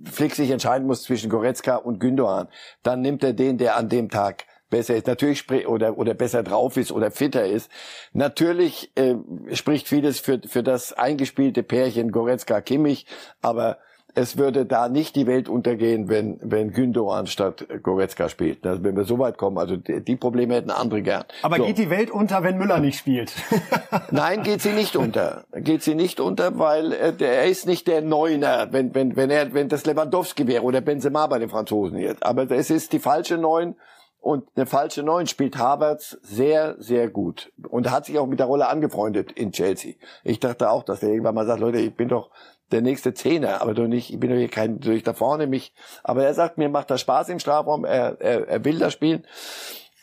Flick 0.05 0.35
sich 0.35 0.51
entscheiden 0.51 0.87
muss 0.87 1.03
zwischen 1.03 1.29
Goretzka 1.29 1.75
und 1.75 1.99
Gündogan, 1.99 2.47
dann 2.81 3.01
nimmt 3.01 3.25
er 3.25 3.33
den, 3.33 3.57
der 3.57 3.75
an 3.75 3.89
dem 3.89 4.07
Tag 4.07 4.45
besser 4.69 4.95
ist, 4.95 5.07
natürlich 5.07 5.49
oder 5.67 5.97
oder 5.97 6.13
besser 6.13 6.43
drauf 6.43 6.77
ist 6.77 6.91
oder 6.91 7.11
fitter 7.11 7.45
ist. 7.45 7.69
Natürlich 8.13 8.91
äh, 8.95 9.15
spricht 9.53 9.87
vieles 9.87 10.19
für 10.19 10.41
für 10.47 10.63
das 10.63 10.93
eingespielte 10.93 11.63
Pärchen 11.63 12.11
Goretzka 12.11 12.61
Kimmich, 12.61 13.05
aber 13.41 13.77
es 14.17 14.35
würde 14.35 14.65
da 14.65 14.89
nicht 14.89 15.15
die 15.15 15.27
Welt 15.27 15.47
untergehen, 15.47 16.09
wenn 16.09 16.39
wenn 16.41 16.71
Gündogan 16.71 17.27
statt 17.27 17.67
Goretzka 17.83 18.29
spielt. 18.29 18.65
Also 18.65 18.83
wenn 18.83 18.95
wir 18.95 19.03
so 19.03 19.19
weit 19.19 19.37
kommen, 19.37 19.59
also 19.59 19.77
die, 19.77 20.03
die 20.03 20.15
Probleme 20.15 20.55
hätten 20.55 20.71
andere 20.71 21.03
gern. 21.03 21.23
Aber 21.43 21.57
so. 21.57 21.65
geht 21.65 21.77
die 21.77 21.91
Welt 21.91 22.09
unter, 22.09 22.41
wenn 22.41 22.57
Müller 22.57 22.79
nicht 22.79 22.97
spielt? 22.97 23.31
Nein, 24.11 24.41
geht 24.41 24.61
sie 24.61 24.71
nicht 24.71 24.95
unter. 24.95 25.43
Geht 25.53 25.83
sie 25.83 25.93
nicht 25.93 26.19
unter, 26.19 26.57
weil 26.57 26.93
äh, 26.93 27.13
er 27.19 27.45
ist 27.45 27.67
nicht 27.67 27.87
der 27.87 28.01
Neuner, 28.01 28.69
wenn 28.71 28.95
wenn 28.95 29.15
wenn 29.15 29.29
er 29.29 29.53
wenn 29.53 29.69
das 29.69 29.85
Lewandowski 29.85 30.47
wäre 30.47 30.63
oder 30.63 30.81
Benzema 30.81 31.27
bei 31.27 31.37
den 31.37 31.49
Franzosen 31.49 31.99
jetzt. 31.99 32.25
Aber 32.25 32.49
es 32.49 32.71
ist 32.71 32.93
die 32.93 32.99
falsche 32.99 33.37
Neun 33.37 33.75
und 34.19 34.47
eine 34.55 34.65
falsche 34.65 35.03
Neun 35.03 35.27
spielt 35.27 35.57
Havertz 35.57 36.17
sehr, 36.21 36.75
sehr 36.79 37.09
gut. 37.09 37.51
Und 37.69 37.89
hat 37.91 38.05
sich 38.05 38.17
auch 38.19 38.27
mit 38.27 38.39
der 38.39 38.47
Rolle 38.47 38.67
angefreundet 38.67 39.31
in 39.31 39.51
Chelsea. 39.51 39.93
Ich 40.23 40.39
dachte 40.39 40.69
auch, 40.69 40.83
dass 40.83 41.01
er 41.01 41.09
irgendwann 41.09 41.35
mal 41.35 41.45
sagt, 41.45 41.61
Leute, 41.61 41.79
ich 41.79 41.95
bin 41.95 42.09
doch 42.09 42.29
der 42.71 42.81
nächste 42.81 43.13
Zehner, 43.13 43.61
aber 43.61 43.73
doch 43.73 43.87
nicht, 43.87 44.11
ich 44.11 44.19
bin 44.19 44.29
doch 44.29 44.37
hier 44.37 44.49
kein, 44.49 44.79
durch 44.79 45.03
da 45.03 45.13
vorne 45.13 45.47
mich. 45.47 45.73
Aber 46.03 46.25
er 46.25 46.33
sagt, 46.33 46.57
mir 46.57 46.69
macht 46.69 46.91
das 46.91 47.01
Spaß 47.01 47.29
im 47.29 47.39
Strafraum, 47.39 47.85
er, 47.85 48.19
er, 48.19 48.47
er 48.47 48.65
will 48.65 48.79
das 48.79 48.93
spielen. 48.93 49.25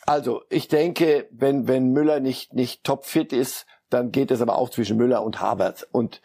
Also, 0.05 0.41
ich 0.49 0.67
denke, 0.67 1.27
wenn, 1.31 1.67
wenn 1.67 1.91
Müller 1.91 2.19
nicht, 2.19 2.53
nicht 2.53 2.83
topfit 2.83 3.33
ist, 3.33 3.65
dann 3.89 4.11
geht 4.11 4.31
es 4.31 4.41
aber 4.41 4.57
auch 4.57 4.69
zwischen 4.69 4.97
Müller 4.97 5.23
und 5.23 5.41
Havertz. 5.41 5.87
Und 5.91 6.21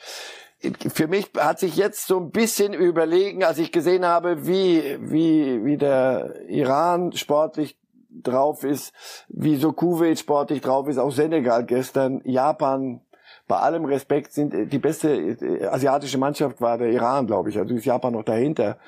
für 0.92 1.08
mich 1.08 1.30
hat 1.38 1.58
sich 1.58 1.76
jetzt 1.76 2.06
so 2.06 2.18
ein 2.18 2.30
bisschen 2.30 2.74
überlegen, 2.74 3.44
als 3.44 3.58
ich 3.58 3.72
gesehen 3.72 4.04
habe, 4.04 4.46
wie, 4.46 4.98
wie, 5.00 5.64
wie 5.64 5.78
der 5.78 6.34
Iran 6.48 7.12
sportlich 7.12 7.79
drauf 8.10 8.64
ist, 8.64 8.92
wie 9.28 9.56
so 9.56 9.72
Kuwait 9.72 10.18
sportlich 10.18 10.60
drauf 10.60 10.88
ist, 10.88 10.98
auch 10.98 11.12
Senegal 11.12 11.64
gestern, 11.64 12.20
Japan, 12.24 13.00
bei 13.46 13.56
allem 13.56 13.84
Respekt 13.84 14.32
sind 14.32 14.72
die 14.72 14.78
beste 14.78 15.68
asiatische 15.70 16.18
Mannschaft 16.18 16.60
war 16.60 16.78
der 16.78 16.90
Iran, 16.90 17.26
glaube 17.26 17.50
ich. 17.50 17.58
Also 17.58 17.74
ist 17.74 17.84
Japan 17.84 18.12
noch 18.12 18.24
dahinter 18.24 18.78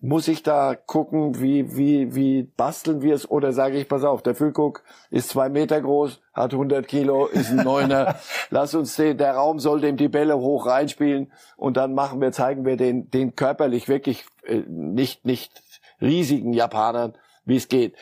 muss 0.00 0.28
ich 0.28 0.44
da 0.44 0.76
gucken, 0.76 1.40
wie, 1.40 1.76
wie, 1.76 2.14
wie 2.14 2.42
basteln 2.44 3.02
wir 3.02 3.14
es? 3.14 3.28
Oder 3.28 3.52
sage 3.52 3.78
ich, 3.78 3.88
pass 3.88 4.04
auf, 4.04 4.22
der 4.22 4.36
Füllkuck 4.36 4.84
ist 5.10 5.30
zwei 5.30 5.48
Meter 5.48 5.80
groß, 5.80 6.20
hat 6.32 6.52
100 6.52 6.86
Kilo, 6.86 7.26
ist 7.26 7.50
ein 7.50 7.64
Neuner. 7.64 8.14
Lass 8.50 8.74
uns 8.74 8.94
den, 8.94 9.18
der 9.18 9.34
Raum 9.34 9.58
soll 9.58 9.80
dem 9.80 9.96
die 9.96 10.08
Bälle 10.08 10.38
hoch 10.38 10.66
reinspielen 10.66 11.32
und 11.56 11.76
dann 11.76 11.94
machen 11.94 12.20
wir, 12.20 12.30
zeigen 12.30 12.64
wir 12.64 12.76
den, 12.76 13.10
den 13.10 13.34
körperlich 13.34 13.88
wirklich 13.88 14.24
äh, 14.44 14.62
nicht, 14.68 15.24
nicht 15.24 15.62
riesigen 16.00 16.52
Japanern, 16.52 17.14
wie 17.48 17.56
es 17.56 17.68
geht 17.68 17.94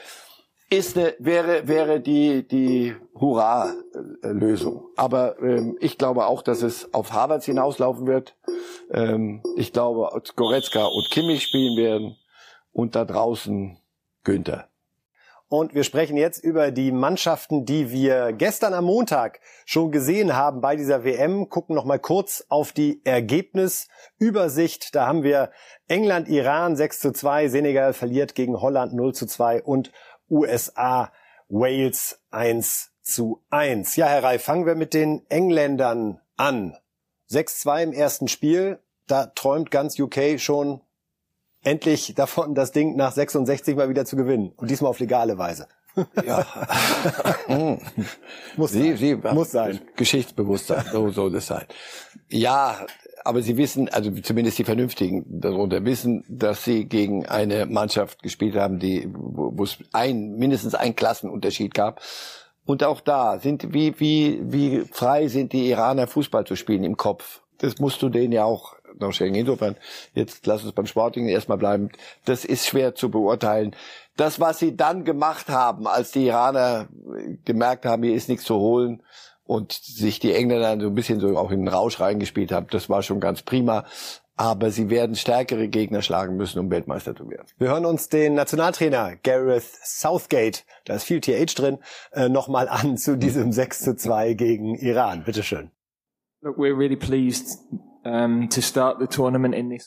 ist 0.69 0.97
eine, 0.97 1.15
wäre, 1.19 1.69
wäre 1.69 2.01
die, 2.01 2.47
die 2.47 2.97
Hurra-Lösung. 3.15 4.89
Aber 4.97 5.41
ähm, 5.41 5.77
ich 5.81 5.97
glaube 5.99 6.27
auch, 6.27 6.43
dass 6.43 6.63
es 6.63 6.93
auf 6.93 7.13
Harvards 7.13 7.47
hinauslaufen 7.47 8.07
wird. 8.07 8.35
Ähm, 8.91 9.43
ich 9.57 9.73
glaube, 9.73 10.11
Goretzka 10.35 10.85
und 10.85 11.11
Kimmich 11.11 11.45
spielen 11.45 11.77
werden 11.77 12.17
und 12.73 12.97
da 12.97 13.05
draußen 13.05 13.79
Günther. 14.25 14.69
Und 15.49 15.75
wir 15.75 15.85
sprechen 15.85 16.17
jetzt 16.17 16.43
über 16.43 16.73
die 16.73 16.91
Mannschaften, 16.91 17.65
die 17.65 17.93
wir 17.93 18.33
gestern 18.33 18.75
am 18.75 18.87
Montag 18.87 19.39
schon 19.65 19.93
gesehen 19.93 20.35
haben 20.35 20.61
bei 20.61 20.75
dieser 20.75 21.05
WM. 21.05 21.49
Gucken 21.49 21.77
noch 21.77 21.85
mal 21.85 22.01
kurz 22.01 22.45
auf 22.49 22.73
die 22.73 23.01
Ergebnisübersicht. 23.05 24.95
Da 24.97 25.07
haben 25.07 25.23
wir 25.23 25.53
England, 25.87 26.29
Iran 26.29 26.75
6 26.75 26.99
zu 26.99 27.13
2, 27.13 27.47
Senegal 27.49 27.93
verliert 27.93 28.35
gegen 28.35 28.61
Holland 28.61 28.93
0 28.93 29.15
zu 29.15 29.27
2 29.27 29.63
und 29.63 29.93
USA 30.29 31.13
Wales 31.49 32.21
1 32.33 32.91
zu 33.03 33.45
1. 33.51 33.95
Ja, 33.95 34.07
Herr 34.07 34.25
Reif, 34.25 34.43
fangen 34.43 34.67
wir 34.67 34.75
mit 34.75 34.95
den 34.95 35.25
Engländern 35.29 36.21
an. 36.37 36.77
6-2 37.31 37.83
im 37.85 37.93
ersten 37.93 38.27
Spiel. 38.27 38.81
Da 39.07 39.27
träumt 39.27 39.71
ganz 39.71 39.97
UK 39.99 40.41
schon 40.41 40.81
endlich 41.67 42.15
davon, 42.15 42.55
das 42.55 42.73
Ding 42.73 42.97
nach 42.97 43.13
66 43.13 43.77
mal 43.77 43.89
wieder 43.89 44.05
zu 44.05 44.17
gewinnen. 44.17 44.53
Und 44.57 44.71
diesmal 44.71 44.91
auf 44.91 45.01
legale 45.01 45.37
Weise. 45.37 45.67
Ja. 46.25 46.47
muss, 48.57 48.73
sie, 48.73 48.91
sein. 48.91 48.97
Sie, 48.97 49.15
muss 49.17 49.51
sein. 49.51 49.81
Geschichtsbewusstsein, 49.97 50.85
so 50.93 51.11
soll 51.11 51.35
es 51.37 51.47
sein. 51.47 51.65
Ja, 52.29 52.87
aber 53.25 53.43
sie 53.43 53.57
wissen, 53.57 53.89
also 53.89 54.11
zumindest 54.11 54.59
die 54.59 54.65
Vernünftigen 54.65 55.25
darunter 55.41 55.85
wissen, 55.85 56.25
dass 56.29 56.65
sie 56.65 56.85
gegen 56.85 57.27
eine 57.27 57.67
Mannschaft 57.67 58.23
gespielt 58.23 58.57
haben, 58.57 58.79
die, 58.79 59.09
wo 59.13 59.65
es 59.65 59.79
ein, 59.93 60.37
mindestens 60.37 60.75
ein 60.75 60.95
Klassenunterschied 60.95 61.75
gab. 61.75 62.01
Und 62.67 62.85
auch 62.85 63.01
da 63.01 63.39
sind, 63.39 63.73
wie, 63.73 63.99
wie, 63.99 64.41
wie 64.43 64.81
frei 64.93 65.29
sind 65.29 65.53
die 65.53 65.71
Iraner 65.71 66.07
Fußball 66.07 66.45
zu 66.45 66.57
spielen 66.57 66.85
im 66.85 66.97
Kopf. 66.97 67.43
Das 67.59 67.79
musst 67.79 68.03
du 68.03 68.09
denen 68.11 68.33
ja 68.33 68.45
auch 68.45 68.76
noch 68.99 69.13
schenken. 69.13 69.37
Insofern, 69.37 69.77
jetzt 70.15 70.47
lass 70.47 70.65
uns 70.65 70.73
beim 70.73 70.87
Sporting 70.87 71.29
erstmal 71.29 71.59
bleiben. 71.59 71.91
Das 72.25 72.45
ist 72.45 72.67
schwer 72.67 72.95
zu 72.95 73.11
beurteilen. 73.11 73.75
Das, 74.17 74.41
was 74.41 74.59
sie 74.59 74.77
dann 74.77 75.05
gemacht 75.05 75.49
haben, 75.49 75.87
als 75.87 76.11
die 76.11 76.27
Iraner 76.27 76.89
gemerkt 77.45 77.85
haben, 77.85 78.03
hier 78.03 78.15
ist 78.15 78.29
nichts 78.29 78.45
zu 78.45 78.57
holen, 78.57 79.03
und 79.47 79.73
sich 79.73 80.19
die 80.19 80.35
Engländer 80.35 80.79
so 80.81 80.89
ein 80.89 80.95
bisschen 80.95 81.21
so 81.21 81.37
auch 81.39 81.51
in 81.51 81.61
den 81.61 81.69
Rausch 81.69 82.01
reingespielt 82.01 82.53
haben. 82.53 82.67
Das 82.71 82.91
war 82.91 83.03
schon 83.03 83.21
ganz 83.21 83.43
prima. 83.43 83.85
Aber 84.39 84.71
sie 84.71 84.91
werden 84.91 85.17
stärkere 85.17 85.67
Gegner 85.69 86.03
schlagen 86.03 86.37
müssen, 86.37 86.59
um 86.59 86.71
Weltmeister 86.71 87.17
zu 87.17 87.31
werden. 87.31 87.47
Wir 87.57 87.69
hören 87.69 87.87
uns 87.87 88.11
den 88.11 88.35
Nationaltrainer 88.35 89.17
Gareth 89.23 89.65
Southgate, 89.83 90.65
da 90.85 90.95
ist 90.95 91.05
viel 91.05 91.23
TH 91.23 91.55
drin, 91.55 91.79
äh, 92.13 92.29
nochmal 92.29 92.69
an 92.69 92.99
zu 92.99 93.17
diesem 93.17 93.51
6 93.51 93.81
zu 93.81 93.97
2 93.97 94.35
gegen 94.35 94.75
Iran. 94.75 95.25
Bitteschön. 95.25 95.71
Look, 96.43 96.59
we're 96.59 96.77
really 96.77 96.97
pleased 96.97 97.61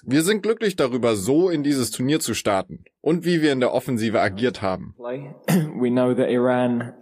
wir 0.06 0.22
sind 0.24 0.44
glücklich 0.44 0.76
darüber, 0.76 1.16
so 1.16 1.50
in 1.50 1.64
dieses 1.64 1.92
Turnier 1.92 2.20
zu 2.20 2.34
starten 2.34 2.84
und 3.02 3.26
wie 3.26 3.42
wir 3.42 3.54
in 3.54 3.60
der 3.60 3.74
Offensive 3.74 4.20
agiert 4.20 4.62
haben. 4.62 4.94
Iran 6.30 6.94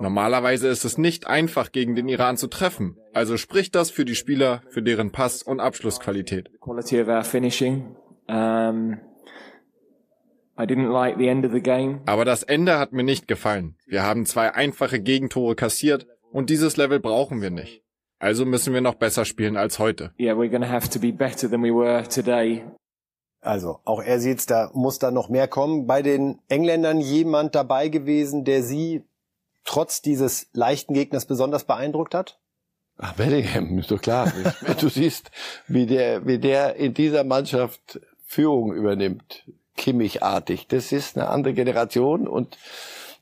Normalerweise 0.00 0.68
ist 0.68 0.84
es 0.84 0.98
nicht 0.98 1.26
einfach, 1.26 1.72
gegen 1.72 1.96
den 1.96 2.08
Iran 2.08 2.36
zu 2.36 2.46
treffen. 2.46 2.96
Also 3.12 3.36
spricht 3.36 3.74
das 3.74 3.90
für 3.90 4.04
die 4.04 4.14
Spieler, 4.14 4.62
für 4.68 4.82
deren 4.82 5.10
Pass- 5.10 5.42
und 5.42 5.60
Abschlussqualität. 5.60 6.50
Aber 12.06 12.24
das 12.24 12.42
Ende 12.42 12.78
hat 12.78 12.92
mir 12.92 13.02
nicht 13.02 13.26
gefallen. 13.26 13.76
Wir 13.86 14.04
haben 14.04 14.26
zwei 14.26 14.54
einfache 14.54 15.00
Gegentore 15.00 15.56
kassiert 15.56 16.06
und 16.30 16.50
dieses 16.50 16.76
Level 16.76 17.00
brauchen 17.00 17.42
wir 17.42 17.50
nicht. 17.50 17.82
Also 18.20 18.46
müssen 18.46 18.72
wir 18.72 18.80
noch 18.80 18.94
besser 18.94 19.24
spielen 19.24 19.56
als 19.56 19.80
heute. 19.80 20.12
Yeah, 20.20 20.34
we're 20.34 20.50
going 20.50 20.62
to 20.62 20.68
have 20.68 20.88
to 20.90 21.00
be 21.00 21.12
better 21.12 21.50
than 21.50 21.62
we 21.62 21.72
were 21.74 22.06
today 22.06 22.62
also 23.40 23.80
auch 23.84 24.02
er 24.02 24.20
sieht, 24.20 24.50
da 24.50 24.70
muss 24.74 24.98
da 24.98 25.10
noch 25.10 25.28
mehr 25.28 25.48
kommen. 25.48 25.86
Bei 25.86 26.02
den 26.02 26.38
Engländern 26.48 27.00
jemand 27.00 27.54
dabei 27.54 27.88
gewesen, 27.88 28.44
der 28.44 28.62
Sie 28.62 29.02
trotz 29.64 30.02
dieses 30.02 30.48
leichten 30.52 30.94
Gegners 30.94 31.26
besonders 31.26 31.64
beeindruckt 31.64 32.14
hat? 32.14 32.38
Ach, 32.98 33.14
Bellingham, 33.14 33.78
ist 33.78 33.90
doch 33.90 34.00
klar. 34.00 34.32
du 34.80 34.88
siehst, 34.88 35.30
wie 35.68 35.86
der, 35.86 36.26
wie 36.26 36.38
der 36.38 36.76
in 36.76 36.92
dieser 36.92 37.24
Mannschaft 37.24 38.00
Führung 38.24 38.72
übernimmt, 38.74 39.44
Kimmichartig. 39.76 40.66
Das 40.68 40.92
ist 40.92 41.16
eine 41.16 41.28
andere 41.28 41.54
Generation 41.54 42.28
und 42.28 42.58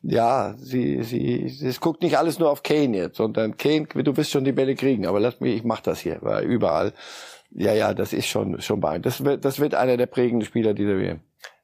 ja, 0.02 0.54
sie, 0.58 1.02
sie, 1.02 1.44
es 1.64 1.80
guckt 1.80 2.02
nicht 2.02 2.18
alles 2.18 2.38
nur 2.38 2.50
auf 2.50 2.62
Kane 2.62 2.96
jetzt, 2.96 3.16
sondern 3.16 3.56
Kane, 3.56 3.86
du 3.86 4.16
wirst 4.16 4.30
schon 4.30 4.44
die 4.44 4.52
Bälle 4.52 4.74
kriegen, 4.74 5.06
aber 5.06 5.20
lass 5.20 5.40
mich, 5.40 5.56
ich 5.56 5.64
mach 5.64 5.80
das 5.80 6.00
hier, 6.00 6.22
war 6.22 6.42
überall. 6.42 6.92
Ja, 7.50 7.72
ja, 7.72 7.94
das 7.94 8.12
ist 8.12 8.26
schon, 8.26 8.60
schon 8.60 8.80
beeindruckend. 8.80 9.06
Das 9.06 9.24
wird, 9.24 9.44
das 9.44 9.58
wird 9.58 9.74
einer 9.74 9.96
der 9.96 10.06
prägenden 10.06 10.46
Spieler 10.46 10.74
dieser 10.74 10.98
WM. 10.98 11.20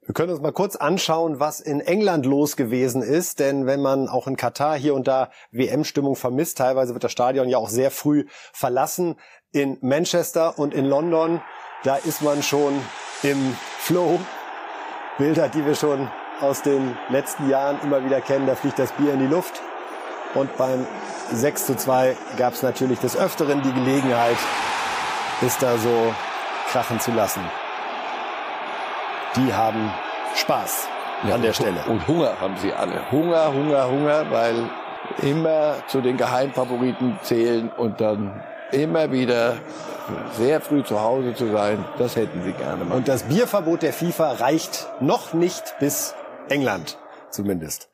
Wir 0.07 0.13
können 0.13 0.33
uns 0.33 0.43
mal 0.43 0.53
kurz 0.53 0.77
anschauen, 0.77 1.41
was 1.41 1.61
in 1.61 1.81
England 1.81 2.27
los 2.27 2.57
gewesen 2.57 3.03
ist, 3.03 3.41
denn 3.41 3.65
wenn 3.67 3.81
man 3.81 4.09
auch 4.09 4.27
in 4.27 4.37
Katar 4.37 4.77
hier 4.77 4.95
und 4.95 5.09
da 5.09 5.31
WM-Stimmung 5.51 6.15
vermisst, 6.15 6.59
teilweise 6.59 6.93
wird 6.93 7.05
das 7.05 7.13
Stadion 7.13 7.49
ja 7.49 7.57
auch 7.57 7.71
sehr 7.71 7.91
früh 7.91 8.27
verlassen. 8.53 9.17
In 9.51 9.79
Manchester 9.81 10.59
und 10.59 10.75
in 10.75 10.85
London, 10.85 11.41
da 11.85 11.97
ist 11.97 12.21
man 12.21 12.43
schon 12.43 12.75
im 13.23 13.57
Flow. 13.79 14.19
Bilder, 15.17 15.49
die 15.49 15.65
wir 15.65 15.75
schon 15.75 16.11
aus 16.41 16.63
den 16.63 16.97
letzten 17.09 17.49
Jahren 17.49 17.79
immer 17.83 18.05
wieder 18.05 18.21
kennen, 18.21 18.47
da 18.47 18.55
fliegt 18.55 18.79
das 18.79 18.93
Bier 18.93 19.13
in 19.13 19.21
die 19.21 19.27
Luft. 19.27 19.61
Und 20.35 20.57
beim 20.57 20.87
6 21.33 21.67
zu 21.67 21.77
2 21.77 22.17
gab 22.37 22.55
es 22.55 22.63
natürlich 22.63 22.99
des 22.99 23.17
Öfteren 23.17 23.63
die 23.63 23.73
Gelegenheit, 23.73 24.37
ist 25.43 25.63
da 25.63 25.77
so 25.79 26.13
krachen 26.71 26.99
zu 26.99 27.13
lassen. 27.13 27.41
Die 29.37 29.53
haben 29.53 29.93
Spaß 30.35 30.89
ja, 31.29 31.35
an 31.35 31.43
der 31.43 31.53
Stelle. 31.53 31.81
Und 31.87 32.07
Hunger 32.07 32.41
haben 32.41 32.57
sie 32.57 32.73
alle. 32.73 33.11
Hunger, 33.11 33.53
Hunger, 33.53 33.89
Hunger, 33.89 34.31
weil 34.31 34.71
immer 35.23 35.77
zu 35.87 36.01
den 36.01 36.17
Geheimfavoriten 36.17 37.19
zählen 37.23 37.71
und 37.77 38.01
dann 38.01 38.43
immer 38.73 39.13
wieder 39.13 39.57
sehr 40.33 40.61
früh 40.61 40.83
zu 40.83 41.01
Hause 41.01 41.35
zu 41.35 41.51
sein, 41.51 41.85
das 41.99 42.17
hätten 42.17 42.43
sie 42.43 42.53
gerne 42.53 42.85
mal. 42.85 42.97
Und 42.97 43.09
das 43.09 43.25
Bierverbot 43.25 43.83
der 43.83 43.93
FIFA 43.93 44.33
reicht 44.33 44.89
noch 45.01 45.33
nicht 45.33 45.75
bis 45.79 46.15
England 46.49 46.99
zumindest. 47.31 47.89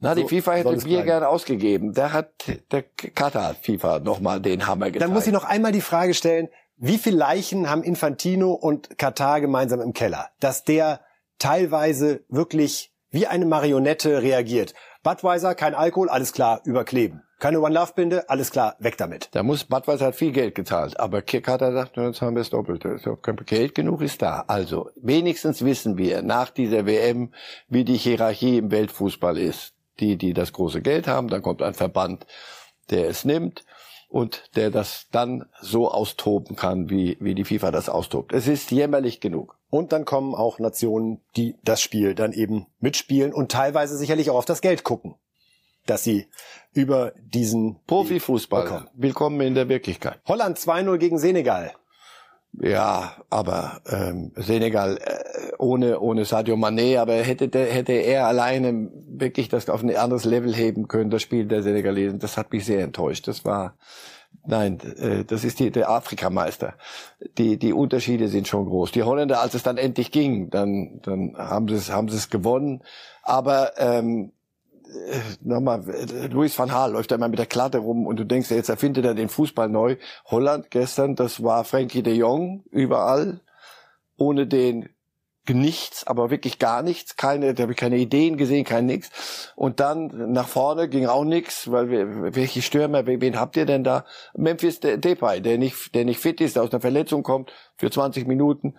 Na, 0.00 0.14
die 0.14 0.22
so 0.22 0.28
FIFA 0.28 0.52
hätte 0.52 0.76
Bier 0.76 1.02
gern 1.02 1.24
ausgegeben. 1.24 1.92
Da 1.94 2.12
hat 2.12 2.30
der 2.70 2.82
Katar 2.82 3.54
FIFA 3.54 4.00
nochmal 4.00 4.40
den 4.40 4.66
Hammer 4.66 4.86
gezeigt. 4.86 5.02
Dann 5.02 5.12
muss 5.12 5.26
ich 5.26 5.32
noch 5.32 5.44
einmal 5.44 5.72
die 5.72 5.80
Frage 5.80 6.14
stellen, 6.14 6.48
wie 6.76 6.98
viele 6.98 7.16
Leichen 7.16 7.70
haben 7.70 7.82
Infantino 7.82 8.52
und 8.52 8.98
Katar 8.98 9.40
gemeinsam 9.40 9.80
im 9.80 9.92
Keller? 9.92 10.30
Dass 10.40 10.64
der 10.64 11.00
teilweise 11.38 12.24
wirklich 12.28 12.92
wie 13.10 13.26
eine 13.26 13.46
Marionette 13.46 14.22
reagiert. 14.22 14.74
Budweiser, 15.02 15.54
kein 15.54 15.74
Alkohol, 15.74 16.08
alles 16.08 16.32
klar, 16.32 16.60
überkleben. 16.64 17.22
Keine 17.38 17.60
One 17.60 17.74
Love 17.74 17.92
Binde, 17.94 18.28
alles 18.30 18.50
klar, 18.50 18.76
weg 18.78 18.96
damit. 18.96 19.28
Da 19.32 19.42
muss 19.42 19.64
Budweiser 19.64 20.06
hat 20.06 20.16
viel 20.16 20.32
Geld 20.32 20.54
gezahlt, 20.54 20.98
aber 20.98 21.22
Katar 21.22 21.72
sagt, 21.72 21.96
jetzt 21.96 22.22
haben 22.22 22.36
wir 22.36 22.42
es 22.42 22.50
doppelt. 22.50 22.86
Geld 23.46 23.74
genug 23.74 24.02
ist 24.02 24.22
da. 24.22 24.44
Also 24.46 24.90
wenigstens 24.96 25.64
wissen 25.64 25.98
wir 25.98 26.22
nach 26.22 26.50
dieser 26.50 26.86
WM, 26.86 27.32
wie 27.68 27.84
die 27.84 27.96
Hierarchie 27.96 28.58
im 28.58 28.70
Weltfußball 28.70 29.36
ist 29.36 29.74
die, 30.00 30.16
die 30.16 30.32
das 30.32 30.52
große 30.52 30.82
Geld 30.82 31.06
haben, 31.06 31.28
dann 31.28 31.42
kommt 31.42 31.62
ein 31.62 31.74
Verband, 31.74 32.26
der 32.90 33.08
es 33.08 33.24
nimmt 33.24 33.64
und 34.08 34.44
der 34.56 34.70
das 34.70 35.06
dann 35.10 35.46
so 35.60 35.90
austoben 35.90 36.56
kann, 36.56 36.90
wie, 36.90 37.16
wie 37.20 37.34
die 37.34 37.44
FIFA 37.44 37.70
das 37.70 37.88
austobt. 37.88 38.32
Es 38.32 38.46
ist 38.46 38.70
jämmerlich 38.70 39.20
genug. 39.20 39.58
Und 39.70 39.92
dann 39.92 40.04
kommen 40.04 40.34
auch 40.34 40.58
Nationen, 40.58 41.20
die 41.36 41.56
das 41.64 41.80
Spiel 41.80 42.14
dann 42.14 42.32
eben 42.32 42.66
mitspielen 42.78 43.32
und 43.32 43.50
teilweise 43.50 43.96
sicherlich 43.96 44.30
auch 44.30 44.36
auf 44.36 44.44
das 44.44 44.60
Geld 44.60 44.84
gucken. 44.84 45.16
Dass 45.86 46.04
sie 46.04 46.26
über 46.72 47.12
diesen 47.16 47.76
Profifußball. 47.86 48.86
Willkommen 48.94 49.40
in 49.40 49.54
der 49.54 49.68
Wirklichkeit. 49.68 50.20
Holland 50.26 50.58
2-0 50.58 50.98
gegen 50.98 51.18
Senegal. 51.18 51.72
Ja, 52.60 53.16
aber 53.30 53.80
ähm, 53.90 54.30
Senegal 54.36 54.98
äh, 54.98 55.52
ohne 55.58 55.98
ohne 55.98 56.24
Sadio 56.24 56.54
Mané, 56.54 57.00
aber 57.00 57.14
hätte 57.14 57.48
der, 57.48 57.66
hätte 57.66 57.92
er 57.94 58.28
alleine 58.28 58.92
wirklich 59.08 59.48
das 59.48 59.68
auf 59.68 59.82
ein 59.82 59.94
anderes 59.96 60.24
Level 60.24 60.54
heben 60.54 60.86
können, 60.86 61.10
das 61.10 61.22
Spiel 61.22 61.46
der 61.46 61.64
Senegalesen. 61.64 62.20
Das 62.20 62.36
hat 62.36 62.52
mich 62.52 62.64
sehr 62.64 62.84
enttäuscht. 62.84 63.26
Das 63.26 63.44
war 63.44 63.74
Nein, 64.46 64.78
äh, 64.98 65.24
das 65.24 65.44
ist 65.44 65.58
die, 65.60 65.70
der 65.70 65.88
Afrikameister. 65.88 66.74
Die, 67.38 67.56
die 67.56 67.72
Unterschiede 67.72 68.28
sind 68.28 68.46
schon 68.48 68.66
groß. 68.66 68.92
Die 68.92 69.02
Holländer, 69.02 69.40
als 69.40 69.54
es 69.54 69.62
dann 69.62 69.78
endlich 69.78 70.10
ging, 70.10 70.50
dann, 70.50 71.00
dann 71.02 71.34
haben 71.36 71.68
sie 71.68 71.76
es, 71.76 71.90
haben 71.90 72.08
sie 72.08 72.16
es 72.16 72.30
gewonnen. 72.30 72.82
Aber 73.22 73.72
ähm, 73.78 74.32
äh, 74.42 74.43
nochmal, 75.40 75.84
Luis 76.30 76.58
van 76.58 76.68
Gaal 76.68 76.92
läuft 76.92 77.10
da 77.10 77.16
immer 77.16 77.28
mit 77.28 77.38
der 77.38 77.46
Klatte 77.46 77.78
rum 77.78 78.06
und 78.06 78.16
du 78.16 78.24
denkst, 78.24 78.50
jetzt 78.50 78.68
erfindet 78.68 79.04
er 79.04 79.14
den 79.14 79.28
Fußball 79.28 79.68
neu. 79.68 79.96
Holland 80.26 80.70
gestern, 80.70 81.16
das 81.16 81.42
war 81.42 81.64
Frankie 81.64 82.02
de 82.02 82.14
Jong 82.14 82.64
überall. 82.70 83.40
Ohne 84.16 84.46
den 84.46 84.88
nichts, 85.52 86.06
aber 86.06 86.30
wirklich 86.30 86.58
gar 86.58 86.82
nichts. 86.82 87.16
Keine, 87.16 87.52
da 87.52 87.64
habe 87.64 87.72
ich 87.72 87.78
keine 87.78 87.98
Ideen 87.98 88.36
gesehen, 88.36 88.64
kein 88.64 88.86
nix. 88.86 89.52
Und 89.56 89.80
dann 89.80 90.32
nach 90.32 90.48
vorne 90.48 90.88
ging 90.88 91.06
auch 91.06 91.24
nix, 91.24 91.70
weil 91.70 91.90
wir, 91.90 92.34
welche 92.34 92.62
Stürmer, 92.62 93.06
wen 93.06 93.38
habt 93.38 93.56
ihr 93.56 93.66
denn 93.66 93.84
da? 93.84 94.06
Memphis 94.34 94.80
Depay, 94.80 95.42
der 95.42 95.58
nicht, 95.58 95.94
der 95.94 96.06
nicht 96.06 96.18
fit 96.18 96.40
ist, 96.40 96.56
der 96.56 96.62
aus 96.62 96.72
einer 96.72 96.80
Verletzung 96.80 97.22
kommt 97.22 97.52
für 97.76 97.90
20 97.90 98.26
Minuten. 98.26 98.76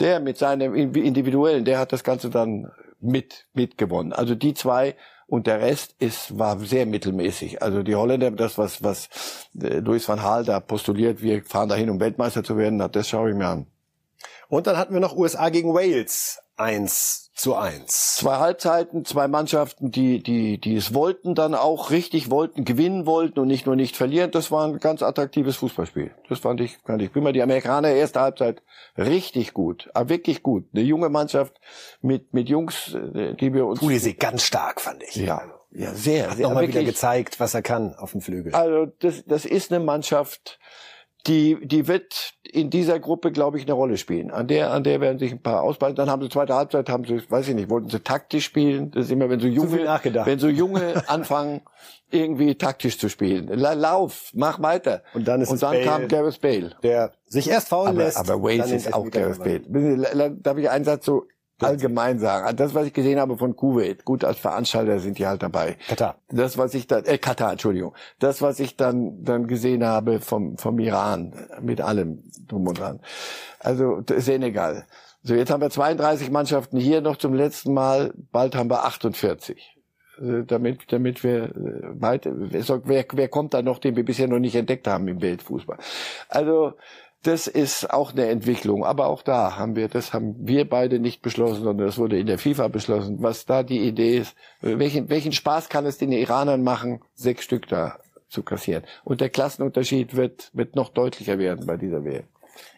Der 0.00 0.18
mit 0.20 0.38
seinem 0.38 0.74
individuellen, 0.74 1.64
der 1.64 1.78
hat 1.78 1.92
das 1.92 2.02
Ganze 2.02 2.30
dann 2.30 2.70
mit 3.00 3.46
mitgewonnen. 3.52 4.12
Also 4.12 4.34
die 4.34 4.54
zwei 4.54 4.96
und 5.28 5.46
der 5.46 5.60
Rest 5.60 5.94
ist 5.98 6.38
war 6.38 6.58
sehr 6.58 6.86
mittelmäßig. 6.86 7.62
Also 7.62 7.82
die 7.82 7.94
Holländer, 7.94 8.30
das 8.30 8.58
was 8.58 8.82
was 8.82 9.08
äh, 9.60 9.78
Luis 9.78 10.08
van 10.08 10.18
Gaal 10.18 10.44
da 10.44 10.58
postuliert, 10.58 11.22
wir 11.22 11.44
fahren 11.44 11.68
dahin, 11.68 11.90
um 11.90 12.00
Weltmeister 12.00 12.42
zu 12.42 12.56
werden, 12.56 12.78
das 12.90 13.08
schaue 13.08 13.30
ich 13.30 13.36
mir 13.36 13.46
an. 13.46 13.66
Und 14.48 14.66
dann 14.66 14.78
hatten 14.78 14.94
wir 14.94 15.00
noch 15.00 15.14
USA 15.14 15.50
gegen 15.50 15.74
Wales. 15.74 16.40
Eins 16.56 17.27
zu 17.38 17.54
eins. 17.54 18.16
Zwei 18.16 18.36
Halbzeiten, 18.38 19.04
zwei 19.04 19.28
Mannschaften, 19.28 19.92
die, 19.92 20.20
die, 20.22 20.60
die 20.60 20.74
es 20.74 20.92
wollten, 20.92 21.36
dann 21.36 21.54
auch 21.54 21.90
richtig 21.90 22.30
wollten, 22.30 22.64
gewinnen 22.64 23.06
wollten 23.06 23.38
und 23.38 23.46
nicht 23.46 23.64
nur 23.64 23.76
nicht 23.76 23.96
verlieren. 23.96 24.32
Das 24.32 24.50
war 24.50 24.66
ein 24.66 24.78
ganz 24.80 25.02
attraktives 25.02 25.56
Fußballspiel. 25.56 26.10
Das 26.28 26.40
fand 26.40 26.60
ich, 26.60 26.78
fand 26.84 27.00
ich 27.00 27.12
prima. 27.12 27.30
Die 27.30 27.42
Amerikaner 27.42 27.90
erste 27.90 28.20
Halbzeit 28.20 28.62
richtig 28.96 29.54
gut, 29.54 29.88
aber 29.94 30.08
wirklich 30.08 30.42
gut. 30.42 30.66
Eine 30.74 30.82
junge 30.82 31.10
Mannschaft 31.10 31.54
mit, 32.02 32.34
mit 32.34 32.48
Jungs, 32.48 32.94
äh, 32.94 33.34
die 33.34 33.54
wir 33.54 33.66
uns. 33.66 33.78
Pulisic 33.78 34.18
ganz 34.18 34.42
stark, 34.42 34.80
fand 34.80 35.02
ich. 35.04 35.14
Ja. 35.16 35.42
Ja, 35.70 35.92
sehr, 35.92 36.30
Hat 36.30 36.38
sehr. 36.38 36.48
nochmal 36.48 36.66
wieder 36.66 36.82
gezeigt, 36.82 37.40
was 37.40 37.52
er 37.52 37.60
kann 37.60 37.94
auf 37.94 38.12
dem 38.12 38.22
Flügel. 38.22 38.54
Also, 38.54 38.86
das, 39.00 39.24
das 39.26 39.44
ist 39.44 39.70
eine 39.70 39.84
Mannschaft, 39.84 40.58
die, 41.28 41.58
die 41.62 41.86
wird 41.86 42.32
in 42.42 42.70
dieser 42.70 42.98
Gruppe, 42.98 43.30
glaube 43.30 43.58
ich, 43.58 43.64
eine 43.64 43.74
Rolle 43.74 43.98
spielen. 43.98 44.30
An 44.30 44.48
der, 44.48 44.72
an 44.72 44.82
der 44.82 45.00
werden 45.00 45.18
sich 45.18 45.32
ein 45.32 45.42
paar 45.42 45.62
ausbreiten. 45.62 45.96
Dann 45.96 46.10
haben 46.10 46.22
sie 46.22 46.30
zweite 46.30 46.54
Halbzeit, 46.54 46.88
haben 46.88 47.04
sie, 47.04 47.20
weiß 47.30 47.48
ich 47.48 47.54
nicht, 47.54 47.68
wollten 47.68 47.90
sie 47.90 48.00
taktisch 48.00 48.46
spielen. 48.46 48.90
Das 48.90 49.06
ist 49.06 49.12
immer, 49.12 49.28
wenn 49.28 49.38
so 49.38 49.46
junge, 49.46 49.78
wenn 50.24 50.38
so 50.38 50.48
junge 50.48 51.02
anfangen, 51.08 51.60
irgendwie 52.10 52.54
taktisch 52.54 52.98
zu 52.98 53.10
spielen. 53.10 53.48
Lauf, 53.48 54.30
mach 54.34 54.62
weiter. 54.62 55.02
Und 55.12 55.28
dann 55.28 55.42
ist 55.42 55.50
Und 55.50 55.62
dann 55.62 55.72
Bale, 55.72 55.84
kam 55.84 56.08
Gareth 56.08 56.40
Bale. 56.40 56.74
Der 56.82 57.12
sich 57.26 57.50
erst 57.50 57.68
faulen 57.68 57.90
aber, 57.90 58.04
lässt. 58.04 58.16
Aber 58.16 58.42
Wales 58.42 58.70
ist 58.70 58.94
auch 58.94 59.10
Gareth 59.10 59.38
Bale. 59.38 60.32
Darf 60.40 60.56
ich 60.56 60.70
einen 60.70 60.84
Satz 60.84 61.04
so 61.04 61.26
allgemein 61.62 62.18
sagen. 62.18 62.44
Also 62.44 62.56
Das, 62.56 62.74
was 62.74 62.86
ich 62.86 62.92
gesehen 62.92 63.18
habe 63.18 63.36
von 63.36 63.56
Kuwait, 63.56 64.04
gut, 64.04 64.24
als 64.24 64.38
Veranstalter 64.38 64.98
sind 65.00 65.18
die 65.18 65.26
halt 65.26 65.42
dabei. 65.42 65.76
Katar. 65.88 66.16
Das, 66.28 66.58
was 66.58 66.74
ich 66.74 66.86
dann, 66.86 67.04
äh, 67.04 67.18
Katar, 67.18 67.52
Entschuldigung. 67.52 67.94
Das, 68.18 68.42
was 68.42 68.60
ich 68.60 68.76
dann, 68.76 69.24
dann 69.24 69.46
gesehen 69.46 69.84
habe 69.84 70.20
vom, 70.20 70.56
vom 70.58 70.78
Iran, 70.78 71.34
mit 71.60 71.80
allem 71.80 72.22
drum 72.46 72.66
und 72.66 72.78
dran. 72.78 73.00
Also, 73.60 74.02
Senegal. 74.16 74.86
So, 75.22 75.34
jetzt 75.34 75.50
haben 75.50 75.60
wir 75.60 75.70
32 75.70 76.30
Mannschaften 76.30 76.78
hier 76.78 77.00
noch 77.00 77.16
zum 77.16 77.34
letzten 77.34 77.74
Mal, 77.74 78.12
bald 78.32 78.54
haben 78.54 78.70
wir 78.70 78.84
48 78.84 79.76
Also, 80.18 80.42
damit, 80.42 80.92
damit 80.92 81.24
wir 81.24 81.44
äh, 81.44 82.00
weiter, 82.00 82.32
wer, 82.34 83.04
wer 83.12 83.28
kommt 83.28 83.52
da 83.54 83.62
noch, 83.62 83.78
den 83.78 83.96
wir 83.96 84.04
bisher 84.04 84.28
noch 84.28 84.38
nicht 84.38 84.54
entdeckt 84.54 84.86
haben 84.86 85.08
im 85.08 85.20
Weltfußball? 85.20 85.78
Also, 86.28 86.74
das 87.22 87.46
ist 87.46 87.90
auch 87.90 88.12
eine 88.12 88.26
Entwicklung. 88.26 88.84
Aber 88.84 89.06
auch 89.06 89.22
da 89.22 89.56
haben 89.56 89.76
wir, 89.76 89.88
das 89.88 90.12
haben 90.12 90.36
wir 90.38 90.68
beide 90.68 90.98
nicht 90.98 91.22
beschlossen, 91.22 91.64
sondern 91.64 91.86
das 91.86 91.98
wurde 91.98 92.18
in 92.18 92.26
der 92.26 92.38
FIFA 92.38 92.68
beschlossen. 92.68 93.18
Was 93.20 93.46
da 93.46 93.62
die 93.62 93.80
Idee 93.80 94.18
ist, 94.18 94.36
welchen, 94.60 95.08
welchen 95.08 95.32
Spaß 95.32 95.68
kann 95.68 95.86
es 95.86 95.98
den 95.98 96.12
Iranern 96.12 96.62
machen, 96.62 97.00
sechs 97.14 97.44
Stück 97.44 97.68
da 97.68 97.98
zu 98.28 98.42
kassieren? 98.42 98.84
Und 99.04 99.20
der 99.20 99.30
Klassenunterschied 99.30 100.16
wird, 100.16 100.50
wird 100.52 100.76
noch 100.76 100.90
deutlicher 100.90 101.38
werden 101.38 101.66
bei 101.66 101.76
dieser 101.76 102.04
WM. 102.04 102.24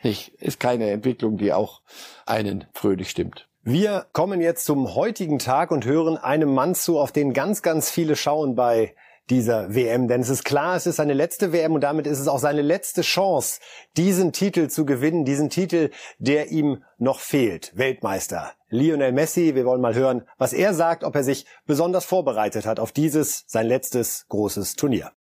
Nicht, 0.03 0.35
ist 0.41 0.61
keine 0.61 0.91
Entwicklung, 0.91 1.39
die 1.39 1.53
auch 1.53 1.81
einen 2.27 2.67
fröhlich 2.73 3.11
stimmt. 3.11 3.49
Wir 3.63 4.07
kommen 4.13 4.41
jetzt 4.41 4.65
zum 4.65 4.95
heutigen 4.95 5.39
Tag 5.39 5.71
und 5.71 5.85
hören 5.85 6.17
einem 6.17 6.55
Mann 6.55 6.75
zu, 6.75 6.99
auf 6.99 7.13
den 7.13 7.35
ganz, 7.35 7.61
ganz 7.61 7.91
viele 7.91 8.17
schauen 8.17 8.55
bei 8.55 8.95
dieser 9.31 9.75
WM. 9.75 10.09
Denn 10.09 10.21
es 10.21 10.29
ist 10.29 10.45
klar, 10.45 10.77
es 10.77 10.87
ist 10.87 10.97
seine 10.97 11.15
letzte 11.15 11.53
WM 11.53 11.73
und 11.73 11.83
damit 11.83 12.07
ist 12.07 12.19
es 12.19 12.29
auch 12.29 12.39
seine 12.39 12.63
letzte 12.63 13.03
Chance, 13.03 13.61
diesen 13.97 14.33
Titel 14.33 14.69
zu 14.69 14.85
gewinnen, 14.85 15.25
diesen 15.25 15.49
Titel, 15.49 15.91
der 16.19 16.51
ihm 16.51 16.83
noch 16.99 17.21
fehlt. 17.21 17.73
Weltmeister. 17.77 18.53
Lionel 18.69 19.13
Messi, 19.13 19.55
wir 19.55 19.65
wollen 19.65 19.81
mal 19.81 19.95
hören, 19.95 20.23
was 20.39 20.53
er 20.53 20.75
sagt, 20.75 21.05
ob 21.05 21.15
er 21.17 21.25
sich 21.25 21.47
besonders 21.67 22.05
vorbereitet 22.05 22.67
hat 22.67 22.79
auf 22.79 22.93
dieses, 22.93 23.45
sein 23.47 23.67
letztes 23.67 24.27
großes 24.29 24.75
Turnier. 24.77 25.13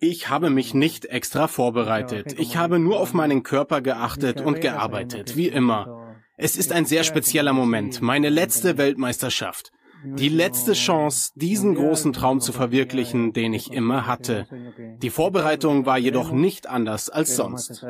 Ich 0.00 0.28
habe 0.28 0.48
mich 0.48 0.74
nicht 0.74 1.06
extra 1.06 1.48
vorbereitet. 1.48 2.38
Ich 2.38 2.56
habe 2.56 2.78
nur 2.78 3.00
auf 3.00 3.14
meinen 3.14 3.42
Körper 3.42 3.80
geachtet 3.80 4.40
und 4.40 4.60
gearbeitet, 4.60 5.36
wie 5.36 5.48
immer. 5.48 6.16
Es 6.36 6.56
ist 6.56 6.70
ein 6.70 6.84
sehr 6.84 7.02
spezieller 7.02 7.52
Moment, 7.52 8.00
meine 8.00 8.28
letzte 8.28 8.78
Weltmeisterschaft. 8.78 9.72
Die 10.04 10.28
letzte 10.28 10.74
Chance, 10.74 11.32
diesen 11.34 11.74
großen 11.74 12.12
Traum 12.12 12.40
zu 12.40 12.52
verwirklichen, 12.52 13.32
den 13.32 13.52
ich 13.52 13.72
immer 13.72 14.06
hatte. 14.06 14.46
Die 15.02 15.10
Vorbereitung 15.10 15.86
war 15.86 15.98
jedoch 15.98 16.30
nicht 16.30 16.68
anders 16.68 17.10
als 17.10 17.34
sonst. 17.34 17.82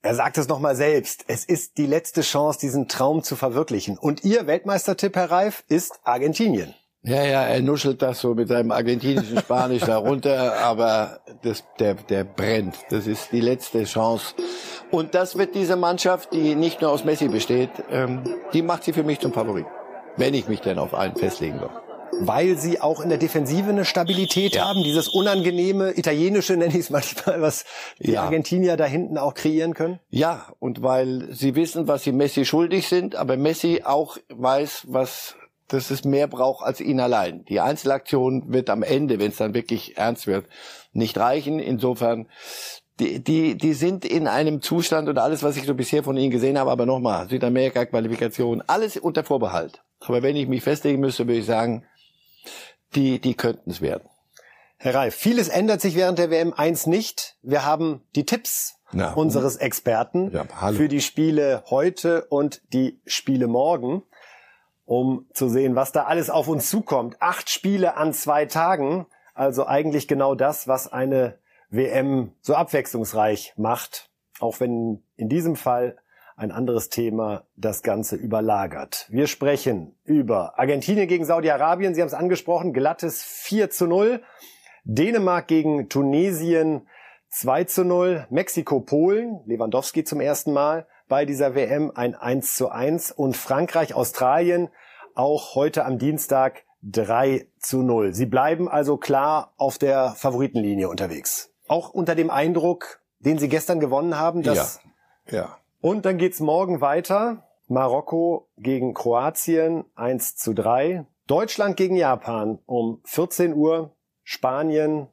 Er 0.00 0.14
sagt 0.14 0.38
es 0.38 0.48
nochmal 0.48 0.76
selbst. 0.76 1.24
Es 1.26 1.44
ist 1.44 1.76
die 1.78 1.86
letzte 1.86 2.20
Chance, 2.20 2.60
diesen 2.60 2.86
Traum 2.86 3.22
zu 3.22 3.34
verwirklichen. 3.34 3.98
Und 3.98 4.24
Ihr 4.24 4.46
Weltmeistertipp, 4.46 5.16
Herr 5.16 5.30
Reif, 5.30 5.64
ist 5.68 5.98
Argentinien. 6.04 6.74
Ja, 7.02 7.24
ja, 7.24 7.42
er 7.42 7.62
nuschelt 7.62 8.02
das 8.02 8.20
so 8.20 8.34
mit 8.34 8.48
seinem 8.48 8.70
argentinischen 8.70 9.38
Spanisch 9.38 9.82
da 9.82 9.98
runter, 9.98 10.58
aber 10.58 11.20
das, 11.42 11.64
der, 11.78 11.94
der 11.94 12.24
brennt. 12.24 12.76
Das 12.90 13.06
ist 13.06 13.32
die 13.32 13.40
letzte 13.40 13.84
Chance. 13.84 14.34
Und 14.90 15.14
das 15.14 15.38
wird 15.38 15.54
diese 15.54 15.76
Mannschaft, 15.76 16.32
die 16.32 16.54
nicht 16.54 16.80
nur 16.80 16.90
aus 16.90 17.04
Messi 17.04 17.28
besteht, 17.28 17.70
ähm, 17.90 18.22
die 18.52 18.62
macht 18.62 18.84
sie 18.84 18.92
für 18.92 19.04
mich 19.04 19.20
zum 19.20 19.32
Favorit 19.32 19.66
wenn 20.18 20.34
ich 20.34 20.48
mich 20.48 20.60
denn 20.60 20.78
auf 20.78 20.94
einen 20.94 21.16
festlegen 21.16 21.58
darf. 21.58 21.72
Weil 22.20 22.58
sie 22.58 22.80
auch 22.80 23.00
in 23.00 23.10
der 23.10 23.18
Defensive 23.18 23.70
eine 23.70 23.84
Stabilität 23.84 24.56
ja. 24.56 24.66
haben, 24.66 24.82
dieses 24.82 25.08
unangenehme 25.08 25.96
italienische, 25.96 26.56
nenne 26.56 26.72
ich 26.72 26.80
es 26.80 26.90
manchmal, 26.90 27.40
was 27.40 27.64
die 27.98 28.12
ja. 28.12 28.24
Argentinier 28.24 28.76
da 28.76 28.84
hinten 28.84 29.18
auch 29.18 29.34
kreieren 29.34 29.74
können? 29.74 30.00
Ja, 30.10 30.52
und 30.58 30.82
weil 30.82 31.28
sie 31.32 31.54
wissen, 31.54 31.86
was 31.86 32.02
sie 32.02 32.12
Messi 32.12 32.44
schuldig 32.44 32.88
sind, 32.88 33.14
aber 33.14 33.36
Messi 33.36 33.82
auch 33.84 34.18
weiß, 34.28 34.86
was 34.88 35.36
dass 35.68 35.90
es 35.90 36.04
mehr 36.04 36.26
braucht 36.26 36.64
als 36.64 36.80
ihn 36.80 36.98
allein. 36.98 37.44
Die 37.44 37.60
Einzelaktion 37.60 38.52
wird 38.52 38.70
am 38.70 38.82
Ende, 38.82 39.18
wenn 39.18 39.28
es 39.28 39.36
dann 39.36 39.54
wirklich 39.54 39.98
ernst 39.98 40.26
wird, 40.26 40.46
nicht 40.92 41.18
reichen. 41.18 41.58
Insofern, 41.58 42.26
die, 42.98 43.22
die, 43.22 43.56
die 43.56 43.74
sind 43.74 44.04
in 44.04 44.26
einem 44.26 44.62
Zustand 44.62 45.08
und 45.08 45.18
alles, 45.18 45.42
was 45.42 45.56
ich 45.56 45.64
so 45.64 45.74
bisher 45.74 46.02
von 46.02 46.16
ihnen 46.16 46.30
gesehen 46.30 46.58
habe, 46.58 46.70
aber 46.70 46.86
nochmal, 46.86 47.28
Südamerika-Qualifikation, 47.28 48.62
alles 48.66 48.96
unter 48.96 49.24
Vorbehalt. 49.24 49.82
Aber 50.00 50.22
wenn 50.22 50.36
ich 50.36 50.48
mich 50.48 50.62
festlegen 50.62 51.00
müsste, 51.00 51.26
würde 51.26 51.40
ich 51.40 51.46
sagen, 51.46 51.84
die, 52.94 53.20
die 53.20 53.34
könnten 53.34 53.70
es 53.70 53.80
werden. 53.80 54.08
Herr 54.76 54.94
Reif, 54.94 55.14
vieles 55.14 55.48
ändert 55.48 55.80
sich 55.80 55.96
während 55.96 56.18
der 56.18 56.30
WM 56.30 56.54
1 56.54 56.86
nicht. 56.86 57.36
Wir 57.42 57.64
haben 57.64 58.02
die 58.14 58.24
Tipps 58.24 58.78
Na, 58.92 59.12
unseres 59.12 59.56
Experten 59.56 60.30
ja, 60.30 60.44
für 60.72 60.86
die 60.88 61.00
Spiele 61.00 61.64
heute 61.68 62.26
und 62.26 62.62
die 62.72 63.00
Spiele 63.04 63.48
morgen, 63.48 64.04
um 64.84 65.26
zu 65.32 65.48
sehen, 65.48 65.74
was 65.74 65.90
da 65.90 66.04
alles 66.04 66.30
auf 66.30 66.46
uns 66.46 66.70
zukommt. 66.70 67.16
Acht 67.20 67.50
Spiele 67.50 67.96
an 67.96 68.12
zwei 68.14 68.46
Tagen, 68.46 69.06
also 69.34 69.66
eigentlich 69.66 70.06
genau 70.06 70.36
das, 70.36 70.68
was 70.68 70.90
eine 70.92 71.38
WM 71.70 72.32
so 72.40 72.54
abwechslungsreich 72.54 73.54
macht, 73.56 74.10
auch 74.38 74.60
wenn 74.60 75.02
in 75.16 75.28
diesem 75.28 75.56
Fall 75.56 75.96
ein 76.38 76.52
anderes 76.52 76.88
Thema 76.88 77.42
das 77.56 77.82
Ganze 77.82 78.14
überlagert. 78.14 79.06
Wir 79.10 79.26
sprechen 79.26 79.96
über 80.04 80.56
Argentinien 80.58 81.08
gegen 81.08 81.24
Saudi-Arabien. 81.24 81.94
Sie 81.94 82.00
haben 82.00 82.08
es 82.08 82.14
angesprochen, 82.14 82.72
glattes 82.72 83.22
4 83.24 83.70
zu 83.70 83.86
0. 83.86 84.22
Dänemark 84.84 85.48
gegen 85.48 85.88
Tunesien 85.88 86.86
2 87.30 87.64
zu 87.64 87.84
0. 87.84 88.26
Mexiko, 88.30 88.80
Polen, 88.80 89.40
Lewandowski 89.46 90.04
zum 90.04 90.20
ersten 90.20 90.52
Mal 90.52 90.86
bei 91.08 91.24
dieser 91.24 91.56
WM 91.56 91.90
ein 91.94 92.14
1 92.14 92.54
zu 92.54 92.68
1. 92.68 93.10
Und 93.10 93.36
Frankreich, 93.36 93.94
Australien 93.94 94.68
auch 95.16 95.56
heute 95.56 95.84
am 95.84 95.98
Dienstag 95.98 96.62
3 96.82 97.48
zu 97.58 97.82
0. 97.82 98.14
Sie 98.14 98.26
bleiben 98.26 98.68
also 98.68 98.96
klar 98.96 99.52
auf 99.56 99.76
der 99.78 100.10
Favoritenlinie 100.10 100.88
unterwegs. 100.88 101.52
Auch 101.66 101.90
unter 101.90 102.14
dem 102.14 102.30
Eindruck, 102.30 103.00
den 103.18 103.38
Sie 103.38 103.48
gestern 103.48 103.80
gewonnen 103.80 104.16
haben. 104.16 104.44
Dass 104.44 104.80
ja. 105.26 105.36
ja. 105.36 105.57
Und 105.80 106.04
dann 106.04 106.18
geht's 106.18 106.40
morgen 106.40 106.80
weiter. 106.80 107.44
Marokko 107.68 108.48
gegen 108.56 108.94
Kroatien 108.94 109.84
1 109.94 110.36
zu 110.36 110.54
3. 110.54 111.06
Deutschland 111.26 111.76
gegen 111.76 111.96
Japan 111.96 112.58
um 112.66 113.00
14 113.04 113.54
Uhr. 113.54 113.92
Spanien 114.24 115.08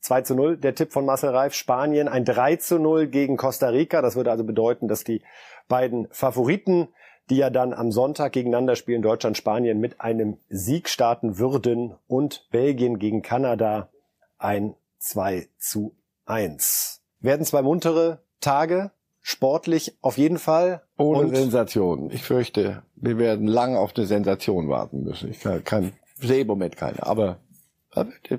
2 0.00 0.22
zu 0.22 0.34
0. 0.34 0.56
Der 0.58 0.74
Tipp 0.74 0.92
von 0.92 1.04
Marcel 1.04 1.30
Reif. 1.30 1.54
Spanien 1.54 2.08
ein 2.08 2.24
3 2.24 2.56
zu 2.56 2.78
0 2.78 3.08
gegen 3.08 3.36
Costa 3.36 3.68
Rica. 3.68 4.02
Das 4.02 4.16
würde 4.16 4.30
also 4.30 4.44
bedeuten, 4.44 4.88
dass 4.88 5.04
die 5.04 5.22
beiden 5.68 6.08
Favoriten 6.10 6.88
die 7.30 7.36
ja 7.36 7.50
dann 7.50 7.74
am 7.74 7.92
Sonntag 7.92 8.32
gegeneinander 8.32 8.76
spielen, 8.76 9.02
Deutschland, 9.02 9.36
Spanien 9.36 9.78
mit 9.78 10.00
einem 10.00 10.38
Sieg 10.48 10.88
starten 10.88 11.38
würden 11.38 11.94
und 12.06 12.48
Belgien 12.50 12.98
gegen 12.98 13.22
Kanada 13.22 13.90
ein 14.38 14.74
2 14.98 15.48
zu 15.58 15.94
1. 16.26 17.02
Werden 17.20 17.44
zwei 17.44 17.62
muntere 17.62 18.22
Tage, 18.40 18.92
sportlich 19.28 19.94
auf 20.00 20.16
jeden 20.16 20.38
Fall. 20.38 20.82
Ohne 20.96 21.28
und 21.28 21.36
Sensation. 21.36 22.10
Ich 22.10 22.22
fürchte, 22.22 22.82
wir 22.96 23.18
werden 23.18 23.46
lang 23.46 23.76
auf 23.76 23.92
eine 23.94 24.06
Sensation 24.06 24.70
warten 24.70 25.04
müssen. 25.04 25.30
Ich 25.30 25.40
kann, 25.40 25.62
kann 25.64 25.92
sehe 26.18 26.40
im 26.40 26.46
Moment 26.46 26.78
keine, 26.78 27.06
aber 27.06 27.36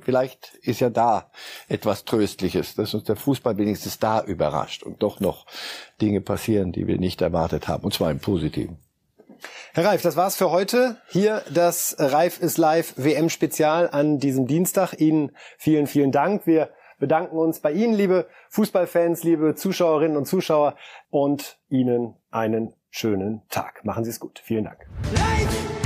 vielleicht 0.03 0.55
ist 0.61 0.79
ja 0.79 0.89
da 0.89 1.29
etwas 1.67 2.05
Tröstliches, 2.05 2.73
dass 2.73 2.95
uns 2.95 3.03
der 3.03 3.17
Fußball 3.17 3.57
wenigstens 3.57 3.99
da 3.99 4.23
überrascht 4.23 4.81
und 4.81 5.03
doch 5.03 5.19
noch 5.19 5.45
Dinge 6.01 6.21
passieren, 6.21 6.71
die 6.71 6.87
wir 6.87 6.97
nicht 6.97 7.21
erwartet 7.21 7.67
haben, 7.67 7.83
und 7.83 7.93
zwar 7.93 8.09
im 8.09 8.19
Positiven. 8.19 8.79
Herr 9.73 9.85
Reif, 9.85 10.01
das 10.01 10.15
war's 10.15 10.37
für 10.37 10.49
heute. 10.49 10.97
Hier 11.09 11.43
das 11.53 11.95
Reif 11.99 12.39
ist 12.39 12.57
live 12.57 12.95
WM 12.97 13.29
Spezial 13.29 13.89
an 13.91 14.17
diesem 14.17 14.47
Dienstag. 14.47 14.99
Ihnen 14.99 15.31
vielen, 15.57 15.85
vielen 15.85 16.11
Dank. 16.11 16.47
Wir 16.47 16.69
bedanken 16.99 17.37
uns 17.37 17.59
bei 17.59 17.71
Ihnen, 17.71 17.93
liebe 17.93 18.27
Fußballfans, 18.49 19.23
liebe 19.23 19.55
Zuschauerinnen 19.55 20.17
und 20.17 20.25
Zuschauer 20.25 20.75
und 21.09 21.59
Ihnen 21.69 22.15
einen 22.29 22.73
schönen 22.91 23.41
Tag. 23.49 23.83
Machen 23.85 24.03
Sie 24.03 24.09
es 24.09 24.19
gut. 24.19 24.39
Vielen 24.43 24.65
Dank. 24.65 24.85
Live! 25.13 25.78